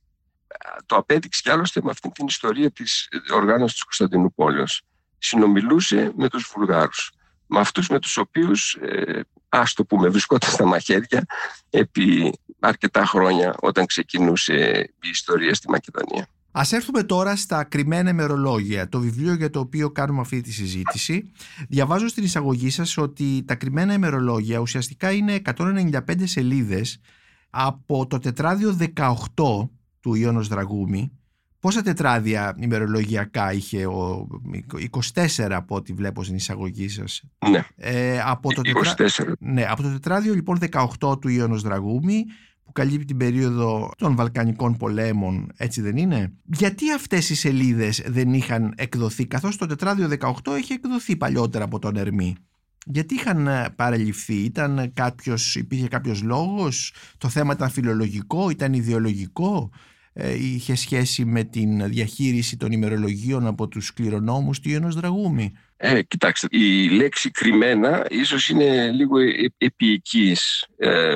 το 0.86 0.96
απέδειξε 0.96 1.40
κι 1.42 1.50
άλλωστε 1.50 1.80
με 1.84 1.90
αυτή 1.90 2.10
την 2.10 2.26
ιστορία 2.26 2.70
της 2.70 3.08
οργάνωσης 3.32 3.72
της 3.72 3.82
Κωνσταντινούπολης. 3.82 4.80
Συνομιλούσε 5.18 6.12
με 6.16 6.28
τους 6.28 6.52
Βουλγάρους, 6.54 7.10
με 7.46 7.60
αυτούς 7.60 7.88
με 7.88 7.98
τους 7.98 8.16
οποίους, 8.16 8.74
ε, 8.74 9.20
ας 9.48 9.72
το 9.72 9.84
πούμε, 9.84 10.08
βρισκόταν 10.08 10.50
στα 10.50 10.66
μαχαίρια 10.66 11.24
επί 11.70 12.32
αρκετά 12.58 13.04
χρόνια 13.04 13.54
όταν 13.60 13.86
ξεκινούσε 13.86 14.90
η 15.02 15.08
ιστορία 15.08 15.54
στη 15.54 15.70
Μακεδονία. 15.70 16.26
Α 16.56 16.62
έρθουμε 16.70 17.02
τώρα 17.02 17.36
στα 17.36 17.64
κρυμμένα 17.64 18.10
ημερολόγια, 18.10 18.88
το 18.88 19.00
βιβλίο 19.00 19.34
για 19.34 19.50
το 19.50 19.60
οποίο 19.60 19.90
κάνουμε 19.90 20.20
αυτή 20.20 20.40
τη 20.40 20.52
συζήτηση. 20.52 21.32
Διαβάζω 21.68 22.08
στην 22.08 22.24
εισαγωγή 22.24 22.70
σας 22.70 22.96
ότι 22.96 23.44
τα 23.46 23.54
κρυμμένα 23.54 23.92
ημερολόγια 23.92 24.58
ουσιαστικά 24.58 25.12
είναι 25.12 25.42
195 25.56 25.98
σελίδες 26.24 27.00
από 27.50 28.06
το 28.06 28.18
τετράδιο 28.18 28.78
18 29.34 29.68
του 30.04 30.14
Ιώνος 30.14 30.48
Δραγούμη. 30.48 31.12
Πόσα 31.60 31.82
τετράδια 31.82 32.56
ημερολογιακά 32.58 33.52
είχε 33.52 33.86
ο 33.86 34.26
24 35.14 35.50
από 35.50 35.74
ό,τι 35.74 35.92
βλέπω 35.92 36.22
στην 36.22 36.36
εισαγωγή 36.36 36.88
σας. 36.88 37.22
Ναι, 37.50 37.64
ε, 37.76 38.20
από 38.20 38.54
το 38.54 38.60
24. 38.96 39.32
Ναι, 39.38 39.66
από 39.66 39.82
το 39.82 39.88
τετράδιο 39.92 40.34
λοιπόν 40.34 40.58
18 41.00 41.20
του 41.20 41.28
Ιώνος 41.28 41.62
Δραγούμη 41.62 42.24
που 42.64 42.72
καλύπτει 42.72 43.04
την 43.04 43.16
περίοδο 43.16 43.90
των 43.98 44.16
Βαλκανικών 44.16 44.76
πολέμων, 44.76 45.52
έτσι 45.56 45.80
δεν 45.80 45.96
είναι; 45.96 46.32
Γιατί 46.44 46.92
αυτές 46.92 47.30
οι 47.30 47.34
σελίδες 47.34 48.02
δεν 48.06 48.34
είχαν 48.34 48.72
εκδοθεί, 48.76 49.26
καθώς 49.26 49.56
το 49.56 49.66
τετράδιο 49.66 50.08
18 50.08 50.58
είχε 50.58 50.74
εκδοθεί 50.74 51.16
παλιότερα 51.16 51.64
από 51.64 51.78
τον 51.78 51.96
Ερμή; 51.96 52.36
Γιατί 52.86 53.14
είχαν 53.14 53.46
ε, 53.46 53.68
παραλυφθεί, 53.76 54.34
ήταν 54.34 54.90
κάποιος, 54.94 55.56
υπήρχε 55.56 55.88
κάποιος 55.88 56.22
λόγος, 56.22 56.94
το 57.18 57.28
θέμα 57.28 57.52
ήταν 57.52 57.70
φιλολογικό, 57.70 58.50
ήταν 58.50 58.72
ιδεολογικό, 58.72 59.70
ε, 59.72 59.92
είχε 60.38 60.74
σχέση 60.74 61.24
με 61.24 61.44
την 61.44 61.88
διαχείριση 61.88 62.56
των 62.56 62.72
ημερολογίων 62.72 63.46
από 63.46 63.68
τους 63.68 63.92
κληρονόμους 63.92 64.60
του 64.60 64.68
Ιωνός 64.68 64.94
Δραγούμη. 64.94 65.52
Ε, 65.76 66.02
κοιτάξτε, 66.02 66.46
η 66.50 66.88
λέξη 66.88 67.30
κρυμμένα 67.30 68.06
ίσως 68.10 68.48
είναι 68.48 68.90
λίγο 68.90 69.18
ε, 69.18 69.52
επίοικης. 69.58 70.66
Ε, 70.76 71.14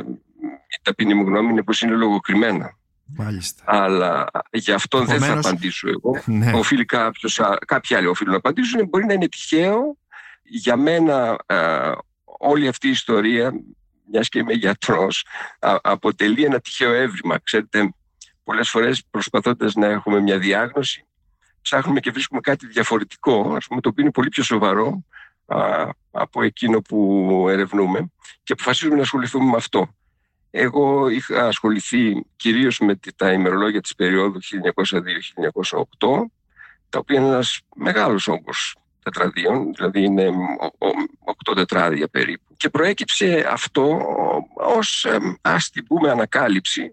η 0.69 0.81
ταπεινή 0.83 1.15
μου 1.15 1.23
γνώμη 1.23 1.51
είναι 1.51 1.63
πως 1.63 1.81
είναι 1.81 1.95
λογοκριμένα. 1.95 2.77
Μάλιστα. 3.17 3.63
Αλλά 3.67 4.31
γι' 4.53 4.73
αυτό 4.73 5.05
δεν 5.05 5.21
θα 5.21 5.39
απαντήσω 5.39 5.89
εγώ. 5.89 6.23
Ναι. 6.39 6.53
Οφείλει 6.55 6.85
κάποιος, 6.85 7.41
κάποιοι 7.67 7.97
άλλοι 7.97 8.07
οφείλουν 8.07 8.33
να 8.33 8.39
απαντήσουν. 8.39 8.89
Μπορεί 8.89 9.07
να 9.07 9.13
είναι 9.13 9.29
τυχαίο. 9.29 9.99
Για 10.43 10.77
μένα 10.77 11.37
όλη 12.39 12.69
αυτή 12.69 12.87
η 12.87 12.91
ιστορία, 12.91 13.53
μιας 14.11 14.29
και 14.29 14.39
είμαι 14.39 14.53
γιατρός, 14.53 15.27
αποτελεί 15.83 16.45
ένα 16.45 16.61
τυχαίο 16.61 16.93
έβριμα. 16.93 17.39
Ξέρετε, 17.43 17.95
πολλές 18.49 18.71
φορές 18.71 19.05
προσπαθώντας 19.11 19.75
να 19.75 19.87
έχουμε 19.87 20.21
μια 20.21 20.39
διάγνωση, 20.39 21.07
ψάχνουμε 21.63 22.01
και 22.01 22.11
βρίσκουμε 22.11 22.41
κάτι 22.41 22.67
διαφορετικό, 22.67 23.55
ας 23.57 23.67
πούμε, 23.67 23.81
το 23.81 23.89
οποίο 23.89 24.03
είναι 24.03 24.13
πολύ 24.13 24.29
πιο 24.29 24.43
σοβαρό 24.43 25.05
α, 25.47 25.89
από 26.11 26.43
εκείνο 26.43 26.81
που 26.81 27.47
ερευνούμε 27.51 28.11
και 28.43 28.53
αποφασίζουμε 28.53 28.97
να 28.97 29.03
ασχοληθούμε 29.03 29.51
με 29.51 29.57
αυτό. 29.57 29.95
Εγώ 30.51 31.09
είχα 31.09 31.47
ασχοληθεί 31.47 32.25
κυρίως 32.37 32.79
με 32.79 32.99
τα 33.17 33.33
ημερολόγια 33.33 33.81
της 33.81 33.95
περίοδου 33.95 34.39
1902-1908, 34.43 34.47
τα 36.89 36.99
οποία 36.99 37.19
είναι 37.19 37.29
ένας 37.29 37.61
μεγάλος 37.75 38.29
όγκος 38.29 38.77
τετραδίων, 39.03 39.73
δηλαδή 39.75 40.03
είναι 40.03 40.31
8 41.51 41.55
τετράδια 41.55 42.09
περίπου. 42.09 42.55
Και 42.57 42.71
προέκυψε 42.71 43.49
αυτό 43.51 44.01
ως, 44.55 45.07
ας 45.41 45.71
την 45.71 45.87
πούμε, 45.87 46.11
ανακάλυψη 46.11 46.93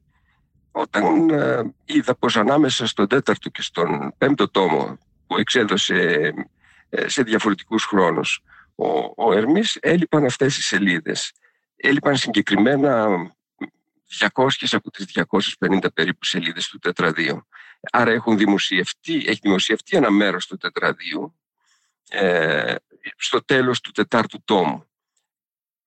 όταν 0.78 1.30
ε, 1.30 1.74
είδα 1.86 2.16
πως 2.16 2.38
ανάμεσα 2.38 2.88
στον 2.88 3.08
τέταρτο 3.08 3.50
και 3.50 3.62
στον 3.62 4.14
πέμπτο 4.18 4.50
τόμο 4.50 4.98
που 5.28 5.38
εξέδωσε 5.38 6.34
ε, 6.90 7.08
σε 7.08 7.24
διαφορετικούς 7.24 7.84
χρόνους 7.84 8.44
ο, 8.76 8.88
ο 9.16 9.34
Ερμής 9.34 9.78
έλειπαν 9.82 10.26
αυτές 10.26 10.58
οι 10.58 10.62
σελίδες. 10.62 11.32
Έλειπαν 11.76 12.18
συγκεκριμένα 12.18 13.08
200 14.34 14.48
από 14.72 14.92
τις 14.92 15.06
250 15.60 15.86
περίπου 15.94 16.26
σελίδες 16.26 16.68
του 16.68 16.80
τετραδίου. 16.80 17.48
Άρα 17.92 18.12
έχουν 18.12 18.38
δημοσιευτεί, 18.38 19.16
έχει 19.16 19.40
δημοσιευτεί 19.42 19.98
ένα 19.98 20.12
μέρος 20.12 20.48
του 20.48 20.58
τετραδίου 20.58 21.36
ε, 22.10 22.76
στο 23.18 23.46
τέλος 23.46 23.82
του 23.82 23.92
τετάρτου 23.92 24.44
τόμου. 24.46 24.86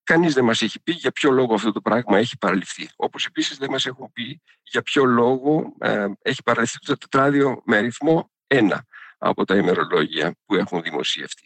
Κανείς 0.08 0.34
δεν 0.34 0.44
μας 0.44 0.62
έχει 0.62 0.80
πει 0.80 0.92
για 0.92 1.10
ποιο 1.10 1.30
λόγο 1.30 1.54
αυτό 1.54 1.72
το 1.72 1.80
πράγμα 1.80 2.18
έχει 2.18 2.38
παραλυφθεί. 2.38 2.88
Όπως 2.96 3.26
επίσης 3.26 3.56
δεν 3.58 3.70
μας 3.70 3.86
έχουν 3.86 4.12
πει 4.12 4.42
για 4.62 4.82
ποιο 4.82 5.04
λόγο 5.04 5.74
ε, 5.78 6.06
έχει 6.22 6.42
παραλυφθεί 6.42 6.78
το 6.78 6.96
τετράδιο 6.96 7.62
με 7.64 7.76
αριθμό 7.76 8.30
1 8.46 8.70
από 9.18 9.44
τα 9.44 9.56
ημερολόγια 9.56 10.34
που 10.46 10.54
έχουν 10.54 10.82
δημοσιευτεί. 10.82 11.44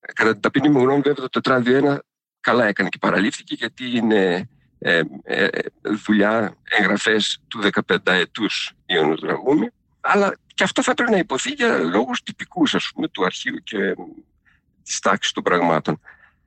Ε, 0.00 0.12
κατά 0.12 0.32
την 0.32 0.40
ταπεινή 0.40 0.68
μου 0.68 0.78
γνώμη 0.78 1.00
βέβαια 1.00 1.14
το 1.14 1.28
τετράδιο 1.28 1.94
1 1.94 1.98
καλά 2.40 2.66
έκανε 2.66 2.88
και 2.88 2.98
παραλήφθηκε 2.98 3.54
γιατί 3.54 3.96
είναι 3.96 4.48
ε, 4.78 5.02
ε, 5.22 5.48
δουλειά, 6.06 6.56
εγγραφές 6.64 7.38
του 7.48 7.70
15 7.86 7.96
ετούς 8.04 8.72
Ιωνού 8.86 9.16
Δραγούμη 9.16 9.70
αλλά 10.00 10.36
και 10.54 10.64
αυτό 10.64 10.82
θα 10.82 10.94
πρέπει 10.94 11.10
να 11.10 11.18
υποθεί 11.18 11.50
για 11.50 11.78
λόγους 11.78 12.22
τυπικούς 12.22 12.74
ας 12.74 12.90
πούμε 12.94 13.08
του 13.08 13.24
αρχείου 13.24 13.56
και 13.62 13.94
της 14.82 14.98
τάξης 14.98 15.32
των 15.32 15.42
πραγμάτων. 15.42 16.00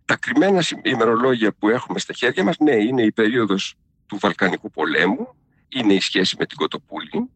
Τα 0.08 0.16
κρυμμένα 0.16 0.64
ημερολόγια 0.82 1.54
που 1.54 1.70
έχουμε 1.70 2.00
στα 2.00 2.14
χέρια 2.14 2.44
μας, 2.44 2.58
ναι, 2.58 2.76
είναι 2.76 3.02
η 3.02 3.12
περίοδος 3.12 3.76
του 4.06 4.18
Βαλκανικού 4.20 4.72
πολέμου, 4.72 5.36
είναι 5.68 5.94
η 5.94 6.00
σχέση 6.00 6.36
με 6.40 6.46
την 6.46 6.58
Κοτοπούλη, 6.58 7.30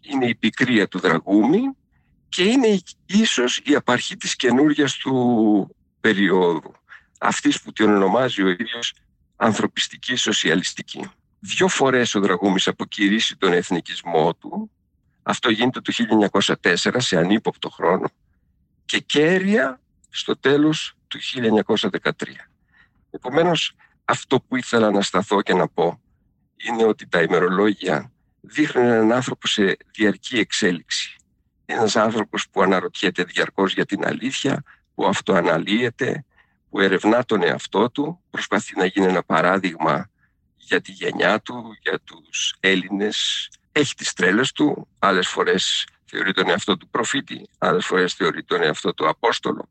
είναι 0.00 0.26
η 0.26 0.34
πικρία 0.34 0.88
του 0.88 0.98
Δραγούμη 0.98 1.60
και 2.28 2.42
είναι 2.42 2.78
ίσως 3.06 3.60
η 3.64 3.74
απαρχή 3.74 4.16
της 4.16 4.36
καινούργιας 4.36 4.96
του 4.96 5.76
περίοδου, 6.00 6.72
αυτής 7.18 7.62
που 7.62 7.72
την 7.72 7.90
ονομάζει 7.90 8.42
ο 8.42 8.48
ίδιος 8.48 8.94
ανθρωπιστική 9.36 10.16
σοσιαλιστική. 10.16 11.10
Δύο 11.40 11.68
φορές 11.68 12.14
ο 12.14 12.20
Δραγούμης 12.20 12.68
αποκηρύσει 12.68 13.36
τον 13.36 13.52
εθνικισμό 13.52 14.34
του, 14.34 14.70
αυτό 15.22 15.50
γίνεται 15.50 15.80
το 15.80 15.92
1904 16.62 16.96
σε 16.96 17.16
ανύποπτο 17.16 17.70
χρόνο 17.70 18.08
και 18.84 18.98
κέρια 18.98 19.80
στο 20.08 20.36
τέλος 20.36 20.96
του 21.14 21.20
1913. 21.90 22.10
Επομένως, 23.10 23.74
αυτό 24.04 24.40
που 24.40 24.56
ήθελα 24.56 24.90
να 24.90 25.02
σταθώ 25.02 25.42
και 25.42 25.54
να 25.54 25.68
πω 25.68 26.00
είναι 26.56 26.84
ότι 26.84 27.06
τα 27.08 27.22
ημερολόγια 27.22 28.12
δείχνουν 28.40 28.84
έναν 28.84 29.12
άνθρωπο 29.12 29.46
σε 29.46 29.76
διαρκή 29.94 30.38
εξέλιξη. 30.38 31.16
Ένας 31.64 31.96
άνθρωπος 31.96 32.48
που 32.50 32.62
αναρωτιέται 32.62 33.24
διαρκώς 33.24 33.74
για 33.74 33.84
την 33.84 34.06
αλήθεια, 34.06 34.62
που 34.94 35.06
αυτοαναλύεται, 35.06 36.24
που 36.70 36.80
ερευνά 36.80 37.24
τον 37.24 37.42
εαυτό 37.42 37.90
του, 37.90 38.20
προσπαθεί 38.30 38.76
να 38.76 38.84
γίνει 38.84 39.06
ένα 39.06 39.22
παράδειγμα 39.22 40.10
για 40.56 40.80
τη 40.80 40.92
γενιά 40.92 41.40
του, 41.40 41.76
για 41.82 42.00
τους 42.04 42.54
Έλληνες. 42.60 43.48
Έχει 43.72 43.94
τις 43.94 44.12
τρέλες 44.12 44.52
του, 44.52 44.88
άλλες 44.98 45.28
φορές 45.28 45.86
θεωρεί 46.04 46.32
τον 46.32 46.48
εαυτό 46.48 46.76
του 46.76 46.88
προφήτη, 46.88 47.48
άλλες 47.58 47.86
φορές 47.86 48.14
θεωρεί 48.14 48.44
τον 48.44 48.62
εαυτό 48.62 48.94
του 48.94 49.08
Απόστολο 49.08 49.68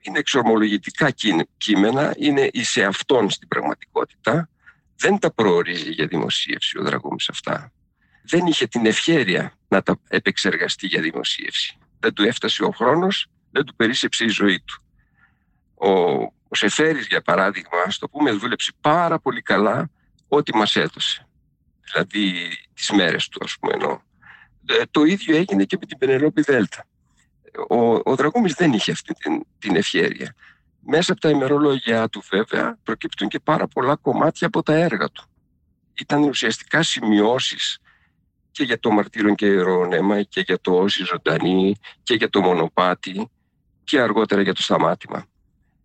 είναι 0.00 0.18
εξορμολογητικά 0.18 1.10
κείμενα, 1.56 2.14
είναι 2.18 2.50
σε 2.52 2.84
αυτόν 2.84 3.30
στην 3.30 3.48
πραγματικότητα. 3.48 4.48
Δεν 4.96 5.18
τα 5.18 5.32
προορίζει 5.32 5.90
για 5.90 6.06
δημοσίευση 6.06 6.78
ο 6.78 6.82
Δραγούμης 6.82 7.28
αυτά. 7.28 7.72
Δεν 8.22 8.46
είχε 8.46 8.66
την 8.66 8.86
ευχέρεια 8.86 9.52
να 9.68 9.82
τα 9.82 10.00
επεξεργαστεί 10.08 10.86
για 10.86 11.00
δημοσίευση. 11.00 11.78
Δεν 12.00 12.12
του 12.12 12.22
έφτασε 12.22 12.64
ο 12.64 12.70
χρόνος, 12.70 13.26
δεν 13.50 13.64
του 13.64 13.74
περίσεψε 13.76 14.24
η 14.24 14.28
ζωή 14.28 14.60
του. 14.60 14.82
Ο, 15.74 15.90
ο 16.22 16.54
Σεφέρης, 16.54 17.06
για 17.06 17.22
παράδειγμα, 17.22 17.90
στο 17.90 18.06
το 18.06 18.08
πούμε, 18.08 18.32
δούλεψε 18.32 18.72
πάρα 18.80 19.18
πολύ 19.18 19.42
καλά 19.42 19.90
ό,τι 20.28 20.56
μας 20.56 20.76
έδωσε. 20.76 21.28
Δηλαδή 21.92 22.48
τις 22.74 22.90
μέρες 22.90 23.28
του, 23.28 23.40
ας 23.44 23.56
πούμε, 23.60 23.72
εννοώ. 23.72 24.00
Ε, 24.66 24.82
το 24.90 25.04
ίδιο 25.04 25.36
έγινε 25.36 25.64
και 25.64 25.76
με 25.80 25.86
την 25.86 25.98
Πενελόπη 25.98 26.42
Δέλτα 26.42 26.86
ο, 27.68 27.76
ο 28.04 28.14
Δραγούμης 28.16 28.54
δεν 28.54 28.72
είχε 28.72 28.90
αυτή 28.90 29.14
την, 29.14 29.42
την 29.58 29.76
ευχέρεια. 29.76 30.34
Μέσα 30.80 31.12
από 31.12 31.20
τα 31.20 31.28
ημερολόγια 31.28 32.08
του 32.08 32.22
βέβαια 32.30 32.78
προκύπτουν 32.82 33.28
και 33.28 33.40
πάρα 33.40 33.66
πολλά 33.66 33.96
κομμάτια 33.96 34.46
από 34.46 34.62
τα 34.62 34.74
έργα 34.74 35.10
του. 35.10 35.24
Ήταν 35.94 36.22
ουσιαστικά 36.22 36.82
σημειώσεις 36.82 37.78
και 38.50 38.64
για 38.64 38.78
το 38.78 38.90
μαρτύριο 38.90 39.34
και 39.34 39.46
ηρωνέμα 39.46 40.22
και 40.22 40.40
για 40.40 40.60
το 40.60 40.72
όση 40.72 41.04
ζωντανή 41.04 41.74
και 42.02 42.14
για 42.14 42.28
το 42.28 42.40
μονοπάτι 42.40 43.30
και 43.84 44.00
αργότερα 44.00 44.42
για 44.42 44.54
το 44.54 44.62
σταμάτημα. 44.62 45.26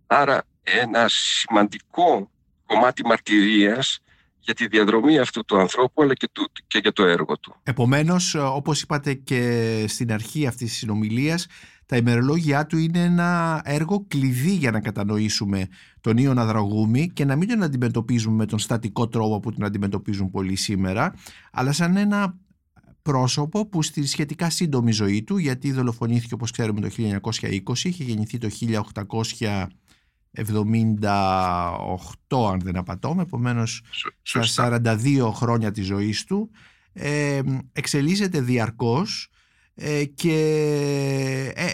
Άρα 0.08 0.44
ένα 0.64 1.06
σημαντικό 1.08 2.30
κομμάτι 2.66 3.06
μαρτυρίας 3.06 4.00
για 4.48 4.56
τη 4.56 4.68
διαδρομή 4.68 5.20
αυτού 5.20 5.46
του 5.46 5.60
ανθρώπου 5.60 6.02
αλλά 6.02 6.14
και, 6.14 6.30
του, 6.32 6.52
και 6.68 6.80
για 6.82 6.94
το 6.94 7.04
έργο 7.04 7.38
του. 7.38 7.56
Επομένως, 7.64 8.36
όπως 8.36 8.82
είπατε 8.82 9.14
και 9.14 9.86
στην 9.88 10.12
αρχή 10.12 10.48
αυτής 10.48 10.70
της 10.70 10.78
συνομιλίας, 10.78 11.48
τα 11.86 11.98
ημερολόγια 11.98 12.66
του 12.66 12.78
είναι 12.78 13.04
ένα 13.04 13.62
έργο 13.66 14.06
κλειδί 14.08 14.52
για 14.52 14.72
να 14.72 14.80
κατανοήσουμε 14.80 15.68
τον 16.02 16.18
Ιωνα 16.18 16.46
Δραγούμη 16.46 17.10
και 17.10 17.26
να 17.26 17.36
μην 17.36 17.48
τον 17.48 17.64
αντιμετωπίζουμε 17.64 18.36
με 18.36 18.46
τον 18.46 18.60
στατικό 18.60 19.08
τρόπο 19.08 19.40
που 19.40 19.52
τον 19.52 19.64
αντιμετωπίζουν 19.64 20.32
πολλοί 20.32 20.56
σήμερα, 20.56 21.14
αλλά 21.52 21.72
σαν 21.72 21.98
ένα 21.98 22.38
πρόσωπο 23.02 23.66
που 23.66 23.84
στη 23.84 24.06
σχετικά 24.06 24.50
σύντομη 24.50 24.92
ζωή 24.92 25.24
του, 25.24 25.38
γιατί 25.38 25.72
δολοφονήθηκε 25.72 26.34
όπως 26.34 26.52
ξέρουμε 26.52 26.82
το 26.82 26.90
1920, 26.98 27.84
είχε 27.84 28.04
γεννηθεί 28.04 28.38
το 28.38 28.50
1800 29.20 29.66
78 30.46 32.52
αν 32.52 32.60
δεν 32.60 32.78
απατώμε, 32.78 33.22
επομένως 33.22 33.82
στα 34.22 34.80
42 34.82 35.32
χρόνια 35.34 35.72
της 35.72 35.86
ζωής 35.86 36.24
του 36.24 36.50
ε, 37.00 37.42
εξελίσσεται 37.74 38.42
διαρκώς 38.42 39.30
ε, 39.76 40.06
και 40.06 40.34
ε, 41.56 41.66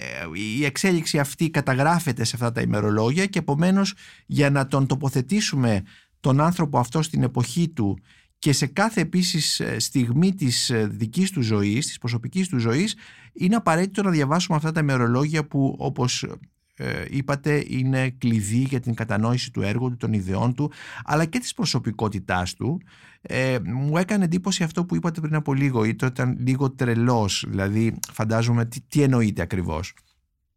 η 0.58 0.66
εξέλιξη 0.66 1.20
αυτή 1.20 1.50
καταγράφεται 1.50 2.24
σε 2.24 2.32
αυτά 2.36 2.52
τα 2.52 2.62
ημερολόγια 2.62 3.26
και 3.26 3.40
επομένως 3.40 3.94
για 4.26 4.50
να 4.50 4.68
τον 4.68 4.88
τοποθετήσουμε 4.88 5.84
τον 6.20 6.42
άνθρωπο 6.42 6.80
αυτό 6.80 7.02
στην 7.02 7.24
εποχή 7.24 7.70
του 7.70 7.98
και 8.40 8.54
σε 8.54 8.66
κάθε 8.66 9.02
επίσης 9.02 9.62
στιγμή 9.78 10.34
της 10.34 10.72
δικής 10.90 11.32
του 11.32 11.42
ζωής, 11.42 11.88
της 11.88 11.98
προσωπικής 11.98 12.48
του 12.48 12.58
ζωής 12.58 12.96
είναι 13.34 13.56
απαραίτητο 13.56 14.04
να 14.04 14.10
διαβάσουμε 14.10 14.58
αυτά 14.58 14.72
τα 14.72 14.80
ημερολόγια 14.80 15.48
που 15.48 15.76
όπως 15.80 16.26
ε, 16.76 17.06
είπατε 17.10 17.64
είναι 17.68 18.10
κλειδί 18.10 18.58
για 18.58 18.80
την 18.80 18.94
κατανόηση 18.94 19.52
του 19.52 19.62
έργου 19.62 19.90
του, 19.90 19.98
των 19.98 20.14
ιδεών 20.14 20.56
του 20.56 20.72
αλλά 21.04 21.26
και 21.26 21.40
της 21.40 21.54
προσωπικότητάς 21.54 22.54
του 22.54 22.82
ε, 23.22 23.58
μου 23.64 23.98
έκανε 23.98 24.24
εντύπωση 24.24 24.64
αυτό 24.64 24.86
που 24.86 24.96
είπατε 24.96 25.22
πριν 25.22 25.36
από 25.36 25.54
λίγο 25.54 25.84
ήταν 25.84 26.38
λίγο 26.40 26.72
τρελός 26.72 27.46
δηλαδή 27.48 28.00
φαντάζομαι 28.12 28.66
τι, 28.66 28.82
τι 28.82 29.02
εννοείται 29.02 29.42
ακριβώς 29.42 29.94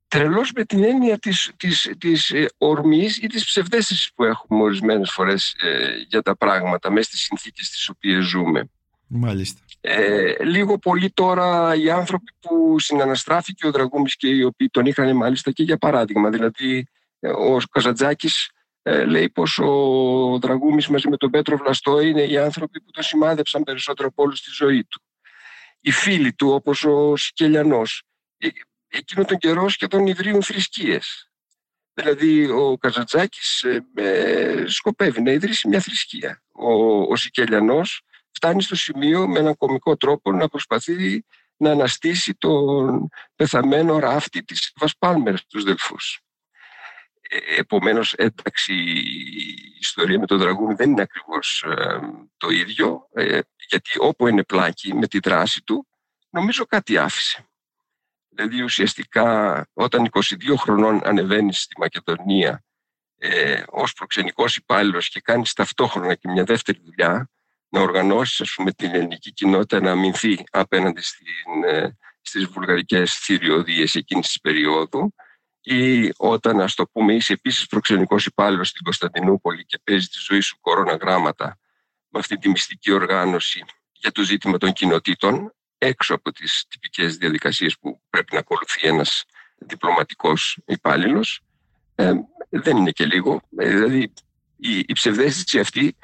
τρελός 0.08 0.52
με 0.52 0.64
την 0.64 0.84
έννοια 0.84 1.18
της, 1.18 1.52
της, 1.56 1.90
της 1.98 2.30
ε, 2.30 2.46
ορμής 2.58 3.16
ή 3.16 3.26
της 3.26 3.44
ψευδέστησης 3.44 4.12
που 4.14 4.24
έχουμε 4.24 4.62
ορισμένες 4.62 5.10
φορές 5.10 5.54
ε, 5.58 5.88
για 6.08 6.22
τα 6.22 6.36
πράγματα 6.36 6.90
μέσα 6.90 7.08
στις 7.08 7.20
συνθήκες 7.20 7.70
τις 7.70 7.88
οποίες 7.88 8.24
ζούμε. 8.24 8.68
Μάλιστα. 9.06 9.60
Ε, 9.88 10.44
λίγο 10.44 10.78
πολύ 10.78 11.10
τώρα 11.10 11.74
οι 11.74 11.90
άνθρωποι 11.90 12.32
που 12.40 12.78
συναναστράφηκε 12.78 13.66
ο 13.66 13.70
Δραγούμης 13.70 14.16
και 14.16 14.28
οι 14.28 14.42
οποίοι 14.42 14.68
τον 14.68 14.86
είχαν 14.86 15.16
μάλιστα 15.16 15.50
και 15.50 15.62
για 15.62 15.76
παράδειγμα. 15.76 16.30
Δηλαδή 16.30 16.86
ε, 17.20 17.28
ο 17.28 17.58
Καζαντζάκης 17.70 18.50
ε, 18.82 19.04
λέει 19.04 19.30
πως 19.30 19.58
ο 19.58 20.38
Δραγούμης 20.38 20.88
μαζί 20.88 21.08
με 21.08 21.16
τον 21.16 21.30
Πέτρο 21.30 21.56
Βλαστό 21.56 22.00
είναι 22.00 22.22
οι 22.22 22.38
άνθρωποι 22.38 22.80
που 22.80 22.90
τον 22.90 23.02
σημάδεψαν 23.02 23.62
περισσότερο 23.62 24.08
από 24.08 24.22
όλους 24.22 24.38
στη 24.38 24.50
ζωή 24.50 24.84
του. 24.84 25.02
Οι 25.80 25.90
φίλοι 25.90 26.32
του 26.32 26.48
όπως 26.48 26.84
ο 26.84 27.16
Σικελιανός 27.16 28.02
εκείνο 28.88 29.24
τον 29.24 29.38
καιρό 29.38 29.68
σχεδόν 29.68 30.06
ιδρύουν 30.06 30.42
θρησκείες. 30.42 31.30
Δηλαδή 31.94 32.50
ο 32.50 32.78
Καζαντζάκης 32.78 33.62
ε, 33.94 34.64
σκοπεύει 34.66 35.22
να 35.22 35.30
ιδρύσει 35.30 35.68
μια 35.68 35.80
θρησκεία. 35.80 36.42
Ο, 36.52 36.72
ο 37.02 37.16
Σικελιανός 37.16 38.02
φτάνει 38.36 38.62
στο 38.62 38.76
σημείο 38.76 39.28
με 39.28 39.38
έναν 39.38 39.56
κομικό 39.56 39.96
τρόπο 39.96 40.32
να 40.32 40.48
προσπαθεί 40.48 41.24
να 41.56 41.70
αναστήσει 41.70 42.34
τον 42.34 43.08
πεθαμένο 43.36 43.98
ράφτη 43.98 44.44
της 44.44 44.72
Βασπάλμερ 44.76 45.36
στους 45.38 45.64
Δελφούς. 45.64 46.20
Ε, 47.20 47.38
επομένως, 47.58 48.12
ένταξη 48.12 48.74
η 48.74 49.76
ιστορία 49.80 50.18
με 50.18 50.26
τον 50.26 50.38
Δραγούμι 50.38 50.74
δεν 50.74 50.90
είναι 50.90 51.02
ακριβώς 51.02 51.64
ε, 51.66 51.98
το 52.36 52.50
ίδιο, 52.50 53.08
ε, 53.12 53.40
γιατί 53.68 53.90
όπου 53.98 54.26
είναι 54.26 54.42
πλάκι 54.44 54.94
με 54.94 55.06
τη 55.06 55.18
δράση 55.18 55.62
του, 55.64 55.86
νομίζω 56.30 56.64
κάτι 56.64 56.98
άφησε. 56.98 57.48
Δηλαδή 58.28 58.62
ουσιαστικά 58.62 59.68
όταν 59.72 60.08
22 60.10 60.22
χρονών 60.56 61.00
ανεβαίνει 61.04 61.52
στη 61.52 61.74
Μακεδονία 61.78 62.64
ε, 63.18 63.62
ως 63.66 63.92
προξενικός 63.92 64.56
υπάλληλος 64.56 65.08
και 65.08 65.20
κάνεις 65.20 65.52
ταυτόχρονα 65.52 66.14
και 66.14 66.28
μια 66.28 66.44
δεύτερη 66.44 66.80
δουλειά 66.84 67.30
να 67.76 67.82
οργανώσεις 67.82 68.40
ας 68.40 68.52
πούμε, 68.56 68.72
την 68.72 68.94
ελληνική 68.94 69.32
κοινότητα 69.32 69.80
να 69.80 69.90
αμυνθεί 69.90 70.44
απέναντι 70.50 71.02
στην, 71.02 71.64
ε, 71.64 71.96
στις 72.20 72.44
βουλγαρικές 72.44 73.14
θηριωδίες 73.14 73.94
εκείνης 73.94 74.26
της 74.26 74.40
περίοδου 74.40 75.14
ή 75.60 76.12
όταν, 76.16 76.60
ας 76.60 76.74
το 76.74 76.86
πούμε, 76.86 77.14
είσαι 77.14 77.32
επίσης 77.32 77.66
προξενικός 77.66 78.26
υπάλληλος 78.26 78.68
στην 78.68 78.84
Κωνσταντινούπολη 78.84 79.64
και 79.64 79.78
παίζει 79.84 80.06
τη 80.06 80.18
ζωή 80.18 80.40
σου 80.40 80.60
κορώνα 80.60 80.96
γράμματα 80.96 81.58
με 82.08 82.18
αυτή 82.18 82.38
τη 82.38 82.48
μυστική 82.48 82.92
οργάνωση 82.92 83.64
για 83.92 84.12
το 84.12 84.22
ζήτημα 84.22 84.58
των 84.58 84.72
κοινοτήτων, 84.72 85.54
έξω 85.78 86.14
από 86.14 86.32
τις 86.32 86.64
τυπικές 86.68 87.16
διαδικασίες 87.16 87.78
που 87.78 88.00
πρέπει 88.10 88.32
να 88.32 88.38
ακολουθεί 88.38 88.88
ένας 88.88 89.24
διπλωματικός 89.58 90.58
υπάλληλος. 90.66 91.40
Ε, 91.94 92.12
δεν 92.48 92.76
είναι 92.76 92.90
και 92.90 93.04
λίγο. 93.04 93.40
Ε, 93.56 93.68
δηλαδή 93.68 94.12
η, 94.56 94.78
η 94.78 94.92
ψευδέστηση 94.92 95.58
αυτή 95.58 95.96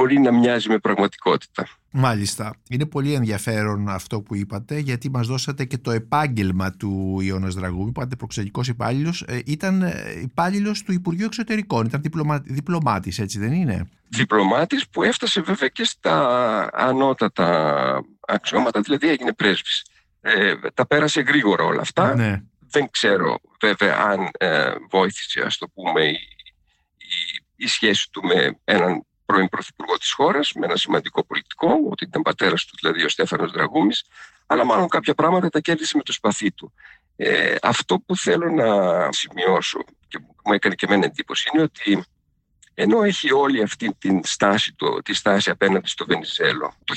μπορεί 0.00 0.18
να 0.18 0.32
μοιάζει 0.32 0.68
με 0.68 0.78
πραγματικότητα. 0.78 1.68
Μάλιστα. 1.92 2.54
Είναι 2.68 2.86
πολύ 2.86 3.12
ενδιαφέρον 3.12 3.88
αυτό 3.88 4.20
που 4.20 4.34
είπατε 4.34 4.78
γιατί 4.78 5.10
μας 5.10 5.26
δώσατε 5.26 5.64
και 5.64 5.78
το 5.78 5.90
επάγγελμα 5.90 6.72
του 6.72 7.18
Ιώνας 7.22 7.54
Δραγούμη 7.54 7.92
που 7.92 8.00
ήταν 8.00 8.18
προξενικός 8.18 8.68
υπάλληλος. 8.68 9.24
Ε, 9.28 9.40
ήταν 9.46 9.82
ε, 9.82 10.20
υπάλληλος 10.22 10.82
του 10.82 10.92
Υπουργείου 10.92 11.24
Εξωτερικών. 11.24 11.86
Ήταν 11.86 12.02
διπλωμα... 12.02 12.38
διπλωμάτης, 12.44 13.18
έτσι 13.18 13.38
δεν 13.38 13.52
είναι; 13.52 13.88
Διπλωμάτης 14.08 14.88
που 14.88 15.02
έφτασε 15.02 15.40
βέβαια 15.40 15.68
και 15.68 15.84
στα 15.84 16.68
ανώτατα 16.72 18.00
αξιώματα, 18.26 18.80
δηλαδή 18.80 19.08
έγινε 19.08 19.32
πρέσβης. 19.32 19.86
Ε, 20.20 20.54
τα 20.74 20.86
πέρασε 20.86 21.20
γρήγορα 21.20 21.64
όλα 21.64 21.80
αυτά. 21.80 22.14
Ναι. 22.14 22.42
Δεν 22.70 22.90
ξέρω 22.90 23.38
βέβαια 23.60 23.96
αν 23.96 24.28
ε, 24.38 24.72
βοήθησε, 24.90 25.40
ας 25.40 25.58
το 25.58 25.68
πούμε, 25.68 26.04
η, 26.04 26.18
η, 26.96 27.44
η 27.56 27.66
σχέση 27.66 28.10
του 28.10 28.22
με 28.24 28.58
έναν 28.64 29.04
πρώην 29.30 29.48
πρωθυπουργό 29.48 29.96
της 29.96 30.12
χώρας, 30.12 30.52
με 30.52 30.66
ένα 30.66 30.76
σημαντικό 30.76 31.24
πολιτικό, 31.24 31.80
ότι 31.90 32.04
ήταν 32.04 32.22
πατέρας 32.22 32.64
του 32.64 32.76
δηλαδή 32.80 33.04
ο 33.04 33.08
Στέφανος 33.08 33.52
Δραγούμης, 33.52 34.04
αλλά 34.46 34.64
μάλλον 34.64 34.88
κάποια 34.88 35.14
πράγματα 35.14 35.48
τα 35.48 35.60
κέρδισε 35.60 35.96
με 35.96 36.02
το 36.02 36.12
σπαθί 36.12 36.52
του. 36.52 36.72
Ε, 37.16 37.54
αυτό 37.62 37.98
που 37.98 38.16
θέλω 38.16 38.50
να 38.50 38.68
σημειώσω 39.12 39.84
και 40.08 40.18
μου 40.44 40.52
έκανε 40.52 40.74
και 40.74 40.86
εμένα 40.86 41.04
εντύπωση 41.04 41.50
είναι 41.52 41.62
ότι 41.62 42.04
ενώ 42.74 43.02
έχει 43.02 43.32
όλη 43.32 43.62
αυτή 43.62 43.94
τη 43.98 44.20
στάση, 44.22 44.74
το, 44.76 45.02
τη 45.02 45.14
στάση 45.14 45.50
απέναντι 45.50 45.88
στο 45.88 46.04
Βενιζέλο, 46.06 46.74
το 46.84 46.94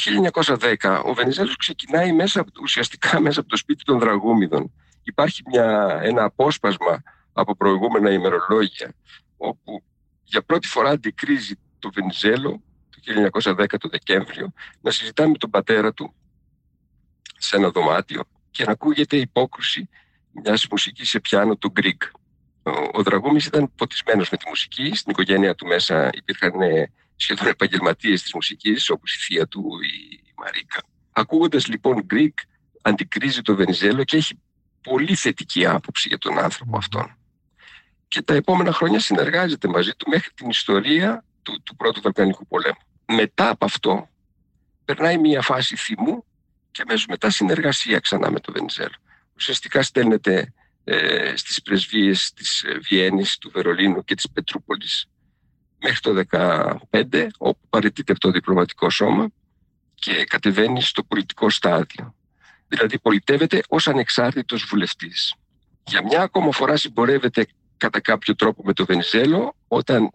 1910 0.82 1.02
ο 1.06 1.14
Βενιζέλος 1.14 1.56
ξεκινάει 1.56 2.12
μέσα, 2.12 2.46
ουσιαστικά 2.62 3.20
μέσα 3.20 3.40
από 3.40 3.50
το 3.50 3.58
σπίτι 3.58 3.84
των 3.84 4.00
Δραγούμιδων. 4.00 4.72
Υπάρχει 5.04 5.42
μια, 5.52 6.00
ένα 6.04 6.24
απόσπασμα 6.24 7.04
από 7.34 7.56
προηγούμενα 7.56 8.12
ημερολόγια, 8.12 8.94
όπου 9.38 9.84
για 10.24 10.42
πρώτη 10.42 10.68
φορά 10.68 10.90
αντικρίζει 10.90 11.56
το 11.84 11.92
Βενιζέλο 11.94 12.62
το 12.90 13.30
1910 13.42 13.66
το 13.80 13.90
Δεκέμβριο 13.90 14.54
να 14.82 14.92
συζητά 14.92 15.28
με 15.28 15.38
τον 15.38 15.50
πατέρα 15.50 15.94
του 15.94 16.14
σε 17.38 17.56
ένα 17.56 17.70
δωμάτιο 17.70 18.24
και 18.52 18.64
να 18.64 18.72
ακούγεται 18.72 19.18
η 19.18 19.20
υπόκρουση 19.20 19.90
μιας 20.32 20.68
μουσικής 20.68 21.10
σε 21.10 21.20
πιάνο 21.20 21.56
του 21.56 21.72
Γκριγκ. 21.72 22.02
Ο, 22.64 22.72
ο 22.94 23.04
Δραγούμης 23.04 23.46
ήταν 23.46 23.72
ποτισμένος 23.76 24.30
με 24.30 24.38
τη 24.38 24.48
μουσική. 24.48 24.96
Στην 24.96 25.12
οικογένεια 25.12 25.56
του 25.56 25.68
μέσα 25.68 26.10
υπήρχαν 26.14 26.62
ε, 26.62 26.92
σχεδόν 27.16 27.48
επαγγελματίες 27.48 28.22
της 28.22 28.34
μουσικής, 28.34 28.90
όπως 28.90 29.16
η 29.16 29.20
θεία 29.20 29.48
του, 29.48 29.64
η 30.26 30.34
Μαρίκα. 30.38 30.82
Ακούγοντας 31.12 31.68
λοιπόν 31.68 32.04
Γκριγκ, 32.06 32.34
αντικρίζει 32.82 33.42
το 33.42 33.56
Βενιζέλο 33.56 34.04
και 34.04 34.18
έχει 34.18 34.40
πολύ 34.82 35.16
θετική 35.16 35.66
άποψη 35.66 36.08
για 36.08 36.18
τον 36.18 36.40
άνθρωπο 36.40 36.78
αυτόν. 36.78 37.18
Και 38.08 38.22
τα 38.22 38.34
επόμενα 38.34 38.74
χρόνια 38.74 39.00
συνεργάζεται 39.00 39.68
μαζί 39.68 39.92
του 39.92 40.10
μέχρι 40.10 40.32
την 40.34 40.50
ιστορία 40.50 41.26
του, 41.44 41.62
του 41.64 41.76
Πρώτου 41.76 42.02
Βαλκανικού 42.02 42.48
Πολέμου. 42.48 42.78
Μετά 43.06 43.50
από 43.50 43.66
αυτό 43.66 44.10
περνάει 44.86 45.18
μια 45.18 45.42
φάση 45.42 45.76
θυμού 45.76 46.26
και 46.72 46.82
αμέσως 46.82 47.06
μετά 47.06 47.30
συνεργασία 47.30 48.00
ξανά 48.00 48.32
με 48.32 48.40
το 48.40 48.52
Βενιζέλο. 48.52 48.96
Ουσιαστικά 49.36 49.82
στέλνεται 49.82 50.54
ε, 50.84 51.34
στις 51.36 51.62
πρεσβείες 51.62 52.34
της 52.34 52.64
ε, 52.64 52.78
Βιέννης, 52.78 53.38
του 53.38 53.52
Βερολίνου 53.54 54.04
και 54.04 54.16
της 54.16 54.30
Πετρούπολης 54.30 55.08
μέχρι 55.84 56.00
το 56.00 56.24
2015 56.92 57.28
όπου 57.38 57.60
παραιτείται 57.70 58.12
από 58.12 58.22
το 58.22 58.32
διπλωματικό 58.32 58.90
σώμα 58.90 59.28
και 59.96 60.24
κατεβαίνει 60.24 60.82
στο 60.82 61.04
πολιτικό 61.04 61.50
στάδιο. 61.50 62.16
Δηλαδή 62.68 63.00
πολιτεύεται 63.00 63.64
ως 63.68 63.88
ανεξάρτητος 63.88 64.64
βουλευτής. 64.64 65.36
Για 65.84 66.04
μια 66.04 66.22
ακόμα 66.22 66.52
φορά 66.52 66.78
συμπορεύεται 66.78 67.46
κατά 67.78 68.00
κάποιο 68.00 68.36
τρόπο 68.36 68.64
με 68.64 68.74
το 68.74 68.86
Βενιζέλο 68.86 69.56
όταν 69.68 70.04
ε, 70.04 70.10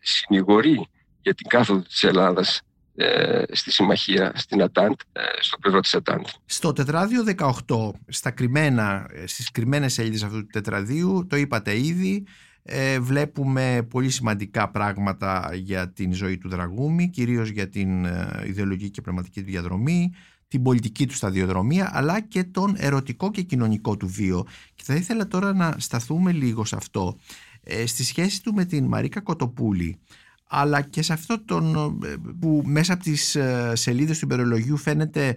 συνηγορεί 0.00 0.86
για 1.22 1.34
την 1.34 1.48
κάθοδο 1.48 1.80
της 1.80 2.02
Ελλάδας 2.02 2.62
ε, 2.94 3.42
στη 3.50 3.72
συμμαχία 3.72 4.32
στην 4.34 4.62
Ατάντ, 4.62 4.92
ε, 5.12 5.20
στο 5.40 5.58
πλευρό 5.58 5.80
της 5.80 5.94
Ατάντ. 5.94 6.26
Στο 6.44 6.72
τετράδιο 6.72 7.24
18, 7.66 7.90
στα 8.08 8.30
κρυμμένα, 8.30 9.06
ε, 9.12 9.26
στις 9.26 9.50
κρυμμένες 9.50 9.92
σελίδες 9.92 10.22
αυτού 10.22 10.38
του 10.38 10.46
τετραδίου, 10.52 11.26
το 11.28 11.36
είπατε 11.36 11.78
ήδη, 11.78 12.24
ε, 12.62 13.00
βλέπουμε 13.00 13.86
πολύ 13.90 14.10
σημαντικά 14.10 14.70
πράγματα 14.70 15.50
για 15.54 15.92
την 15.92 16.14
ζωή 16.14 16.38
του 16.38 16.48
Δραγούμη, 16.48 17.08
κυρίως 17.10 17.48
για 17.48 17.68
την 17.68 18.04
ιδεολογική 18.46 18.90
και 18.90 19.00
πνευματική 19.00 19.40
του 19.40 19.50
διαδρομή, 19.50 20.12
την 20.48 20.62
πολιτική 20.62 21.06
του 21.06 21.14
σταδιοδρομία, 21.14 21.90
αλλά 21.92 22.20
και 22.20 22.44
τον 22.44 22.74
ερωτικό 22.76 23.30
και 23.30 23.42
κοινωνικό 23.42 23.96
του 23.96 24.06
βίο. 24.06 24.46
Και 24.74 24.82
θα 24.84 24.94
ήθελα 24.94 25.26
τώρα 25.26 25.52
να 25.52 25.74
σταθούμε 25.78 26.32
λίγο 26.32 26.64
σε 26.64 26.76
αυτό. 26.76 27.16
Ε, 27.64 27.86
στη 27.86 28.04
σχέση 28.04 28.42
του 28.42 28.54
με 28.54 28.64
την 28.64 28.84
Μαρίκα 28.84 29.20
Κοτοπούλη 29.20 29.98
αλλά 30.46 30.80
και 30.80 31.02
σε 31.02 31.12
αυτό 31.12 31.44
τον, 31.44 31.74
ε, 32.04 32.14
που 32.40 32.62
μέσα 32.64 32.92
από 32.92 33.02
τις 33.02 33.34
ε, 33.34 33.72
σελίδες 33.74 34.18
του 34.18 34.24
υπερολογίου 34.24 34.76
φαίνεται 34.76 35.36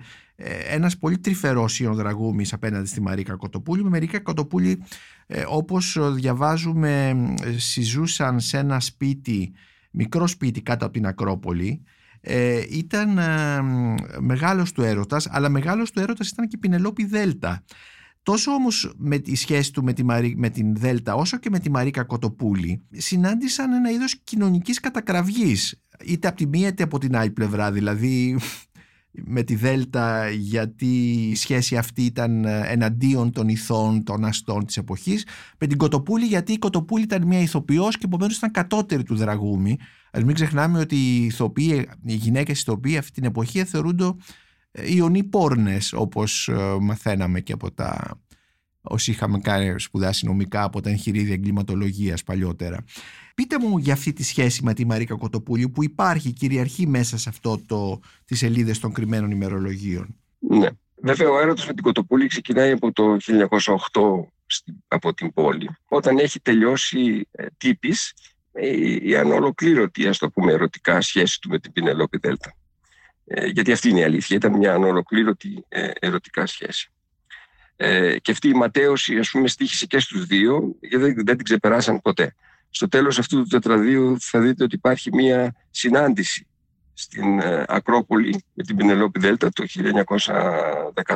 ένας 0.70 0.98
πολύ 0.98 1.18
τρυφερός 1.18 1.82
Δραγούμης 1.84 2.54
απέναντι 2.54 2.88
στη 2.88 3.02
Μαρίκα 3.02 3.36
Κοτοπούλη. 3.36 3.84
Με 3.84 3.90
Μαρίκα 3.90 4.20
Κοτοπούλη 4.20 4.84
όπως 5.48 5.98
διαβάζουμε 6.14 7.16
συζούσαν 7.58 8.40
σε 8.40 8.58
ένα 8.58 8.80
σπίτι, 8.80 9.54
μικρό 9.92 10.28
σπίτι 10.28 10.62
κάτω 10.62 10.86
από 10.86 10.94
την 10.94 11.06
Ακρόπολη 11.06 11.84
ήταν 12.70 13.20
μεγάλος 14.20 14.72
του 14.72 14.82
έρωτας 14.82 15.28
αλλά 15.30 15.50
μεγάλος 15.50 15.92
του 15.92 16.00
έρωτας 16.00 16.30
ήταν 16.30 16.48
και 16.48 16.56
η 16.56 16.60
Πινελόπη 16.60 17.06
Δέλτα 17.06 17.64
Τόσο 18.26 18.52
όμως 18.52 18.94
με 18.98 19.18
τη 19.18 19.36
σχέση 19.36 19.74
του 19.74 19.84
με, 19.84 19.94
τη 19.94 20.04
με 20.36 20.50
την 20.50 20.76
Δέλτα 20.76 21.16
όσο 21.16 21.38
και 21.38 21.50
με 21.50 21.60
τη 21.60 21.70
Μαρίκα 21.70 22.04
Κοτοπούλη 22.04 22.82
συνάντησαν 22.92 23.74
ένα 23.74 23.92
είδος 23.92 24.16
κοινωνικής 24.24 24.80
κατακραυγής 24.80 25.82
είτε 26.06 26.28
από 26.28 26.38
τη 26.38 26.48
μία 26.48 26.68
είτε 26.68 26.84
από 26.84 27.00
την 27.00 27.16
άλλη 27.16 27.32
πλευρά. 27.32 27.72
Δηλαδή 27.72 28.38
με 29.36 29.44
τη 29.44 29.56
Δέλτα 29.56 30.30
γιατί 30.30 30.86
η 31.30 31.36
σχέση 31.36 31.78
αυτή 31.78 32.02
ήταν 32.02 32.46
εναντίον 32.46 33.32
των 33.32 33.48
ηθών 33.48 34.04
των 34.04 34.26
αστών 34.26 34.66
της 34.66 34.78
εποχής. 34.78 35.26
Με 35.58 35.68
την 35.68 35.78
Κοτοπούλη 35.78 36.26
γιατί 36.26 36.54
η 36.54 36.58
Κοτοπούλη 36.58 37.04
ήταν 37.04 37.28
μια 37.28 37.40
ηθοποιός 37.40 37.98
και 37.98 38.06
επομένως 38.06 38.38
ήταν 38.38 38.52
κατώτερη 38.52 39.04
του 39.04 39.16
Δραγούμη. 39.16 39.78
Ας 40.12 40.24
μην 40.24 40.36
ξεχνάμε 40.36 40.80
ότι 40.80 40.96
οι, 40.96 41.26
ηθοποιοί, 41.26 41.90
οι 42.06 42.14
γυναίκες 42.14 42.62
ηθοποιοί 42.62 42.98
αυτή 42.98 43.12
την 43.12 43.24
εποχή 43.24 43.64
θεωρούνται 43.64 44.14
ιονοί 44.84 45.24
πόρνες 45.24 45.94
όπως 45.94 46.50
μαθαίναμε 46.80 47.40
και 47.40 47.54
από 47.54 47.72
τα 47.72 48.20
όσοι 48.88 49.12
είχαμε 49.12 49.40
κάνει 49.40 49.80
σπουδάσει 49.80 50.26
νομικά 50.26 50.64
από 50.64 50.82
τα 50.82 50.90
εγχειρίδια 50.90 51.34
εγκληματολογίας 51.34 52.24
παλιότερα. 52.24 52.84
Πείτε 53.36 53.60
μου 53.60 53.78
για 53.78 53.94
αυτή 53.94 54.14
τη 54.14 54.24
σχέση 54.24 54.64
με 54.64 54.74
τη 54.74 54.86
Μαρίκα 54.86 55.16
Κοτοπούλη 55.16 55.70
που 55.70 55.84
υπάρχει, 55.84 56.32
κυριαρχεί 56.32 56.88
μέσα 56.88 57.18
σε 57.18 57.30
αυτό 57.30 57.62
το, 57.66 58.00
τις 58.26 58.38
σελίδες 58.38 58.80
των 58.80 58.94
κρυμμένων 58.94 59.32
ημερολογίων. 59.32 60.16
Ναι. 60.40 60.70
Βέβαια 60.96 61.30
ο 61.30 61.40
έρωτας 61.40 61.68
με 61.68 61.74
την 61.74 61.84
Κοτοπούλη 61.84 62.28
ξεκινάει 62.28 62.72
από 62.72 62.92
το 62.92 63.18
1908 63.94 64.28
από 64.88 65.14
την 65.14 65.34
πόλη. 65.34 65.70
Όταν 65.88 66.18
έχει 66.18 66.40
τελειώσει 66.40 67.28
ε, 67.32 67.46
τύπης 67.58 68.14
η, 68.62 69.10
η 69.10 69.16
ανολοκλήρωτη, 69.16 70.08
ας 70.08 70.18
το 70.18 70.30
πούμε, 70.30 70.52
ερωτικά 70.52 71.02
σχέση 71.02 71.42
του 71.42 71.50
με 71.50 71.60
την 71.60 71.72
Πινελόπη 71.72 72.18
Δέλτα. 72.18 72.56
Ε, 73.28 73.46
γιατί 73.46 73.72
αυτή 73.72 73.90
είναι 73.90 74.00
η 74.00 74.04
αλήθεια. 74.04 74.36
Ήταν 74.36 74.58
μια 74.58 74.74
ανολοκλήρωτη 74.74 75.66
ε, 75.68 75.90
ερωτικά 76.00 76.46
σχέση. 76.46 76.92
Ε, 77.76 78.20
και 78.20 78.32
αυτή 78.32 78.48
η 78.48 78.54
ματέωση, 78.54 79.18
ας 79.18 79.30
πούμε, 79.30 79.48
στήχησε 79.48 79.86
και 79.86 80.00
στους 80.00 80.26
δύο, 80.26 80.76
γιατί 80.80 81.06
δεν, 81.06 81.14
δεν 81.26 81.36
την 81.36 81.44
ξεπεράσαν 81.44 82.02
ποτέ. 82.02 82.36
Στο 82.70 82.88
τέλος 82.88 83.20
αυτού 83.20 83.42
του 83.42 83.48
τετραδίου 83.48 84.16
θα 84.20 84.40
δείτε 84.40 84.64
ότι 84.64 84.76
υπάρχει 84.76 85.14
μία 85.14 85.56
συνάντηση 85.70 86.48
στην 86.94 87.40
ε, 87.40 87.66
Ακρόπολη 87.68 88.44
με 88.54 88.64
την 88.64 88.76
Πινελόπη 88.76 89.20
Δέλτα 89.20 89.50
το 89.52 89.66
1913, 90.94 91.14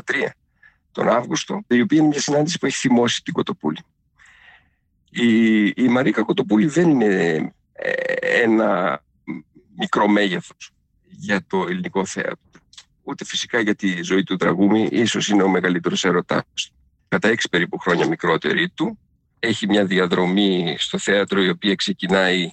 τον 0.92 1.10
Αύγουστο, 1.10 1.62
η 1.68 1.82
οποία 1.82 1.98
είναι 1.98 2.08
μια 2.08 2.20
συνάντηση 2.22 2.58
που 2.60 2.66
έχει 2.66 2.78
θυμώσει 2.78 3.24
την 3.24 3.34
Κοτοπούλη. 3.34 3.80
Η, 5.10 5.66
η 5.68 5.88
Μαρίκα 5.90 6.24
Κοτοπούλη 6.24 6.66
δεν 6.66 6.90
είναι 6.90 7.54
ε, 7.74 7.92
ένα 8.42 9.02
μικρό 9.78 10.08
μέγεθος 10.08 10.74
για 11.10 11.46
το 11.48 11.66
ελληνικό 11.70 12.06
θέατρο 12.06 12.50
ούτε 13.10 13.26
φυσικά 13.26 13.60
για 13.60 13.76
τη 13.76 14.02
ζωή 14.02 14.24
του 14.24 14.36
τραγούμι, 14.36 14.88
ίσως 14.92 15.28
είναι 15.28 15.44
ο 15.44 15.48
μεγαλύτερος 15.48 16.04
ερωτάς. 16.06 16.72
Κατά 17.08 17.28
έξι 17.28 17.50
περίπου 17.50 17.78
χρόνια 17.78 18.08
μικρότερη 18.08 18.70
του, 18.70 19.00
έχει 19.40 19.68
μια 19.68 19.86
διαδρομή 19.86 20.76
στο 20.80 20.98
θέατρο 20.98 21.44
η 21.44 21.50
οποία 21.50 21.76
ξεκινάει 21.76 22.52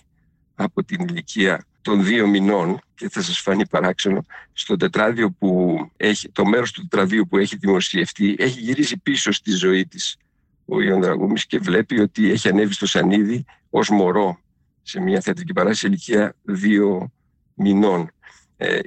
από 0.54 0.84
την 0.84 1.08
ηλικία 1.08 1.64
των 1.82 2.04
δύο 2.04 2.26
μηνών 2.26 2.78
και 2.94 3.08
θα 3.08 3.22
σας 3.22 3.38
φανεί 3.38 3.66
παράξενο. 3.66 4.24
Στο 4.52 4.76
τετράδιο 4.76 5.30
που 5.30 5.78
έχει, 5.96 6.28
το 6.28 6.44
μέρος 6.44 6.72
του 6.72 6.80
τετραδίου 6.80 7.26
που 7.28 7.38
έχει 7.38 7.56
δημοσιευτεί 7.56 8.36
έχει 8.38 8.60
γυρίσει 8.60 8.98
πίσω 8.98 9.32
στη 9.32 9.50
ζωή 9.50 9.86
της 9.86 10.16
ο 10.64 10.80
Ιων 10.80 11.00
Δραγούμης 11.00 11.46
και 11.46 11.58
βλέπει 11.58 12.00
ότι 12.00 12.30
έχει 12.30 12.48
ανέβει 12.48 12.72
στο 12.72 12.86
Σανίδι 12.86 13.44
ως 13.70 13.88
μωρό 13.88 14.38
σε 14.82 15.00
μια 15.00 15.20
θεατρική 15.20 15.52
παράσταση 15.52 15.86
ηλικία 15.86 16.34
δύο 16.42 17.12
μηνών. 17.54 18.00
ε, 18.02 18.15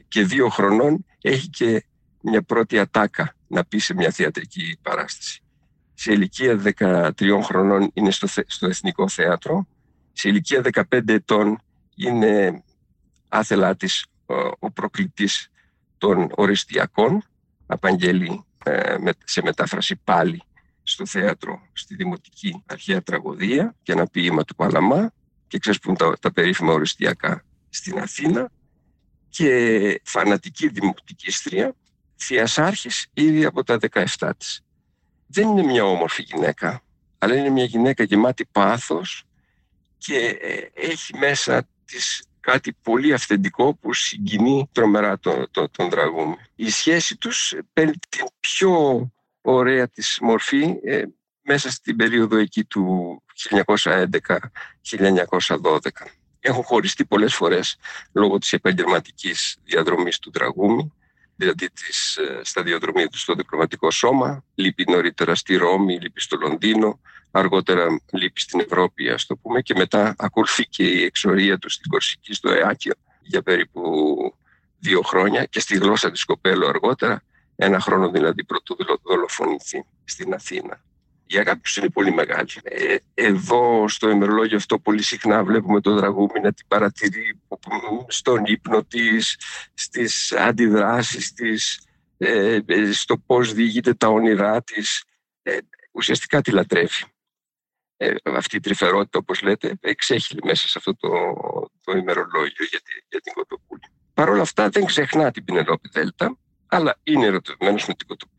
και 0.08 0.24
δύο 0.24 0.50
χρονών 0.50 1.06
έχει 1.22 1.50
και 1.50 1.86
μια 2.22 2.42
πρώτη 2.42 2.80
ατάκα 2.80 3.36
να 3.48 3.66
πει 3.66 3.78
σε 3.78 3.94
μια 3.94 4.12
θεατρική 4.12 4.78
παράσταση. 4.82 5.42
Σε 5.94 6.12
ηλικία 6.12 6.62
13 6.78 7.40
χρονών 7.44 7.92
είναι 7.94 8.12
στο, 8.12 8.28
στο 8.28 8.68
Εθνικό 8.68 9.10
Θέατρο. 9.10 9.68
Σε 10.14 10.30
ηλικία 10.30 10.62
15 10.92 11.10
ετών 11.10 11.62
είναι 11.96 12.64
άθελά 13.30 13.76
της 13.76 14.06
ο 14.60 14.72
προκλητής 14.72 15.52
των 15.98 16.30
οριστιακών. 16.36 17.24
Απαγγέλει 17.66 18.44
ε, 18.66 18.96
σε 19.24 19.42
μετάφραση 19.42 19.96
πάλι 20.04 20.42
στο 20.84 21.06
θέατρο, 21.06 21.62
στη 21.74 21.96
Δημοτική 21.96 22.64
Αρχαία 22.66 23.02
Τραγωδία 23.02 23.76
και 23.84 23.92
ένα 23.92 24.08
ποίημα 24.08 24.44
του 24.44 24.56
Παλαμά 24.56 25.12
και 25.48 25.60
ξέσπουν 25.60 25.96
τα, 25.96 26.14
τα 26.20 26.32
περίφημα 26.32 26.74
οριστιακά 26.74 27.44
στην 27.70 28.00
Αθήνα 28.00 28.52
και 29.30 30.02
φανατική 30.04 30.68
δημοτικίστρια, 30.68 31.76
θειασάρχης 32.16 33.08
ήδη 33.14 33.46
από 33.46 33.64
τα 33.64 33.78
17 33.92 34.32
της. 34.38 34.62
Δεν 35.28 35.48
είναι 35.48 35.64
μια 35.64 35.86
όμορφη 35.86 36.22
γυναίκα, 36.22 36.84
αλλά 37.18 37.36
είναι 37.36 37.50
μια 37.50 37.64
γυναίκα 37.64 38.04
γεμάτη 38.04 38.46
πάθος 38.46 39.24
και 39.98 40.38
ε, 40.42 40.70
έχει 40.74 41.18
μέσα 41.18 41.68
της 41.86 42.24
κάτι 42.40 42.74
πολύ 42.82 43.14
αυθεντικό 43.14 43.76
που 43.76 43.94
συγκινεί 43.94 44.70
τρομερά 44.72 45.20
τον, 45.20 45.48
τον, 45.52 45.72
τον 45.72 45.90
τραγούμι. 45.90 46.36
Η 46.56 46.70
σχέση 46.70 47.18
τους 47.18 47.56
παίρνει 47.74 47.94
την 48.10 48.26
πιο 48.40 49.08
ωραία 49.42 49.88
της 49.88 50.18
μορφή 50.22 50.80
ε, 50.84 51.04
μέσα 51.42 51.72
στην 51.72 51.96
περίοδο 51.96 52.38
εκεί 52.38 52.64
του 52.64 53.24
1911-1912 53.50 54.18
έχουν 56.40 56.64
χωριστεί 56.64 57.06
πολλές 57.06 57.36
φορές 57.36 57.78
λόγω 58.14 58.38
της 58.38 58.54
επαγγελματικής 58.54 59.58
διαδρομής 59.64 60.20
του 60.20 60.30
τραγούμι, 60.30 60.94
δηλαδή 61.36 61.70
της 61.70 62.18
ε, 62.18 62.40
σταδιοδρομή 62.44 63.08
του 63.08 63.18
στο 63.18 63.34
διπλωματικό 63.34 63.92
σώμα, 63.92 64.44
λείπει 64.56 64.86
νωρίτερα 64.88 65.36
στη 65.36 65.56
Ρώμη, 65.56 66.00
λείπει 66.00 66.22
στο 66.22 66.38
Λονδίνο, 66.38 67.00
αργότερα 67.32 68.02
λείπει 68.12 68.40
στην 68.40 68.60
Ευρώπη, 68.60 69.10
ας 69.10 69.26
το 69.26 69.36
πούμε, 69.36 69.62
και 69.62 69.74
μετά 69.78 70.16
ακολουθεί 70.18 70.66
και 70.66 70.84
η 70.84 71.04
εξορία 71.04 71.58
του 71.58 71.70
στην 71.70 71.92
Κορσική, 71.92 72.34
στο 72.34 72.50
Εάκιο, 72.50 72.94
για 73.22 73.42
περίπου 73.42 73.82
δύο 74.80 75.02
χρόνια 75.02 75.46
και 75.46 75.60
στη 75.60 75.78
γλώσσα 75.78 76.12
της 76.12 76.24
Κοπέλου 76.24 76.68
αργότερα, 76.68 77.24
ένα 77.56 77.80
χρόνο 77.80 78.10
δηλαδή 78.10 78.44
πρωτού 78.44 78.78
δολοφονηθεί 79.04 79.86
στην 80.04 80.34
Αθήνα 80.34 80.82
η 81.32 81.38
αγάπη 81.38 81.62
του 81.62 81.80
είναι 81.80 81.90
πολύ 81.90 82.14
μεγάλη. 82.14 82.50
Ε, 82.64 82.96
εδώ 83.14 83.88
στο 83.88 84.10
ημερολόγιο 84.10 84.58
αυτό 84.58 84.80
πολύ 84.80 85.02
συχνά 85.02 85.44
βλέπουμε 85.44 85.82
τον 85.82 85.96
Δραγούμη 85.96 86.40
να 86.42 86.54
την 86.54 86.68
παρατηρεί 86.68 87.40
στον 88.08 88.46
ύπνο 88.46 88.84
της, 88.84 89.38
στις 89.74 90.32
αντιδράσεις 90.32 91.34
της, 91.34 91.88
ε, 92.18 92.60
ε, 92.66 92.92
στο 92.92 93.18
πώς 93.18 93.54
διηγείται 93.54 93.94
τα 93.94 94.08
όνειρά 94.08 94.62
της. 94.62 95.04
ουσιαστικά 95.92 96.42
τη 96.42 96.52
λατρεύει. 96.52 97.04
αυτή 98.24 98.56
η 98.56 98.60
τρυφερότητα, 98.60 99.20
όπως 99.20 99.42
λέτε, 99.42 99.78
εξέχει 99.82 100.38
μέσα 100.44 100.68
σε 100.68 100.78
αυτό 100.78 100.96
το, 100.96 101.10
το 101.84 101.98
ημερολόγιο 101.98 102.66
για, 102.70 102.80
για 103.10 103.22
την 103.22 103.34
Κοτοπούλη. 103.34 103.82
Παρ' 104.14 104.30
όλα 104.30 104.42
αυτά 104.42 104.70
δεν 104.70 104.86
ξεχνά 104.86 105.32
την 105.32 105.44
Πινελόπη 105.44 105.90
Δέλτα, 105.92 106.38
αλλά 106.68 107.00
είναι 107.04 107.26
ερωτευμένος 107.26 107.88
με 107.88 107.94
την 107.94 108.08
Κοτοπούλη. 108.08 108.39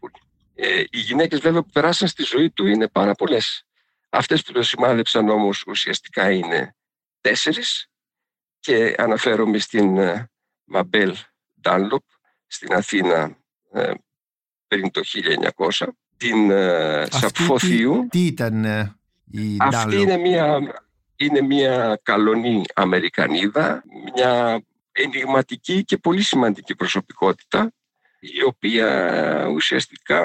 Ε, 0.62 0.80
οι 0.90 0.98
γυναίκες 0.98 1.40
βέβαια 1.40 1.62
που 1.62 1.70
περάσαν 1.72 2.08
στη 2.08 2.22
ζωή 2.22 2.50
του 2.50 2.66
είναι 2.66 2.88
πάρα 2.88 3.14
πολλές. 3.14 3.64
Αυτές 4.10 4.42
που 4.42 4.52
το 4.52 4.62
σημάδεψαν 4.62 5.28
όμως 5.28 5.64
ουσιαστικά 5.66 6.30
είναι 6.30 6.76
τέσσερις 7.20 7.90
και 8.60 8.94
αναφέρομαι 8.98 9.58
στην 9.58 9.98
ε, 9.98 10.30
Μαμπέλ 10.64 11.16
Ντάνλοπ 11.60 12.04
στην 12.46 12.74
Αθήνα 12.74 13.36
ε, 13.72 13.90
πριν 14.66 14.90
το 14.90 15.00
1900, 15.78 15.86
την 16.16 16.50
ε, 16.50 17.06
Σαπφοθίου. 17.10 18.06
Τι, 18.10 18.26
ήταν 18.26 18.64
η 19.30 19.56
Αυτή 19.58 19.96
είναι 19.96 20.16
μια, 20.16 20.58
είναι 21.16 21.40
μια 21.40 22.00
καλονή 22.02 22.64
Αμερικανίδα, 22.74 23.82
μια 24.14 24.62
ενηγματική 24.92 25.84
και 25.84 25.96
πολύ 25.96 26.22
σημαντική 26.22 26.74
προσωπικότητα 26.74 27.72
η 28.20 28.42
οποία 28.42 29.46
ουσιαστικά 29.54 30.22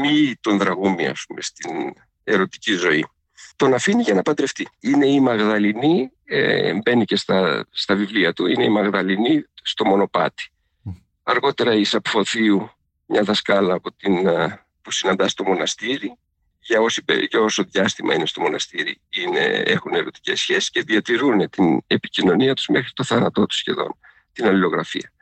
μη 0.00 0.34
τον 0.40 0.58
δραγούμει 0.58 1.06
ας 1.06 1.24
πούμε, 1.26 1.40
στην 1.40 1.94
ερωτική 2.24 2.72
ζωή. 2.72 3.06
Τον 3.56 3.74
αφήνει 3.74 4.02
για 4.02 4.14
να 4.14 4.22
παντρευτεί. 4.22 4.68
Είναι 4.80 5.06
η 5.06 5.20
Μαγδαληνή, 5.20 6.10
ε, 6.24 6.74
μπαίνει 6.74 7.04
και 7.04 7.16
στα, 7.16 7.66
στα 7.70 7.94
βιβλία 7.94 8.32
του, 8.32 8.46
είναι 8.46 8.64
η 8.64 8.68
Μαγδαληνή 8.68 9.44
στο 9.62 9.84
μονοπάτι. 9.84 10.48
Αργότερα 11.22 11.74
η 11.74 11.84
Σαπφοθίου, 11.84 12.70
μια 13.06 13.22
δασκάλα 13.22 13.74
από 13.74 13.92
την, 13.92 14.26
ε, 14.26 14.66
που 14.82 14.90
συναντά 14.90 15.28
στο 15.28 15.44
μοναστήρι, 15.44 16.18
για, 16.60 16.80
όση, 16.80 17.04
για 17.30 17.40
όσο 17.40 17.64
διάστημα 17.64 18.14
είναι 18.14 18.26
στο 18.26 18.40
μοναστήρι 18.40 19.00
είναι, 19.08 19.40
έχουν 19.66 19.94
ερωτικές 19.94 20.40
σχέσεις 20.40 20.70
και 20.70 20.82
διατηρούν 20.82 21.50
την 21.50 21.80
επικοινωνία 21.86 22.54
τους 22.54 22.66
μέχρι 22.66 22.92
το 22.94 23.04
θάνατό 23.04 23.46
τους 23.46 23.56
σχεδόν, 23.56 23.98
την 24.32 24.46
αλληλογραφία. 24.46 25.12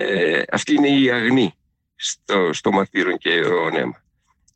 Ε, 0.00 0.42
αυτή 0.50 0.74
είναι 0.74 0.88
η 0.88 1.10
αγνή 1.10 1.54
στο, 1.96 2.52
στο 2.52 2.72
μαρτύρον 2.72 3.18
και 3.18 3.30
ο 3.30 3.70
νέμα. 3.70 4.02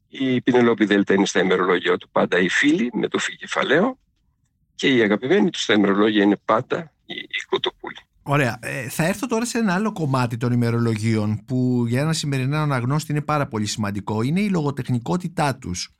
Η 0.09 0.40
Πινελόπη 0.40 0.84
Δέλτα 0.84 1.14
είναι 1.14 1.26
στα 1.26 1.40
ημερολόγια 1.40 1.97
του 1.97 2.09
πάντα 2.11 2.38
η 2.38 2.49
φίλη 2.49 2.90
με 2.93 3.09
το 3.09 3.18
φυγεφαλαίο 3.18 3.99
και 4.74 4.95
η 4.95 5.03
αγαπημένη 5.03 5.51
του 5.51 5.59
στα 5.59 5.74
ημερολόγια 5.74 6.22
είναι 6.22 6.36
πάντα 6.45 6.93
η, 7.07 7.14
η 7.14 7.45
Κοτοπούλη. 7.49 7.97
Ωραία. 8.22 8.59
Ε, 8.62 8.88
θα 8.88 9.05
έρθω 9.05 9.26
τώρα 9.26 9.45
σε 9.45 9.59
ένα 9.59 9.74
άλλο 9.74 9.93
κομμάτι 9.93 10.36
των 10.36 10.53
ημερολογίων 10.53 11.45
που 11.47 11.84
για 11.88 12.01
ένα 12.01 12.12
σημερινό 12.12 12.57
αναγνώστη 12.57 13.12
είναι 13.12 13.20
πάρα 13.20 13.47
πολύ 13.47 13.66
σημαντικό. 13.66 14.22
Είναι 14.22 14.40
η 14.40 14.49
λογοτεχνικότητά 14.49 15.57
τους. 15.57 15.95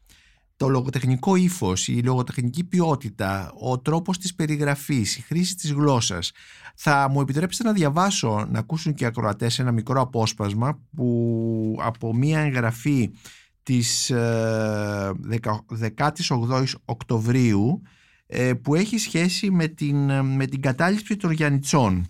Το 0.63 0.69
λογοτεχνικό 0.69 1.37
ύφος, 1.37 1.89
η 1.89 2.03
λογοτεχνική 2.03 2.65
ποιότητα, 2.65 3.53
ο 3.61 3.79
τρόπος 3.79 4.19
της 4.19 4.35
περιγραφής, 4.35 5.17
η 5.17 5.21
χρήση 5.21 5.55
της 5.55 5.73
γλώσσας. 5.73 6.33
Θα 6.75 7.09
μου 7.09 7.21
επιτρέψετε 7.21 7.69
να 7.69 7.75
διαβάσω, 7.75 8.47
να 8.51 8.59
ακούσουν 8.59 8.95
και 8.95 9.05
οι 9.05 9.07
ακροατές 9.07 9.59
ένα 9.59 9.73
μικρό 9.73 10.01
απόσπασμα 10.01 10.81
που 10.97 11.77
από 11.81 12.15
μία 12.15 12.41
εγγραφή 12.41 13.11
της 13.63 14.13
18 14.13 14.15
ε, 15.81 16.65
Οκτωβρίου 16.85 17.83
ε, 18.27 18.53
που 18.55 18.75
έχει 18.75 18.99
σχέση 18.99 19.51
με 19.51 19.67
την, 19.67 20.25
με 20.25 20.47
την 20.47 20.61
κατάληψη 20.61 21.17
των 21.17 21.31
Γιαννιτσών. 21.31 22.07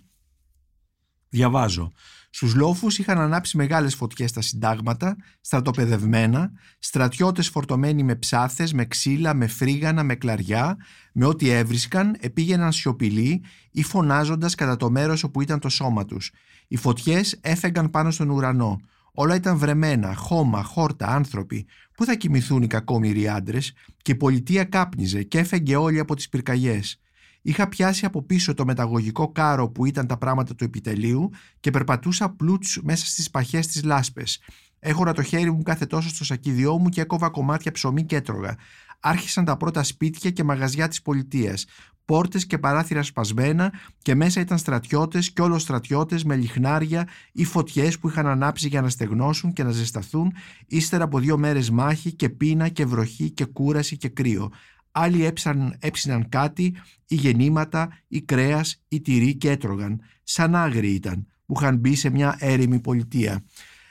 Διαβάζω. 1.29 1.91
Στους 2.35 2.55
λόφους 2.55 2.97
είχαν 2.97 3.19
ανάψει 3.19 3.57
μεγάλες 3.57 3.95
φωτιές 3.95 4.29
στα 4.29 4.41
συντάγματα, 4.41 5.15
στρατοπεδευμένα, 5.41 6.51
στρατιώτες 6.79 7.49
φορτωμένοι 7.49 8.03
με 8.03 8.15
ψάθες, 8.15 8.73
με 8.73 8.85
ξύλα, 8.85 9.33
με 9.33 9.47
φρίγανα, 9.47 10.03
με 10.03 10.15
κλαριά, 10.15 10.77
με 11.13 11.25
ό,τι 11.25 11.49
έβρισκαν, 11.49 12.15
επήγαιναν 12.19 12.71
σιωπηλοί 12.71 13.43
ή 13.71 13.83
φωνάζοντας 13.83 14.55
κατά 14.55 14.75
το 14.75 14.89
μέρος 14.89 15.23
όπου 15.23 15.41
ήταν 15.41 15.59
το 15.59 15.69
σώμα 15.69 16.05
τους. 16.05 16.31
Οι 16.67 16.77
φωτιές 16.77 17.37
έφεγαν 17.41 17.89
πάνω 17.89 18.11
στον 18.11 18.29
ουρανό. 18.29 18.79
Όλα 19.13 19.35
ήταν 19.35 19.57
βρεμένα, 19.57 20.15
χώμα, 20.15 20.63
χόρτα, 20.63 21.07
άνθρωποι. 21.07 21.65
Πού 21.95 22.05
θα 22.05 22.15
κοιμηθούν 22.15 22.61
οι 22.61 22.67
κακόμοιροι 22.67 23.27
άντρες, 23.27 23.73
και 24.01 24.11
η 24.11 24.15
πολιτεία 24.15 24.63
κάπνιζε 24.63 25.23
και 25.23 25.37
έφεγγε 25.37 25.75
όλοι 25.75 25.99
από 25.99 26.15
τις 26.15 26.29
πυρκαγιές. 26.29 26.97
Είχα 27.45 27.67
πιάσει 27.67 28.05
από 28.05 28.21
πίσω 28.21 28.53
το 28.53 28.65
μεταγωγικό 28.65 29.31
κάρο 29.31 29.69
που 29.69 29.85
ήταν 29.85 30.07
τα 30.07 30.17
πράγματα 30.17 30.55
του 30.55 30.63
επιτελείου 30.63 31.29
και 31.59 31.71
περπατούσα 31.71 32.29
πλούτς 32.29 32.79
μέσα 32.83 33.05
στις 33.05 33.29
παχές 33.29 33.67
της 33.67 33.83
λάσπες. 33.83 34.39
Έχωρα 34.79 35.13
το 35.13 35.21
χέρι 35.21 35.51
μου 35.51 35.61
κάθε 35.61 35.85
τόσο 35.85 36.09
στο 36.09 36.23
σακίδιό 36.23 36.77
μου 36.77 36.89
και 36.89 37.01
έκοβα 37.01 37.29
κομμάτια 37.29 37.71
ψωμί 37.71 38.03
και 38.05 38.15
έτρωγα. 38.15 38.57
Άρχισαν 38.99 39.45
τα 39.45 39.57
πρώτα 39.57 39.83
σπίτια 39.83 40.29
και 40.31 40.43
μαγαζιά 40.43 40.87
της 40.87 41.01
πολιτείας. 41.01 41.65
Πόρτες 42.05 42.45
και 42.45 42.57
παράθυρα 42.57 43.03
σπασμένα 43.03 43.73
και 44.01 44.15
μέσα 44.15 44.39
ήταν 44.39 44.57
στρατιώτες 44.57 45.31
και 45.31 45.41
όλο 45.41 45.57
στρατιώτες 45.59 46.23
με 46.23 46.35
λιχνάρια 46.35 47.07
ή 47.31 47.45
φωτιές 47.45 47.99
που 47.99 48.09
είχαν 48.09 48.27
ανάψει 48.27 48.67
για 48.67 48.81
να 48.81 48.89
στεγνώσουν 48.89 49.53
και 49.53 49.63
να 49.63 49.71
ζεσταθούν 49.71 50.33
ύστερα 50.67 51.03
από 51.03 51.19
δύο 51.19 51.37
μέρες 51.37 51.69
μάχη 51.69 52.13
και 52.13 52.29
πείνα 52.29 52.69
και 52.69 52.85
βροχή 52.85 53.31
και 53.31 53.45
κούραση 53.45 53.97
και 53.97 54.09
κρύο 54.09 54.51
άλλοι 54.93 55.25
έψαν, 55.25 55.77
έψιναν 55.79 56.29
κάτι 56.29 56.75
ή 57.07 57.15
γεννήματα 57.15 57.97
ή 58.07 58.21
κρέας 58.21 58.81
ή 58.87 59.01
τυρί 59.01 59.35
και 59.35 59.49
έτρωγαν. 59.49 60.01
Σαν 60.23 60.55
άγριοι 60.55 60.93
ήταν 60.95 61.27
που 61.45 61.53
είχαν 61.57 61.77
μπει 61.77 61.95
σε 61.95 62.09
μια 62.09 62.35
έρημη 62.39 62.79
πολιτεία. 62.79 63.43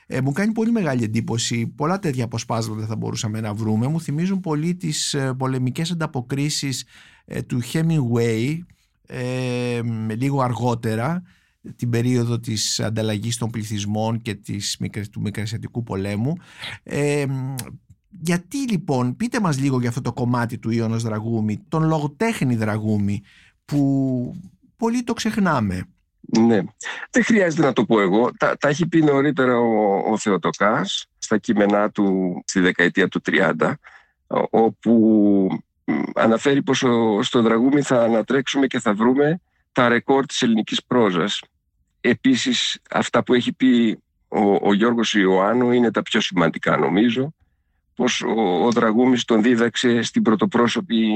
Ε, 0.07 0.21
μου 0.21 0.33
κάνει 0.33 0.53
πολύ 0.53 0.71
μεγάλη 0.71 1.05
εντύπωση. 1.05 1.67
Πολλά 1.67 1.99
τέτοια 1.99 2.25
αποσπάσματα 2.25 2.87
θα 2.87 2.97
μπορούσαμε 2.97 3.41
να 3.41 3.55
βρούμε. 3.55 3.87
Μου 3.87 4.01
θυμίζουν 4.01 4.41
πολύ 4.41 4.75
τις 4.75 5.15
ε, 5.15 5.35
πολεμικές 5.35 5.91
ανταποκρίσεις 5.91 6.85
ε, 7.25 7.43
του 7.43 7.61
Hemingway 7.73 8.59
ε, 9.07 9.81
λίγο 10.17 10.41
αργότερα 10.41 11.23
την 11.77 11.91
περίοδο 11.91 12.41
της 12.41 12.81
ανταλλαγής 12.81 13.37
των 13.37 13.51
πληθυσμών 13.51 14.23
και 14.23 14.35
της, 14.35 14.79
του 15.11 15.21
Μικρασιατικού 15.21 15.83
πολέμου 15.83 16.33
ε, 16.83 17.25
γιατί 18.21 18.71
λοιπόν, 18.71 19.17
πείτε 19.17 19.41
μας 19.41 19.59
λίγο 19.59 19.81
για 19.81 19.89
αυτό 19.89 20.01
το 20.01 20.13
κομμάτι 20.13 20.59
του 20.59 20.71
Ιώνος 20.71 21.03
Δραγούμη, 21.03 21.65
τον 21.69 21.83
λογοτέχνη 21.83 22.57
Δραγούμη, 22.57 23.23
που 23.65 24.35
πολύ 24.77 25.03
το 25.03 25.13
ξεχνάμε. 25.13 25.87
Ναι, 26.21 26.61
δεν 27.11 27.25
χρειάζεται 27.25 27.63
να 27.63 27.73
το 27.73 27.85
πω 27.85 28.01
εγώ. 28.01 28.31
Τα, 28.39 28.57
τα 28.57 28.69
έχει 28.69 28.87
πει 28.87 29.03
νωρίτερα 29.03 29.59
ο, 29.59 29.97
ο 30.13 30.19
Θεοτοκάς 30.19 31.07
στα 31.19 31.39
κείμενά 31.39 31.91
του 31.91 32.35
στη 32.47 32.61
δεκαετία 32.61 33.09
του 33.09 33.21
30, 33.27 33.73
όπου 34.51 35.49
αναφέρει 36.15 36.63
πως 36.63 36.85
στο 37.21 37.43
Δραγούμη 37.43 37.83
θα 37.83 38.03
ανατρέξουμε 38.03 38.67
και 38.67 38.81
θα 38.81 38.95
βρούμε 38.95 39.41
τα 39.73 39.89
ρεκόρ 39.89 40.27
της 40.27 40.43
ελληνικής 40.43 40.85
πρόζας. 40.85 41.41
Επίσης, 42.01 42.81
αυτά 42.91 43.23
που 43.23 43.35
έχει 43.35 43.53
πει 43.53 43.99
ο, 44.29 44.69
ο 44.69 44.75
Γιώργος 44.75 45.15
Ιωάννου 45.15 45.71
είναι 45.71 45.91
τα 45.91 46.03
πιο 46.03 46.21
σημαντικά 46.21 46.77
νομίζω 46.77 47.35
πως 47.95 48.23
ο, 48.23 48.65
ο 48.65 48.71
Δραγούμης 48.71 49.25
τον 49.25 49.43
δίδαξε 49.43 50.03
στην 50.03 50.23
πρωτοπρόσωπη 50.23 51.09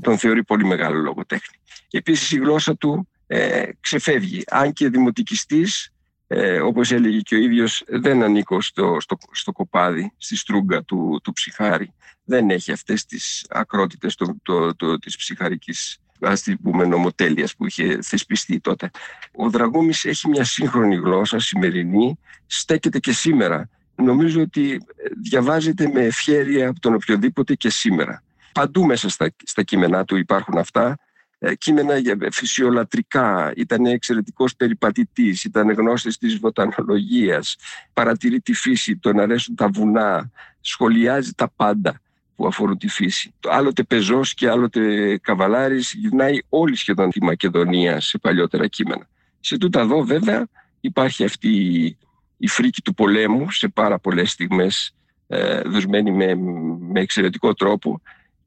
Τον 0.00 0.18
θεωρεί 0.18 0.44
πολύ 0.44 0.64
μεγάλο 0.64 0.98
λογοτέχνη. 0.98 1.56
Επίσης 1.90 2.32
η 2.32 2.36
γλώσσα 2.36 2.76
του 2.76 3.08
ε, 3.26 3.62
ξεφεύγει. 3.80 4.42
Αν 4.46 4.72
και 4.72 4.88
δημοτικιστής, 4.88 5.90
ε, 6.26 6.60
όπως 6.60 6.92
έλεγε 6.92 7.20
και 7.20 7.34
ο 7.34 7.38
ίδιος, 7.38 7.82
δεν 7.86 8.22
ανήκω 8.22 8.60
στο, 8.60 8.96
στο, 9.00 9.16
στο 9.30 9.52
κοπάδι, 9.52 10.12
στη 10.16 10.36
στρούγκα 10.36 10.82
του, 10.82 11.20
του 11.22 11.32
ψυχάρη. 11.32 11.94
Δεν 12.24 12.50
έχει 12.50 12.72
αυτές 12.72 13.04
τις 13.04 13.46
ακρότητες 13.50 14.14
το, 14.14 14.36
το, 14.42 14.76
το, 14.76 14.98
της 14.98 15.16
ψυχαρικής 15.16 15.98
ας 16.20 16.42
την 16.42 16.58
πούμε 16.62 16.84
νομοτέλειας 16.84 17.56
που 17.56 17.66
είχε 17.66 17.98
θεσπιστεί 18.02 18.60
τότε. 18.60 18.90
Ο 19.32 19.50
Δραγούμης 19.50 20.04
έχει 20.04 20.28
μια 20.28 20.44
σύγχρονη 20.44 20.96
γλώσσα, 20.96 21.38
σημερινή, 21.38 22.18
στέκεται 22.46 22.98
και 22.98 23.12
σήμερα 23.12 23.68
νομίζω 24.00 24.40
ότι 24.40 24.80
διαβάζεται 25.22 25.90
με 25.94 26.00
ευχέρεια 26.00 26.68
από 26.68 26.80
τον 26.80 26.94
οποιοδήποτε 26.94 27.54
και 27.54 27.70
σήμερα. 27.70 28.22
Παντού 28.52 28.84
μέσα 28.84 29.08
στα, 29.08 29.30
στα 29.44 29.62
κείμενά 29.62 30.04
του 30.04 30.16
υπάρχουν 30.16 30.58
αυτά. 30.58 30.96
Ε, 31.38 31.54
κείμενα 31.54 31.94
φυσιολατρικά, 32.30 33.52
ήταν 33.56 33.86
εξαιρετικός 33.86 34.56
περιπατητής, 34.56 35.44
ήταν 35.44 35.70
γνώστης 35.70 36.18
της 36.18 36.38
βοτανολογίας, 36.38 37.56
παρατηρεί 37.92 38.40
τη 38.40 38.52
φύση, 38.52 38.96
τον 38.96 39.20
αρέσουν 39.20 39.54
τα 39.54 39.68
βουνά, 39.68 40.30
σχολιάζει 40.60 41.32
τα 41.32 41.52
πάντα 41.56 42.00
που 42.36 42.46
αφορούν 42.46 42.78
τη 42.78 42.88
φύση. 42.88 43.34
Άλλοτε 43.48 43.82
πεζός 43.82 44.34
και 44.34 44.48
άλλοτε 44.48 45.16
καβαλάρης 45.18 45.92
γυρνάει 45.92 46.38
όλη 46.48 46.76
σχεδόν 46.76 47.10
τη 47.10 47.22
Μακεδονία 47.22 48.00
σε 48.00 48.18
παλιότερα 48.18 48.66
κείμενα. 48.66 49.08
Σε 49.40 49.58
τούτα 49.58 49.80
εδώ 49.80 50.02
βέβαια 50.04 50.46
υπάρχει 50.80 51.24
αυτή 51.24 51.96
η 52.42 52.46
φρίκη 52.46 52.82
του 52.82 52.94
πολέμου 52.94 53.50
σε 53.50 53.68
πάρα 53.68 53.98
πολλές 53.98 54.30
στιγμές 54.30 54.94
ε, 55.26 55.60
δοσμένη 55.60 56.10
με, 56.10 56.34
με 56.78 57.00
εξαιρετικό 57.00 57.54
τρόπο 57.54 58.00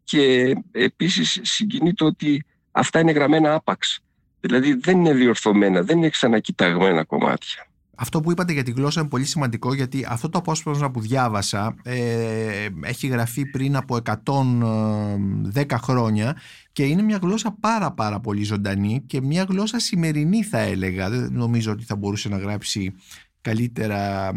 και 0.03 0.55
επίσης 0.71 1.39
συγκινεί 1.41 1.93
το 1.93 2.05
ότι 2.05 2.45
αυτά 2.71 2.99
είναι 2.99 3.11
γραμμένα 3.11 3.53
άπαξ. 3.53 3.99
Δηλαδή 4.39 4.73
δεν 4.73 4.97
είναι 4.99 5.13
διορθωμένα, 5.13 5.81
δεν 5.81 5.97
είναι 5.97 6.09
ξανακοιταγμένα 6.09 7.03
κομμάτια. 7.03 7.67
Αυτό 7.95 8.21
που 8.21 8.31
είπατε 8.31 8.53
για 8.53 8.63
τη 8.63 8.71
γλώσσα 8.71 8.99
είναι 8.99 9.09
πολύ 9.09 9.25
σημαντικό 9.25 9.73
γιατί 9.73 10.05
αυτό 10.09 10.29
το 10.29 10.37
απόσπασμα 10.37 10.91
που 10.91 10.99
διάβασα 10.99 11.75
ε, 11.83 12.67
έχει 12.83 13.07
γραφεί 13.07 13.45
πριν 13.45 13.75
από 13.75 13.97
110 15.53 15.65
χρόνια 15.81 16.37
και 16.71 16.83
είναι 16.83 17.01
μια 17.01 17.19
γλώσσα 17.21 17.55
πάρα 17.59 17.91
πάρα 17.91 18.19
πολύ 18.19 18.43
ζωντανή 18.43 19.03
και 19.07 19.21
μια 19.21 19.45
γλώσσα 19.49 19.79
σημερινή 19.79 20.43
θα 20.43 20.59
έλεγα. 20.59 21.09
Δεν 21.09 21.29
νομίζω 21.31 21.71
ότι 21.71 21.83
θα 21.83 21.95
μπορούσε 21.95 22.29
να 22.29 22.37
γράψει 22.37 22.93
καλύτερα 23.43 24.31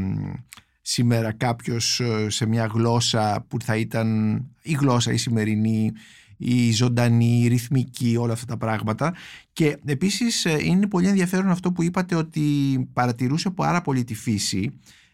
σήμερα 0.88 1.32
κάποιος 1.32 2.00
ε, 2.00 2.30
σε 2.30 2.46
μια 2.46 2.66
γλώσσα 2.66 3.44
που 3.48 3.60
θα 3.60 3.76
ήταν 3.76 4.36
η 4.62 4.72
γλώσσα 4.72 5.12
η 5.12 5.16
σημερινή, 5.16 5.92
η 6.36 6.72
ζωντανή, 6.72 7.40
η 7.42 7.48
ρυθμική, 7.48 8.16
όλα 8.18 8.32
αυτά 8.32 8.46
τα 8.46 8.56
πράγματα. 8.56 9.14
Και 9.52 9.76
επίσης 9.84 10.44
ε, 10.44 10.58
είναι 10.62 10.86
πολύ 10.86 11.08
ενδιαφέρον 11.08 11.50
αυτό 11.50 11.72
που 11.72 11.82
είπατε 11.82 12.14
ότι 12.14 12.40
παρατηρούσε 12.92 13.50
πάρα 13.50 13.82
πολύ 13.82 14.04
τη 14.04 14.14
φύση. 14.14 14.70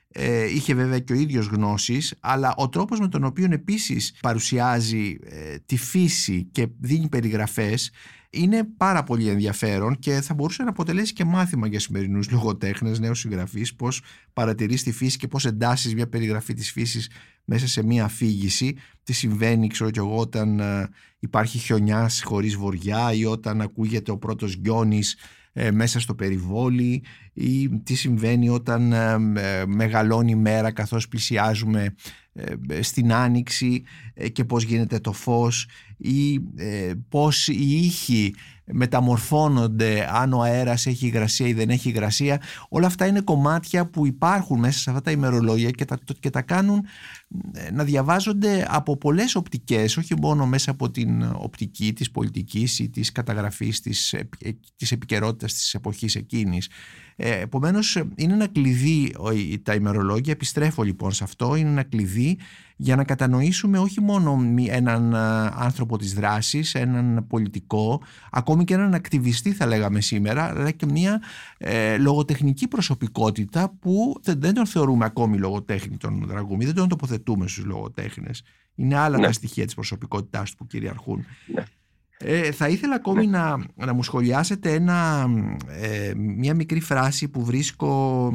Ε, 0.09 0.55
είχε 0.55 0.74
βέβαια 0.74 0.99
και 0.99 1.12
ο 1.12 1.16
ίδιος 1.16 1.47
γνώσεις, 1.47 2.14
αλλά 2.20 2.55
ο 2.57 2.68
τρόπος 2.68 3.01
με 3.01 3.09
τον 3.09 3.24
οποίο 3.24 3.49
επίσης 3.51 4.14
παρουσιάζει 4.20 5.18
τη 5.66 5.76
φύση 5.76 6.49
και 6.53 6.68
δίνει 6.80 7.09
περιγραφές 7.09 7.90
είναι 8.35 8.64
πάρα 8.76 9.03
πολύ 9.03 9.28
ενδιαφέρον 9.28 9.99
και 9.99 10.20
θα 10.20 10.35
μπορούσε 10.35 10.62
να 10.62 10.68
αποτελέσει 10.68 11.12
και 11.12 11.24
μάθημα 11.24 11.66
για 11.66 11.80
σημερινούς 11.80 12.30
λογοτέχνες, 12.30 12.99
νέους 12.99 13.18
συγγραφείς, 13.18 13.74
πώς 13.74 14.03
παρατηρείς 14.33 14.83
τη 14.83 14.93
φύση 14.93 15.18
και 15.18 15.28
πώς 15.28 15.45
εντάσσεις 15.45 15.95
μια 15.95 16.09
περιγραφή 16.09 16.55
της 16.55 16.72
φύσης 16.72 17.11
μέσα 17.45 17.68
σε 17.68 17.85
μια 17.85 18.05
αφήγηση. 18.05 18.76
Τι 19.03 19.12
συμβαίνει, 19.12 19.68
ξέρω 19.68 19.91
και 19.91 19.99
εγώ, 19.99 20.16
όταν 20.16 20.61
ε, 20.61 20.89
υπάρχει 21.18 21.59
χιονιάς 21.59 22.22
χωρίς 22.22 22.57
βοριά 22.57 23.12
ή 23.12 23.24
όταν 23.24 23.61
ακούγεται 23.61 24.11
ο 24.11 24.18
πρώτος 24.18 24.57
γκιόνης 24.57 25.16
ε, 25.53 25.70
μέσα 25.70 26.01
στο 26.01 26.14
περιβόλι 26.14 27.05
ή 27.33 27.68
τι 27.68 27.95
συμβαίνει 27.95 28.49
όταν 28.49 28.93
ε, 28.93 29.18
μεγαλώνει 29.66 30.30
η 30.30 30.35
μέρα 30.35 30.72
καθώς 30.72 31.09
πλησιάζουμε 31.09 31.95
στην 32.80 33.12
άνοιξη 33.12 33.83
και 34.33 34.45
πώς 34.45 34.62
γίνεται 34.62 34.99
το 34.99 35.12
φως 35.12 35.68
ή 36.03 36.40
ε, 36.57 36.92
πώς 37.09 37.48
οι 37.48 37.84
ήχοι 37.84 38.34
μεταμορφώνονται 38.64 40.09
αν 40.12 40.32
ο 40.32 40.42
αέρας 40.42 40.86
έχει 40.86 41.07
υγρασία 41.07 41.46
ή 41.46 41.53
δεν 41.53 41.70
έχει 41.70 41.88
υγρασία. 41.88 42.40
Όλα 42.68 42.86
αυτά 42.86 43.07
είναι 43.07 43.20
κομμάτια 43.20 43.86
που 43.86 44.07
υπάρχουν 44.07 44.59
μέσα 44.59 44.78
σε 44.78 44.90
αυτά 44.90 45.03
τα 45.03 45.11
ημερολόγια 45.11 45.70
και 45.70 45.84
τα, 45.84 45.98
και 46.20 46.30
τα 46.30 46.42
κάνουν 46.42 46.84
ε, 47.53 47.70
να 47.70 47.84
διαβάζονται 47.84 48.66
από 48.68 48.96
πολλές 48.96 49.34
οπτικές 49.34 49.96
όχι 49.96 50.14
μόνο 50.20 50.46
μέσα 50.46 50.70
από 50.70 50.90
την 50.90 51.22
οπτική 51.34 51.92
της 51.92 52.11
πολιτικής 52.11 52.78
ή 52.78 52.90
της 52.90 53.12
καταγραφής 53.12 53.80
της, 53.80 54.14
της 54.76 54.92
επικαιρότητας 54.92 55.53
της 55.53 55.74
εποχής 55.74 56.14
εκείνης 56.14 56.68
ε, 57.25 57.41
Επομένως, 57.41 58.03
είναι 58.14 58.33
ένα 58.33 58.47
κλειδί 58.47 59.14
τα 59.62 59.75
ημερολόγια. 59.75 60.33
Επιστρέφω 60.33 60.83
λοιπόν 60.83 61.12
σε 61.12 61.25
αυτό. 61.25 61.55
Είναι 61.55 61.68
ένα 61.68 61.83
κλειδί 61.83 62.39
για 62.77 62.97
να 62.97 63.05
κατανοήσουμε 63.05 63.79
όχι 63.79 64.01
μόνο 64.01 64.39
έναν 64.68 65.14
άνθρωπο 65.55 65.99
της 65.99 66.14
δράσης, 66.14 66.75
έναν 66.75 67.27
πολιτικό, 67.29 68.03
ακόμη 68.31 68.64
και 68.64 68.75
έναν 68.75 68.95
ακτιβιστή 68.95 69.53
θα 69.53 69.66
λέγαμε 69.66 70.01
σήμερα, 70.01 70.45
αλλά 70.45 70.70
και 70.70 70.87
μια 70.87 71.23
ε, 71.59 71.97
λογοτεχνική 71.97 72.68
προσωπικότητα 72.68 73.75
που 73.81 74.20
δεν, 74.23 74.55
τον 74.55 74.66
θεωρούμε 74.66 75.05
ακόμη 75.05 75.39
λογοτέχνη 75.39 75.97
τον 75.97 76.25
Δραγούμη, 76.27 76.64
δεν 76.64 76.75
τον 76.75 76.89
τοποθετούμε 76.89 77.49
στους 77.49 77.64
λογοτέχνες. 77.64 78.43
Είναι 78.75 78.97
άλλα 78.97 79.18
ναι. 79.18 79.27
τα 79.27 79.33
στοιχεία 79.33 79.64
της 79.64 79.75
προσωπικότητάς 79.75 80.51
του 80.51 80.57
που 80.57 80.66
κυριαρχούν. 80.66 81.25
Ναι. 81.55 81.62
Ε, 82.25 82.53
θα 82.53 82.68
ήθελα 82.68 82.95
ακόμη 82.95 83.27
ναι. 83.27 83.39
να, 83.39 83.59
να 83.75 83.93
μου 83.93 84.03
σχολιάσετε 84.03 84.73
ένα, 84.73 85.29
ε, 85.68 86.12
μια 86.14 86.55
μικρή 86.55 86.81
φράση 86.81 87.29
που 87.29 87.45
βρίσκω 87.45 88.31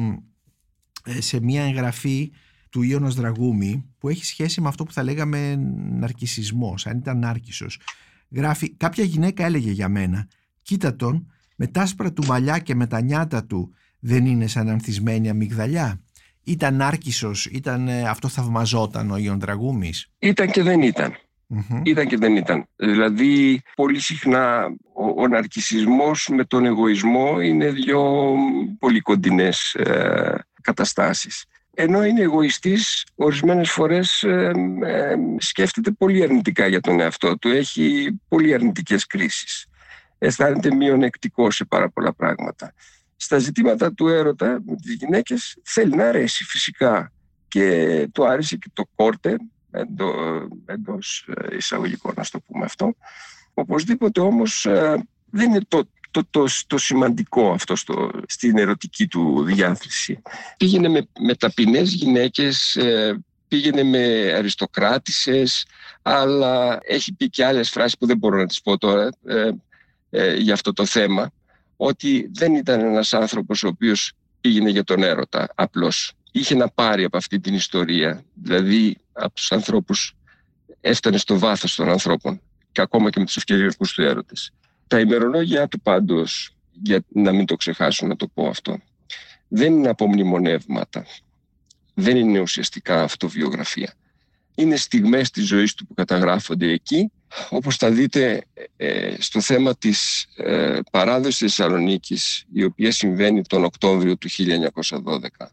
ε, 1.04 1.20
σε 1.20 1.40
μια 1.40 1.64
εγγραφή 1.64 2.32
του 2.70 2.82
Ιωνος 2.82 3.14
Δραγούμη 3.14 3.84
που 3.98 4.08
έχει 4.08 4.24
σχέση 4.24 4.60
με 4.60 4.68
αυτό 4.68 4.84
που 4.84 4.92
θα 4.92 5.02
λέγαμε 5.02 5.56
ναρκισισμός, 5.98 6.86
αν 6.86 6.98
ήταν 6.98 7.18
νάρκισος. 7.18 7.80
Γράφει, 8.30 8.74
κάποια 8.74 9.04
γυναίκα 9.04 9.44
έλεγε 9.44 9.70
για 9.70 9.88
μένα, 9.88 10.28
κοίτα 10.62 10.96
τον, 10.96 11.32
με 11.56 11.66
τα 11.66 11.82
άσπρα 11.82 12.12
του 12.12 12.26
μαλλιά 12.26 12.58
και 12.58 12.74
με 12.74 12.86
τα 12.86 13.00
νιάτα 13.00 13.44
του 13.44 13.74
δεν 13.98 14.26
είναι 14.26 14.46
σαν 14.46 14.68
ανθισμένη 14.68 15.28
αμυγδαλιά. 15.28 16.00
Ήταν 16.44 16.76
νάρκισος, 16.76 17.46
ήταν, 17.46 17.88
ε, 17.88 18.02
αυτό 18.02 18.28
θαυμαζόταν 18.28 19.10
ο 19.10 19.16
Ιων 19.16 19.40
Δραγούμης. 19.40 20.10
Ήταν 20.18 20.50
και 20.50 20.62
δεν 20.62 20.82
ήταν. 20.82 21.12
Ήταν 21.82 22.06
και 22.06 22.16
δεν 22.16 22.36
ήταν. 22.36 22.66
Δηλαδή, 22.76 23.62
πολύ 23.74 24.00
συχνά 24.00 24.66
ο, 24.92 25.22
ο 25.22 25.28
ναρκισισμός 25.28 26.28
με 26.32 26.44
τον 26.44 26.64
εγωισμό 26.64 27.40
είναι 27.40 27.70
δύο 27.70 28.34
πολύ 28.78 29.00
κοντινές 29.00 29.74
ε, 29.74 30.44
καταστάσεις. 30.62 31.44
Ενώ 31.74 32.04
είναι 32.04 32.20
εγωιστής, 32.20 33.06
ορισμένες 33.14 33.70
φορές 33.70 34.22
ε, 34.22 34.52
ε, 34.84 35.14
σκέφτεται 35.38 35.90
πολύ 35.90 36.22
αρνητικά 36.22 36.66
για 36.66 36.80
τον 36.80 37.00
εαυτό 37.00 37.38
του. 37.38 37.48
Έχει 37.48 38.18
πολύ 38.28 38.54
αρνητικές 38.54 39.06
κρίσεις. 39.06 39.66
Αισθάνεται 40.18 40.74
μειονεκτικό 40.74 41.50
σε 41.50 41.64
πάρα 41.64 41.88
πολλά 41.90 42.14
πράγματα. 42.14 42.74
Στα 43.16 43.38
ζητήματα 43.38 43.94
του 43.94 44.08
έρωτα 44.08 44.60
με 44.66 44.76
τις 44.76 44.94
γυναίκες 44.94 45.58
θέλει 45.64 45.96
να 45.96 46.08
αρέσει 46.08 46.44
φυσικά. 46.44 47.12
Και 47.48 48.08
του 48.12 48.26
άρεσε 48.26 48.56
και 48.56 48.70
το 48.72 48.84
κόρτε, 48.94 49.36
εντό, 49.70 50.12
εντός 50.66 51.28
ε, 51.34 51.56
εισαγωγικών 51.56 52.12
να 52.16 52.24
το 52.24 52.40
πούμε 52.40 52.64
αυτό. 52.64 52.94
Οπωσδήποτε 53.54 54.20
όμως 54.20 54.66
δεν 55.30 55.50
είναι 55.50 55.60
το 55.68 55.88
το, 56.10 56.26
το, 56.30 56.46
το 56.66 56.78
σημαντικό 56.78 57.50
αυτό 57.52 57.76
στο, 57.76 58.10
στην 58.26 58.58
ερωτική 58.58 59.06
του 59.06 59.44
διάθεση. 59.44 60.22
Πήγαινε 60.56 60.88
με, 60.88 61.08
με 61.20 61.34
ταπεινές 61.34 61.92
γυναίκες, 61.92 62.76
ε, 62.76 63.18
πήγαινε 63.48 63.82
με 63.82 64.32
αριστοκράτησες, 64.32 65.66
αλλά 66.02 66.78
έχει 66.82 67.12
πει 67.12 67.30
και 67.30 67.44
άλλες 67.44 67.70
φράσεις 67.70 67.98
που 67.98 68.06
δεν 68.06 68.18
μπορώ 68.18 68.36
να 68.36 68.46
τις 68.46 68.62
πω 68.62 68.78
τώρα 68.78 69.08
ε, 69.26 69.50
ε, 70.10 70.34
για 70.34 70.52
αυτό 70.52 70.72
το 70.72 70.84
θέμα, 70.84 71.30
ότι 71.76 72.30
δεν 72.32 72.54
ήταν 72.54 72.80
ένας 72.80 73.14
άνθρωπος 73.14 73.62
ο 73.62 73.68
οποίος 73.68 74.12
πήγαινε 74.40 74.70
για 74.70 74.84
τον 74.84 75.02
έρωτα 75.02 75.48
απλώς. 75.54 76.12
Είχε 76.32 76.54
να 76.54 76.68
πάρει 76.68 77.04
από 77.04 77.16
αυτή 77.16 77.40
την 77.40 77.54
ιστορία, 77.54 78.24
δηλαδή 78.34 78.96
από 79.12 79.34
τους 79.34 79.52
ανθρώπους 79.52 80.16
έφτανε 80.80 81.16
στο 81.16 81.38
βάθος 81.38 81.74
των 81.74 81.88
ανθρώπων 81.88 82.40
και 82.72 82.80
ακόμα 82.80 83.10
και 83.10 83.18
με 83.18 83.24
τους 83.26 83.36
ευκαιριακούς 83.36 83.92
του 83.92 84.02
έρωτες. 84.02 84.52
Τα 84.86 85.00
ημερολόγια 85.00 85.68
του 85.68 85.80
πάντως, 85.80 86.56
για 86.82 87.04
να 87.08 87.32
μην 87.32 87.46
το 87.46 87.56
ξεχάσω 87.56 88.06
να 88.06 88.16
το 88.16 88.28
πω 88.28 88.48
αυτό, 88.48 88.78
δεν 89.48 89.72
είναι 89.72 89.88
απομνημονεύματα. 89.88 91.06
Δεν 91.94 92.16
είναι 92.16 92.40
ουσιαστικά 92.40 93.02
αυτοβιογραφία. 93.02 93.94
Είναι 94.54 94.76
στιγμές 94.76 95.30
της 95.30 95.46
ζωής 95.46 95.74
του 95.74 95.86
που 95.86 95.94
καταγράφονται 95.94 96.66
εκεί, 96.66 97.10
όπως 97.50 97.76
θα 97.76 97.90
δείτε 97.90 98.44
ε, 98.76 99.14
στο 99.18 99.40
θέμα 99.40 99.76
της 99.76 100.26
ε, 100.36 100.78
παράδοσης 100.90 101.38
της 101.38 101.54
Θεσσαλονίκης, 101.54 102.44
η 102.52 102.64
οποία 102.64 102.92
συμβαίνει 102.92 103.42
τον 103.42 103.64
Οκτώβριο 103.64 104.16
του 104.16 104.28
1912. 104.30 105.46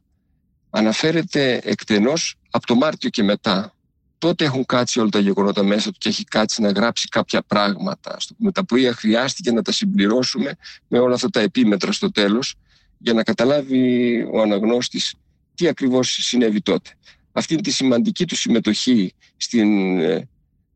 Αναφέρεται 0.77 1.59
εκτενώς 1.63 2.35
από 2.49 2.65
το 2.65 2.75
Μάρτιο 2.75 3.09
και 3.09 3.23
μετά, 3.23 3.73
τότε 4.17 4.45
έχουν 4.45 4.65
κάτσει 4.65 4.99
όλα 4.99 5.09
τα 5.09 5.19
γεγονότα 5.19 5.63
μέσα 5.63 5.91
του 5.91 5.97
και 5.97 6.09
έχει 6.09 6.23
κάτσει 6.23 6.61
να 6.61 6.71
γράψει 6.71 7.07
κάποια 7.07 7.41
πράγματα, 7.41 8.17
με 8.37 8.51
τα 8.51 8.61
οποία 8.63 8.93
χρειάστηκε 8.93 9.51
να 9.51 9.61
τα 9.61 9.71
συμπληρώσουμε 9.71 10.55
με 10.87 10.99
όλα 10.99 11.15
αυτά 11.15 11.29
τα 11.29 11.39
επίμετρα 11.39 11.91
στο 11.91 12.11
τέλος, 12.11 12.55
για 12.97 13.13
να 13.13 13.23
καταλάβει 13.23 14.21
ο 14.33 14.41
αναγνώστης 14.41 15.15
τι 15.55 15.67
ακριβώς 15.67 16.17
συνέβη 16.21 16.61
τότε. 16.61 16.89
Αυτή 17.31 17.53
είναι 17.53 17.61
τη 17.61 17.71
σημαντική 17.71 18.25
του 18.25 18.35
συμμετοχή 18.35 19.13
στην, 19.37 19.99
ε, 19.99 20.27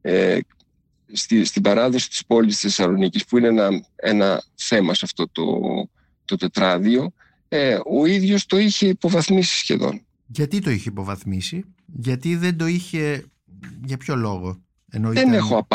ε 0.02 0.40
στη, 1.12 1.46
στην 1.46 1.62
παράδοση 1.62 2.10
της 2.10 2.26
πόλης 2.26 2.54
της 2.54 2.62
Θεσσαλονίκης, 2.62 3.26
που 3.26 3.38
είναι 3.38 3.48
ένα, 3.48 3.70
ένα 3.96 4.44
θέμα 4.56 4.94
σε 4.94 5.02
αυτό 5.06 5.30
το, 5.32 5.46
το 6.26 6.36
τετράδιο, 6.36 7.14
ε, 7.50 7.80
ο 7.86 8.06
ίδιος 8.06 8.46
το 8.46 8.58
είχε 8.58 8.88
υποβαθμίσει 8.88 9.58
σχεδόν. 9.58 10.02
Γιατί 10.28 10.60
το 10.60 10.70
είχε 10.70 10.90
υποβαθμίσει, 10.90 11.64
γιατί 11.86 12.36
δεν 12.36 12.58
το 12.58 12.68
είχε, 12.68 13.26
για 13.86 13.98
ποιο 13.98 14.16
λόγο. 14.16 14.62
δεν 14.92 15.34
έχω 15.34 15.68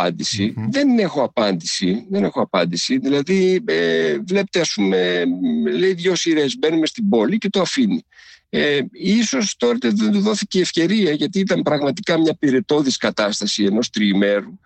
Δεν 0.71 0.99
έχω 0.99 1.23
απάντηση. 1.23 2.07
Δεν 2.11 2.25
έχω 2.25 2.41
απάντηση. 2.41 2.99
Δηλαδή, 2.99 3.63
ε, 3.65 4.19
βλέπετε, 4.19 4.61
ας 4.61 4.73
πούμε, 4.75 5.25
λέει 5.77 5.93
δυο 5.95 6.15
σειρές, 6.15 6.59
μπαίνουμε 6.59 6.87
στην 6.87 7.09
πόλη 7.09 7.39
και 7.39 7.49
το 7.49 7.61
αφήνει. 7.61 8.05
Ε, 8.49 8.81
ίσως 8.93 9.57
τώρα 9.57 9.79
δεν 9.81 10.13
του 10.13 10.21
δόθηκε 10.21 10.61
ευκαιρία 10.61 11.13
γιατί 11.13 11.39
ήταν 11.39 11.63
πραγματικά 11.63 12.19
μια 12.19 12.35
πυρετόδης 12.35 12.97
κατάσταση 12.97 13.65
ενός 13.65 13.91
τριημέρου 13.91 14.59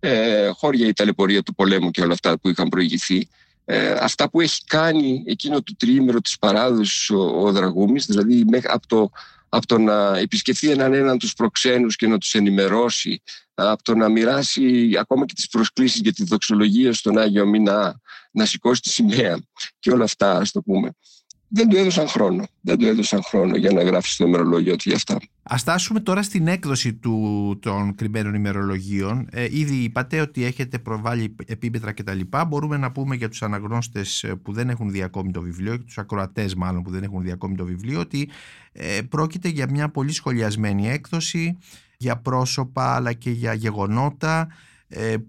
ε, 0.00 0.48
χώρια 0.48 0.86
η 0.86 0.92
ταλαιπωρία 0.92 1.42
του 1.42 1.54
πολέμου 1.54 1.90
και 1.90 2.02
όλα 2.02 2.12
αυτά 2.12 2.38
που 2.38 2.48
είχαν 2.48 2.68
προηγηθεί 2.68 3.28
ε, 3.68 3.90
αυτά 3.90 4.30
που 4.30 4.40
έχει 4.40 4.64
κάνει 4.66 5.22
εκείνο 5.26 5.62
το 5.62 5.74
τριήμερο 5.76 6.20
της 6.20 6.38
παράδοσης 6.38 7.10
ο, 7.10 7.18
ο 7.18 7.52
Δραγούμης 7.52 8.06
δηλαδή 8.06 8.44
από 8.64 8.86
το 8.86 9.10
από 9.48 9.66
το 9.66 9.78
να 9.78 10.18
επισκεφθεί 10.18 10.70
έναν 10.70 10.92
έναν 10.92 11.18
τους 11.18 11.34
προξένους 11.34 11.96
και 11.96 12.06
να 12.06 12.18
τους 12.18 12.34
ενημερώσει, 12.34 13.22
από 13.54 13.82
το 13.82 13.94
να 13.94 14.08
μοιράσει 14.08 14.96
ακόμα 14.98 15.26
και 15.26 15.34
τις 15.34 15.48
προσκλήσεις 15.48 16.00
για 16.00 16.12
τη 16.12 16.24
δοξολογία 16.24 16.92
στον 16.92 17.18
Άγιο 17.18 17.46
Μήνα, 17.46 18.00
να 18.30 18.44
σηκώσει 18.44 18.80
τη 18.80 18.88
σημαία 18.88 19.38
και 19.78 19.90
όλα 19.90 20.04
αυτά, 20.04 20.32
ας 20.32 20.52
το 20.52 20.62
πούμε 20.62 20.90
δεν 21.48 21.68
του 21.68 21.76
έδωσαν 21.76 22.08
χρόνο. 22.08 22.46
Δεν 22.60 22.78
του 22.78 22.86
έδωσαν 22.86 23.22
χρόνο 23.22 23.56
για 23.56 23.72
να 23.72 23.82
γράψει 23.82 24.12
στο 24.12 24.26
ημερολόγιο 24.26 24.76
του 24.76 24.82
για 24.84 24.96
αυτά. 24.96 25.18
Α 25.52 25.58
στάσουμε 25.58 26.00
τώρα 26.00 26.22
στην 26.22 26.46
έκδοση 26.48 26.94
του, 26.94 27.58
των 27.62 27.94
κρυμμένων 27.94 28.34
ημερολογίων. 28.34 29.28
Ε, 29.30 29.44
ήδη 29.50 29.74
είπατε 29.74 30.20
ότι 30.20 30.44
έχετε 30.44 30.78
προβάλει 30.78 31.34
επίπετρα 31.46 31.92
κτλ. 31.92 32.20
Μπορούμε 32.46 32.76
να 32.76 32.92
πούμε 32.92 33.16
για 33.16 33.28
τους 33.28 33.42
αναγνώστες 33.42 34.24
που 34.42 34.52
δεν 34.52 34.68
έχουν 34.68 34.90
δει 34.90 35.02
ακόμη 35.02 35.30
το 35.30 35.40
βιβλίο 35.40 35.76
και 35.76 35.82
τους 35.82 35.98
ακροατές, 35.98 36.54
μάλλον 36.54 36.82
που 36.82 36.90
δεν 36.90 37.02
έχουν 37.02 37.22
δει 37.22 37.30
ακόμη 37.30 37.54
το 37.54 37.64
βιβλίο, 37.64 38.00
ότι 38.00 38.28
ε, 38.72 39.00
πρόκειται 39.08 39.48
για 39.48 39.70
μια 39.70 39.88
πολύ 39.88 40.12
σχολιασμένη 40.12 40.88
έκδοση 40.88 41.58
για 41.96 42.16
πρόσωπα 42.16 42.94
αλλά 42.94 43.12
και 43.12 43.30
για 43.30 43.54
γεγονότα 43.54 44.40
ε, 44.40 44.52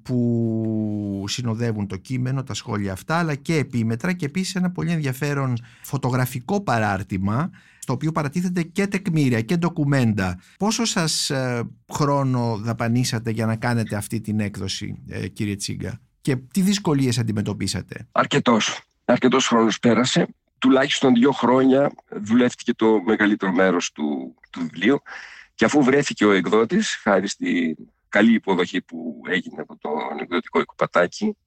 που 0.03 1.25
συνοδεύουν 1.27 1.87
το 1.87 1.97
κείμενο, 1.97 2.43
τα 2.43 2.53
σχόλια 2.53 2.91
αυτά, 2.91 3.17
αλλά 3.17 3.35
και 3.35 3.55
επίμετρα 3.55 4.13
και 4.13 4.25
επίσης 4.25 4.55
ένα 4.55 4.71
πολύ 4.71 4.91
ενδιαφέρον 4.91 5.57
φωτογραφικό 5.81 6.61
παράρτημα 6.61 7.49
στο 7.79 7.93
οποίο 7.95 8.11
παρατίθεται 8.11 8.61
και 8.61 8.87
τεκμήρια 8.87 9.41
και 9.41 9.57
ντοκουμέντα. 9.57 10.39
Πόσο 10.57 10.85
σας 10.85 11.29
ε, 11.29 11.63
χρόνο 11.93 12.57
δαπανίσατε 12.57 13.31
για 13.31 13.45
να 13.45 13.55
κάνετε 13.55 13.95
αυτή 13.95 14.21
την 14.21 14.39
έκδοση, 14.39 15.01
ε, 15.07 15.27
κύριε 15.27 15.55
Τσίγκα, 15.55 15.99
και 16.21 16.35
τι 16.35 16.61
δυσκολίες 16.61 17.19
αντιμετωπίσατε; 17.19 18.07
Αρκετός. 18.11 18.81
Αρκετός 19.05 19.47
χρόνος 19.47 19.79
πέρασε. 19.79 20.27
Τουλάχιστον 20.57 21.13
δύο 21.13 21.31
χρόνια 21.31 21.91
δουλεύτηκε 22.21 22.73
το 22.73 23.01
μεγαλύτερο 23.05 23.51
μέρος 23.51 23.91
του, 23.91 24.35
του 24.49 24.59
βιβλίου 24.59 25.01
και 25.55 25.65
αφού 25.65 25.83
βρέθηκε 25.83 26.25
ο 26.25 26.31
εκδότης, 26.31 26.95
χάρη 26.95 27.27
στη 27.27 27.77
καλή 28.17 28.33
υποδοχή 28.33 28.81
που 28.81 29.21
έγινε 29.27 29.61
από 29.61 29.77
το 29.77 29.89
εκδοτικό 30.21 30.59
οικοπατάκι. 30.59 31.37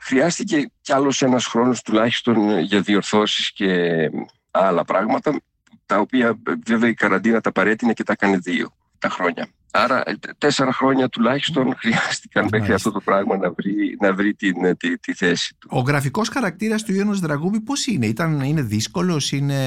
Χρειάστηκε 0.00 0.70
κι 0.80 0.92
άλλος 0.92 1.22
ένας 1.22 1.46
χρόνος 1.46 1.82
τουλάχιστον 1.82 2.58
για 2.58 2.80
διορθώσεις 2.80 3.52
και 3.52 4.10
άλλα 4.50 4.84
πράγματα, 4.84 5.40
τα 5.86 5.98
οποία 5.98 6.38
βέβαια 6.66 6.88
η 6.88 6.94
καραντίνα 6.94 7.40
τα 7.40 7.52
παρέτεινε 7.52 7.92
και 7.92 8.02
τα 8.02 8.12
έκανε 8.12 8.36
δύο 8.36 8.74
τα 8.98 9.08
χρόνια. 9.08 9.48
Άρα 9.70 10.02
ε, 10.06 10.14
τέσσερα 10.38 10.72
χρόνια 10.72 11.08
τουλάχιστον 11.08 11.74
χρειάστηκαν 11.80 12.48
μέχρι 12.50 12.72
αυτό 12.72 12.92
το 12.92 13.00
πράγμα 13.00 13.36
να 13.36 13.50
βρει, 13.50 13.96
να 14.00 14.14
βρει 14.14 14.34
την, 14.34 14.64
ε, 14.64 14.74
τη, 14.74 14.98
τη, 14.98 15.14
θέση 15.14 15.56
του. 15.58 15.68
Ο 15.72 15.80
γραφικός 15.80 16.28
χαρακτήρας 16.28 16.82
του 16.82 16.92
Ιώνος 16.92 17.20
Δραγούμπη 17.20 17.60
πώς 17.60 17.86
είναι, 17.86 18.06
Ήταν, 18.06 18.40
είναι 18.40 18.62
δύσκολος, 18.62 19.32
είναι, 19.32 19.60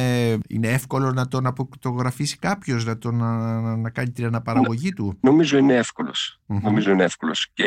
είναι 0.48 0.68
εύκολο 0.68 1.12
να 1.12 1.28
τον 1.28 1.46
αποκριτογραφήσει 1.46 2.38
κάποιος, 2.38 2.86
να, 2.86 2.98
τον, 2.98 3.16
να, 3.16 3.76
να 3.76 3.90
κάνει 3.90 4.10
την 4.10 4.26
αναπαραγωγή 4.26 4.94
του; 4.94 5.18
Νομίζω 5.22 5.58
είναι 5.58 5.76
εύκολος. 5.76 6.40
Νομίζω 6.46 6.92
είναι 6.92 7.04
εύκολος. 7.04 7.48
Και 7.54 7.66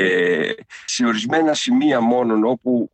σε 0.84 1.06
ορισμένα 1.06 1.54
σημεία 1.54 2.00
μόνο 2.00 2.48
όπου 2.48 2.90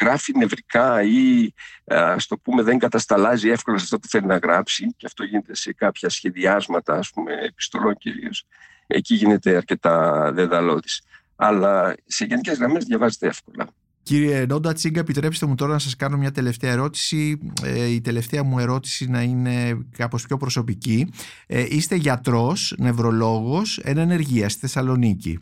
γράφει 0.00 0.38
νευρικά 0.38 1.02
ή 1.02 1.50
ας 1.84 2.26
το 2.26 2.36
πούμε 2.38 2.62
δεν 2.62 2.78
κατασταλάζει 2.78 3.48
εύκολα 3.48 3.78
σε 3.78 3.84
αυτό 3.84 3.98
που 3.98 4.08
θέλει 4.08 4.26
να 4.26 4.36
γράψει 4.36 4.86
και 4.96 5.06
αυτό 5.06 5.24
γίνεται 5.24 5.54
σε 5.54 5.72
κάποια 5.72 6.08
σχεδιάσματα 6.08 6.94
ας 6.94 7.10
πούμε 7.10 7.32
επιστολών 7.32 7.96
κυρίως 7.96 8.46
εκεί 8.90 9.14
γίνεται 9.14 9.56
αρκετά 9.56 10.32
δεδαλώδης. 10.32 11.02
Αλλά 11.36 11.94
σε 12.06 12.24
γενικές 12.24 12.58
γραμμές 12.58 12.84
διαβάζεται 12.84 13.26
εύκολα. 13.26 13.68
Κύριε 14.02 14.46
Νόντα 14.46 14.72
Τσίγκα, 14.72 15.00
επιτρέψτε 15.00 15.46
μου 15.46 15.54
τώρα 15.54 15.72
να 15.72 15.78
σας 15.78 15.96
κάνω 15.96 16.16
μια 16.16 16.30
τελευταία 16.30 16.70
ερώτηση. 16.70 17.38
Ε, 17.62 17.84
η 17.86 18.00
τελευταία 18.00 18.42
μου 18.42 18.58
ερώτηση 18.58 19.10
να 19.10 19.22
είναι 19.22 19.86
κάπως 19.96 20.26
πιο 20.26 20.36
προσωπική. 20.36 21.12
Ε, 21.46 21.66
είστε 21.68 21.94
γιατρός, 21.94 22.74
νευρολόγος, 22.78 23.78
ένα 23.78 24.00
ενεργεία 24.00 24.48
στη 24.48 24.60
Θεσσαλονίκη. 24.60 25.38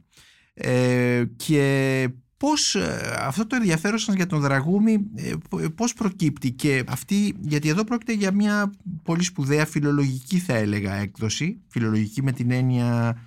Ε, 0.55 1.24
και 1.36 2.09
πώς 2.39 2.76
αυτό 3.18 3.47
το 3.47 3.57
ενδιαφέρον 3.57 3.99
σας 3.99 4.14
για 4.14 4.26
τον 4.26 4.41
Δραγούμη 4.41 5.11
πώς 5.74 5.95
προκύπτει 5.95 6.51
και 6.51 6.84
αυτή, 6.89 7.36
γιατί 7.41 7.68
εδώ 7.68 7.84
πρόκειται 7.84 8.12
για 8.12 8.32
μια 8.32 8.72
πολύ 9.03 9.22
σπουδαία 9.22 9.66
φιλολογική 9.66 10.39
θα 10.39 10.55
έλεγα 10.55 10.95
έκδοση, 10.95 11.61
φιλολογική 11.68 12.22
με 12.22 12.32
την 12.32 12.51
έννοια 12.51 13.18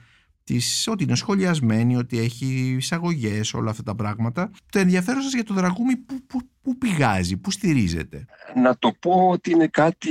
της, 0.44 0.88
ότι 0.88 1.04
είναι 1.04 1.16
σχολιασμένη, 1.16 1.96
ότι 1.98 2.20
έχει 2.20 2.76
εισαγωγές, 2.78 3.54
όλα 3.54 3.70
αυτά 3.70 3.84
τα 3.84 3.96
πράγματα. 3.96 4.52
Το 4.72 4.80
ενδιαφέρον 4.80 5.22
σας 5.22 5.34
για 5.34 5.44
το 5.44 5.54
δραγούμι 5.54 5.96
πού, 5.96 6.22
πού, 6.28 6.42
πού 6.62 6.78
πηγάζει, 6.78 7.38
πού 7.38 7.52
στηρίζεται; 7.52 8.26
Να 8.56 8.78
το 8.78 8.92
πω 9.00 9.30
ότι 9.30 9.52
είναι 9.52 9.68
κάτι, 9.68 10.10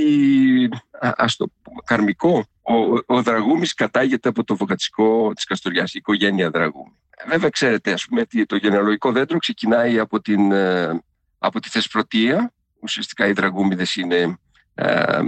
ας 0.99 1.35
το 1.35 1.51
πούμε, 1.61 1.79
καρμικό. 1.85 2.45
Ο, 2.61 3.15
ο 3.15 3.21
Δραγούμης 3.21 3.73
κατάγεται 3.73 4.29
από 4.29 4.43
το 4.43 4.55
βοκατσικό 4.55 5.33
της 5.33 5.45
Καστοριάς, 5.45 5.93
η 5.93 5.97
οικογένεια 5.97 6.49
Δραγούμη. 6.49 6.95
Βέβαια 7.27 7.49
ξέρετε, 7.49 7.91
ας 7.91 8.05
πούμε, 8.05 8.25
το 8.45 8.55
γενεαλογικό 8.55 9.11
δέντρο 9.11 9.37
ξεκινάει 9.37 9.99
από, 9.99 10.21
την, 10.21 10.51
ε, 10.51 11.01
από 11.39 11.59
τη 11.59 11.69
Θεσπρωτεία. 11.69 12.53
Ουσιαστικά 12.79 13.27
οι 13.27 13.31
Δραγούμιδες 13.31 13.95
είναι 13.95 14.37
ε, 14.73 15.19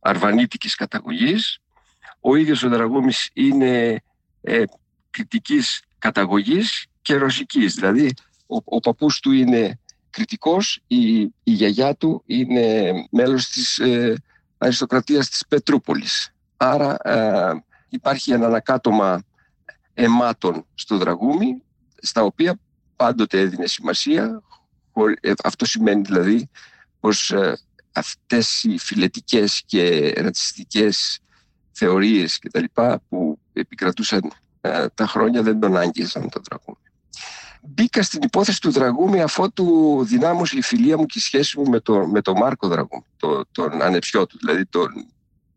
αρβανίτικης 0.00 0.74
καταγωγής. 0.74 1.58
Ο 2.20 2.36
ίδιος 2.36 2.62
ο 2.62 2.68
Δραγούμης 2.68 3.30
είναι 3.32 4.02
ε, 4.40 4.62
κριτικής 5.10 5.82
καταγωγής 5.98 6.86
και 7.02 7.14
ρωσικής. 7.14 7.74
Δηλαδή 7.74 8.14
ο, 8.46 8.56
ο 8.64 8.80
παππούς 8.80 9.20
του 9.20 9.32
είναι 9.32 9.78
κριτικός, 10.10 10.80
η, 10.86 11.20
η 11.20 11.32
γιαγιά 11.42 11.94
του 11.94 12.22
είναι 12.26 12.92
μέλος 13.10 13.48
της 13.48 13.78
ε, 13.78 14.14
αριστοκρατίας 14.58 15.28
της 15.28 15.46
Πετρούπολης. 15.48 16.32
Άρα 16.56 16.96
ε, 17.02 17.64
υπάρχει 17.88 18.32
ένα 18.32 18.46
ανακάτωμα 18.46 19.22
αιμάτων 19.98 20.64
στο 20.74 20.96
δραγούμι, 20.96 21.62
στα 22.00 22.22
οποία 22.22 22.58
πάντοτε 22.96 23.40
έδινε 23.40 23.66
σημασία. 23.66 24.42
Ε, 25.20 25.32
αυτό 25.44 25.64
σημαίνει 25.64 26.02
δηλαδή 26.02 26.48
πως 27.00 27.30
ε, 27.30 27.58
αυτές 27.92 28.62
οι 28.62 28.78
φιλετικές 28.78 29.62
και 29.66 30.12
ρατσιστικές 30.16 31.18
θεωρίες 31.72 32.38
και 32.38 32.50
τα 32.50 32.60
λοιπά 32.60 33.00
που 33.08 33.38
επικρατούσαν 33.52 34.32
ε, 34.60 34.86
τα 34.94 35.06
χρόνια 35.06 35.42
δεν 35.42 35.60
τον 35.60 35.76
άγγιζαν 35.76 36.28
τον 36.28 36.42
Δραγούμη. 36.50 36.78
Μπήκα 37.62 38.02
στην 38.02 38.22
υπόθεση 38.22 38.60
του 38.60 38.70
Δραγούμη 38.70 39.22
αφού 39.22 39.52
του 39.52 39.98
δυνάμωσε 40.04 40.56
η 40.56 40.62
φιλία 40.62 40.96
μου 40.96 41.06
και 41.06 41.18
η 41.18 41.22
σχέση 41.22 41.58
μου 41.58 41.70
με, 41.70 41.80
το, 41.80 42.06
με 42.06 42.22
τον 42.22 42.36
Μάρκο 42.36 42.68
Δραγούμη, 42.68 43.04
το, 43.16 43.44
τον 43.52 43.82
ανεψιό 43.82 44.26
του, 44.26 44.38
δηλαδή 44.38 44.66
τον, 44.66 45.06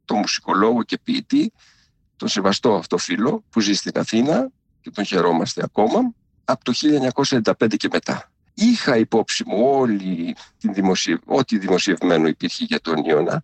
τον 0.06 0.18
μουσικολόγο 0.18 0.84
και 0.84 0.98
ποιητή, 1.04 1.52
τον 2.22 2.30
σεβαστό 2.30 2.76
αυτό 2.76 2.98
φίλο 2.98 3.44
που 3.50 3.60
ζει 3.60 3.74
στην 3.74 3.92
Αθήνα 3.96 4.50
και 4.82 4.90
τον 4.90 5.06
χαιρόμαστε 5.06 5.62
ακόμα, 5.64 6.14
από 6.44 6.64
το 6.64 6.74
1995 7.60 7.76
και 7.78 7.88
μετά. 7.92 8.32
Είχα 8.54 8.98
υπόψη 8.98 9.44
μου 9.48 9.66
όλη 9.66 10.36
την 10.58 10.74
δημοσιευ... 10.74 11.20
ό,τι 11.26 11.58
δημοσιευμένο 11.58 12.28
υπήρχε 12.28 12.64
για 12.64 12.82
τον 12.82 13.04
Ιώνα 13.04 13.44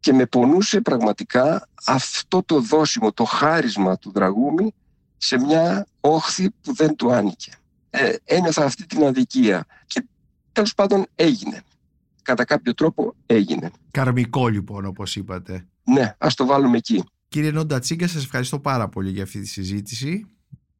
και 0.00 0.12
με 0.12 0.26
πονούσε 0.26 0.80
πραγματικά 0.80 1.68
αυτό 1.86 2.42
το 2.42 2.60
δόσιμο, 2.60 3.12
το 3.12 3.24
χάρισμα 3.24 3.98
του 3.98 4.10
Δραγούμη 4.12 4.74
σε 5.16 5.38
μια 5.38 5.86
όχθη 6.00 6.50
που 6.50 6.74
δεν 6.74 6.96
του 6.96 7.12
άνοικε. 7.12 7.52
Ε, 7.90 8.14
ένιωθα 8.24 8.64
αυτή 8.64 8.86
την 8.86 9.04
αδικία 9.04 9.66
και 9.86 10.06
τέλος 10.52 10.74
πάντων 10.74 11.06
έγινε. 11.14 11.62
Κατά 12.22 12.44
κάποιο 12.44 12.74
τρόπο 12.74 13.14
έγινε. 13.26 13.70
Καρμικό 13.90 14.48
λοιπόν 14.48 14.84
όπως 14.84 15.16
είπατε. 15.16 15.66
Ναι, 15.84 16.14
ας 16.18 16.34
το 16.34 16.46
βάλουμε 16.46 16.76
εκεί. 16.76 17.04
Κύριε 17.28 17.50
Νόντα 17.50 17.78
Τσίγκα, 17.78 18.08
σας 18.08 18.24
ευχαριστώ 18.24 18.60
πάρα 18.60 18.88
πολύ 18.88 19.10
για 19.10 19.22
αυτή 19.22 19.40
τη 19.40 19.48
συζήτηση 19.48 20.26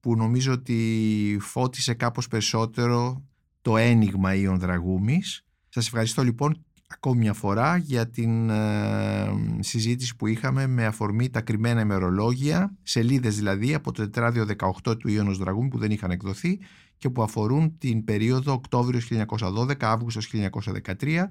που 0.01 0.17
νομίζω 0.17 0.53
ότι 0.53 1.39
φώτισε 1.41 1.95
κάπως 1.95 2.29
περισσότερο 2.29 3.25
το 3.63 3.77
ένιγμα 3.77 4.35
Ιων 4.35 4.59
Δραγούμης. 4.59 5.45
Σας 5.69 5.87
ευχαριστώ 5.87 6.23
λοιπόν 6.23 6.65
ακόμη 6.89 7.19
μια 7.19 7.33
φορά 7.33 7.77
για 7.77 8.11
την 8.11 8.51
ε, 8.51 9.33
συζήτηση 9.61 10.17
που 10.17 10.27
είχαμε 10.27 10.67
με 10.67 10.85
αφορμή 10.85 11.31
τα 11.31 11.41
κρυμμένα 11.41 11.81
ημερολόγια, 11.81 12.77
σελίδες 12.83 13.37
δηλαδή 13.37 13.75
από 13.75 13.93
το 13.93 14.03
τετράδιο 14.03 14.47
18 14.85 14.99
του 14.99 15.09
Ιωνος 15.09 15.39
Δραγούμ 15.39 15.69
που 15.69 15.79
δεν 15.79 15.91
είχαν 15.91 16.11
εκδοθεί 16.11 16.59
και 16.99 17.11
που 17.11 17.23
αφορούν 17.23 17.79
την 17.79 18.05
περίοδο 18.05 18.53
Οκτώβριος 18.53 19.09
1912, 19.13 19.73
Αύγουστος 19.81 20.31
1913, 21.01 21.25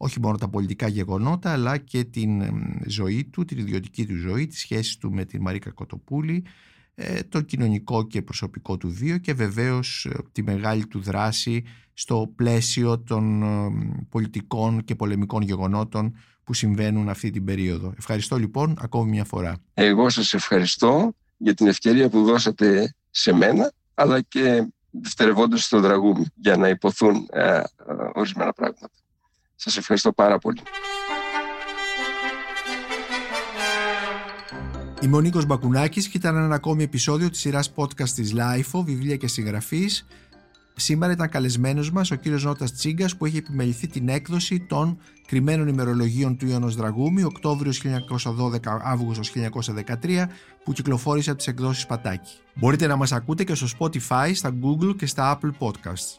όχι 0.00 0.20
μόνο 0.20 0.36
τα 0.36 0.48
πολιτικά 0.48 0.88
γεγονότα 0.88 1.52
αλλά 1.52 1.78
και 1.78 2.04
την 2.04 2.42
ζωή 2.86 3.24
του, 3.24 3.44
την 3.44 3.58
ιδιωτική 3.58 4.06
του 4.06 4.16
ζωή, 4.16 4.46
τις 4.46 4.58
σχέσεις 4.58 4.96
του 4.96 5.12
με 5.12 5.24
την 5.24 5.40
Μαρίκα 5.42 5.70
Κοτοπούλη, 5.70 6.44
ε, 6.94 7.20
το 7.28 7.40
κοινωνικό 7.40 8.06
και 8.06 8.22
προσωπικό 8.22 8.76
του 8.76 8.90
βίο 8.90 9.18
και 9.18 9.34
βεβαίως 9.34 10.04
ε, 10.04 10.16
τη 10.32 10.42
μεγάλη 10.42 10.86
του 10.86 11.00
δράση 11.00 11.64
στο 11.92 12.32
πλαίσιο 12.36 12.98
των 12.98 13.42
ε, 13.42 14.06
πολιτικών 14.08 14.84
και 14.84 14.94
πολεμικών 14.94 15.42
γεγονότων 15.42 16.16
που 16.44 16.54
συμβαίνουν 16.54 17.08
αυτή 17.08 17.30
την 17.30 17.44
περίοδο. 17.44 17.94
Ευχαριστώ 17.98 18.36
λοιπόν 18.36 18.76
ακόμη 18.80 19.10
μια 19.10 19.24
φορά. 19.24 19.56
Εγώ 19.74 20.08
σας 20.08 20.32
ευχαριστώ 20.32 21.12
για 21.36 21.54
την 21.54 21.66
ευκαιρία 21.66 22.08
που 22.08 22.24
δώσατε 22.24 22.94
σε 23.10 23.32
μένα 23.32 23.72
αλλά 23.94 24.20
και 24.20 24.68
δευτερευόντως 24.90 25.64
στο 25.64 25.80
δραγούμι 25.80 26.24
για 26.34 26.56
να 26.56 26.68
υποθούν 26.68 27.26
ε, 27.30 27.60
ορισμένα 28.12 28.52
πράγματα. 28.52 28.90
Σας 29.60 29.76
ευχαριστώ 29.76 30.12
πάρα 30.12 30.38
πολύ. 30.38 30.60
Είμαι 35.00 35.16
ο 35.16 35.20
Νίκος 35.20 35.46
Μπακουνάκης 35.46 36.08
και 36.08 36.16
ήταν 36.16 36.36
ένα 36.36 36.54
ακόμη 36.54 36.82
επεισόδιο 36.82 37.30
της 37.30 37.40
σειράς 37.40 37.72
podcast 37.74 38.08
της 38.08 38.34
LIFO, 38.36 38.82
βιβλία 38.84 39.16
και 39.16 39.26
συγγραφής. 39.26 40.06
Σήμερα 40.74 41.12
ήταν 41.12 41.28
καλεσμένος 41.28 41.90
μας 41.90 42.10
ο 42.10 42.14
κύριος 42.14 42.44
Νότας 42.44 42.72
Τσίγκας 42.72 43.16
που 43.16 43.26
έχει 43.26 43.36
επιμεληθεί 43.36 43.86
την 43.86 44.08
έκδοση 44.08 44.60
των 44.60 45.00
κρυμμένων 45.26 45.68
ημερολογίων 45.68 46.36
του 46.36 46.46
Ιωνος 46.46 46.74
Δραγούμη 46.74 47.24
Οκτώβριος 47.24 47.78
1912 47.78 48.80
Αύγουστος 48.82 49.30
1913 49.30 50.28
που 50.64 50.72
κυκλοφόρησε 50.72 51.30
από 51.30 51.38
τις 51.38 51.48
εκδόσεις 51.48 51.86
Πατάκη. 51.86 52.36
Μπορείτε 52.54 52.86
να 52.86 52.96
μας 52.96 53.12
ακούτε 53.12 53.44
και 53.44 53.54
στο 53.54 53.66
Spotify, 53.78 54.30
στα 54.34 54.50
Google 54.62 54.96
και 54.96 55.06
στα 55.06 55.38
Apple 55.38 55.50
Podcasts. 55.58 56.18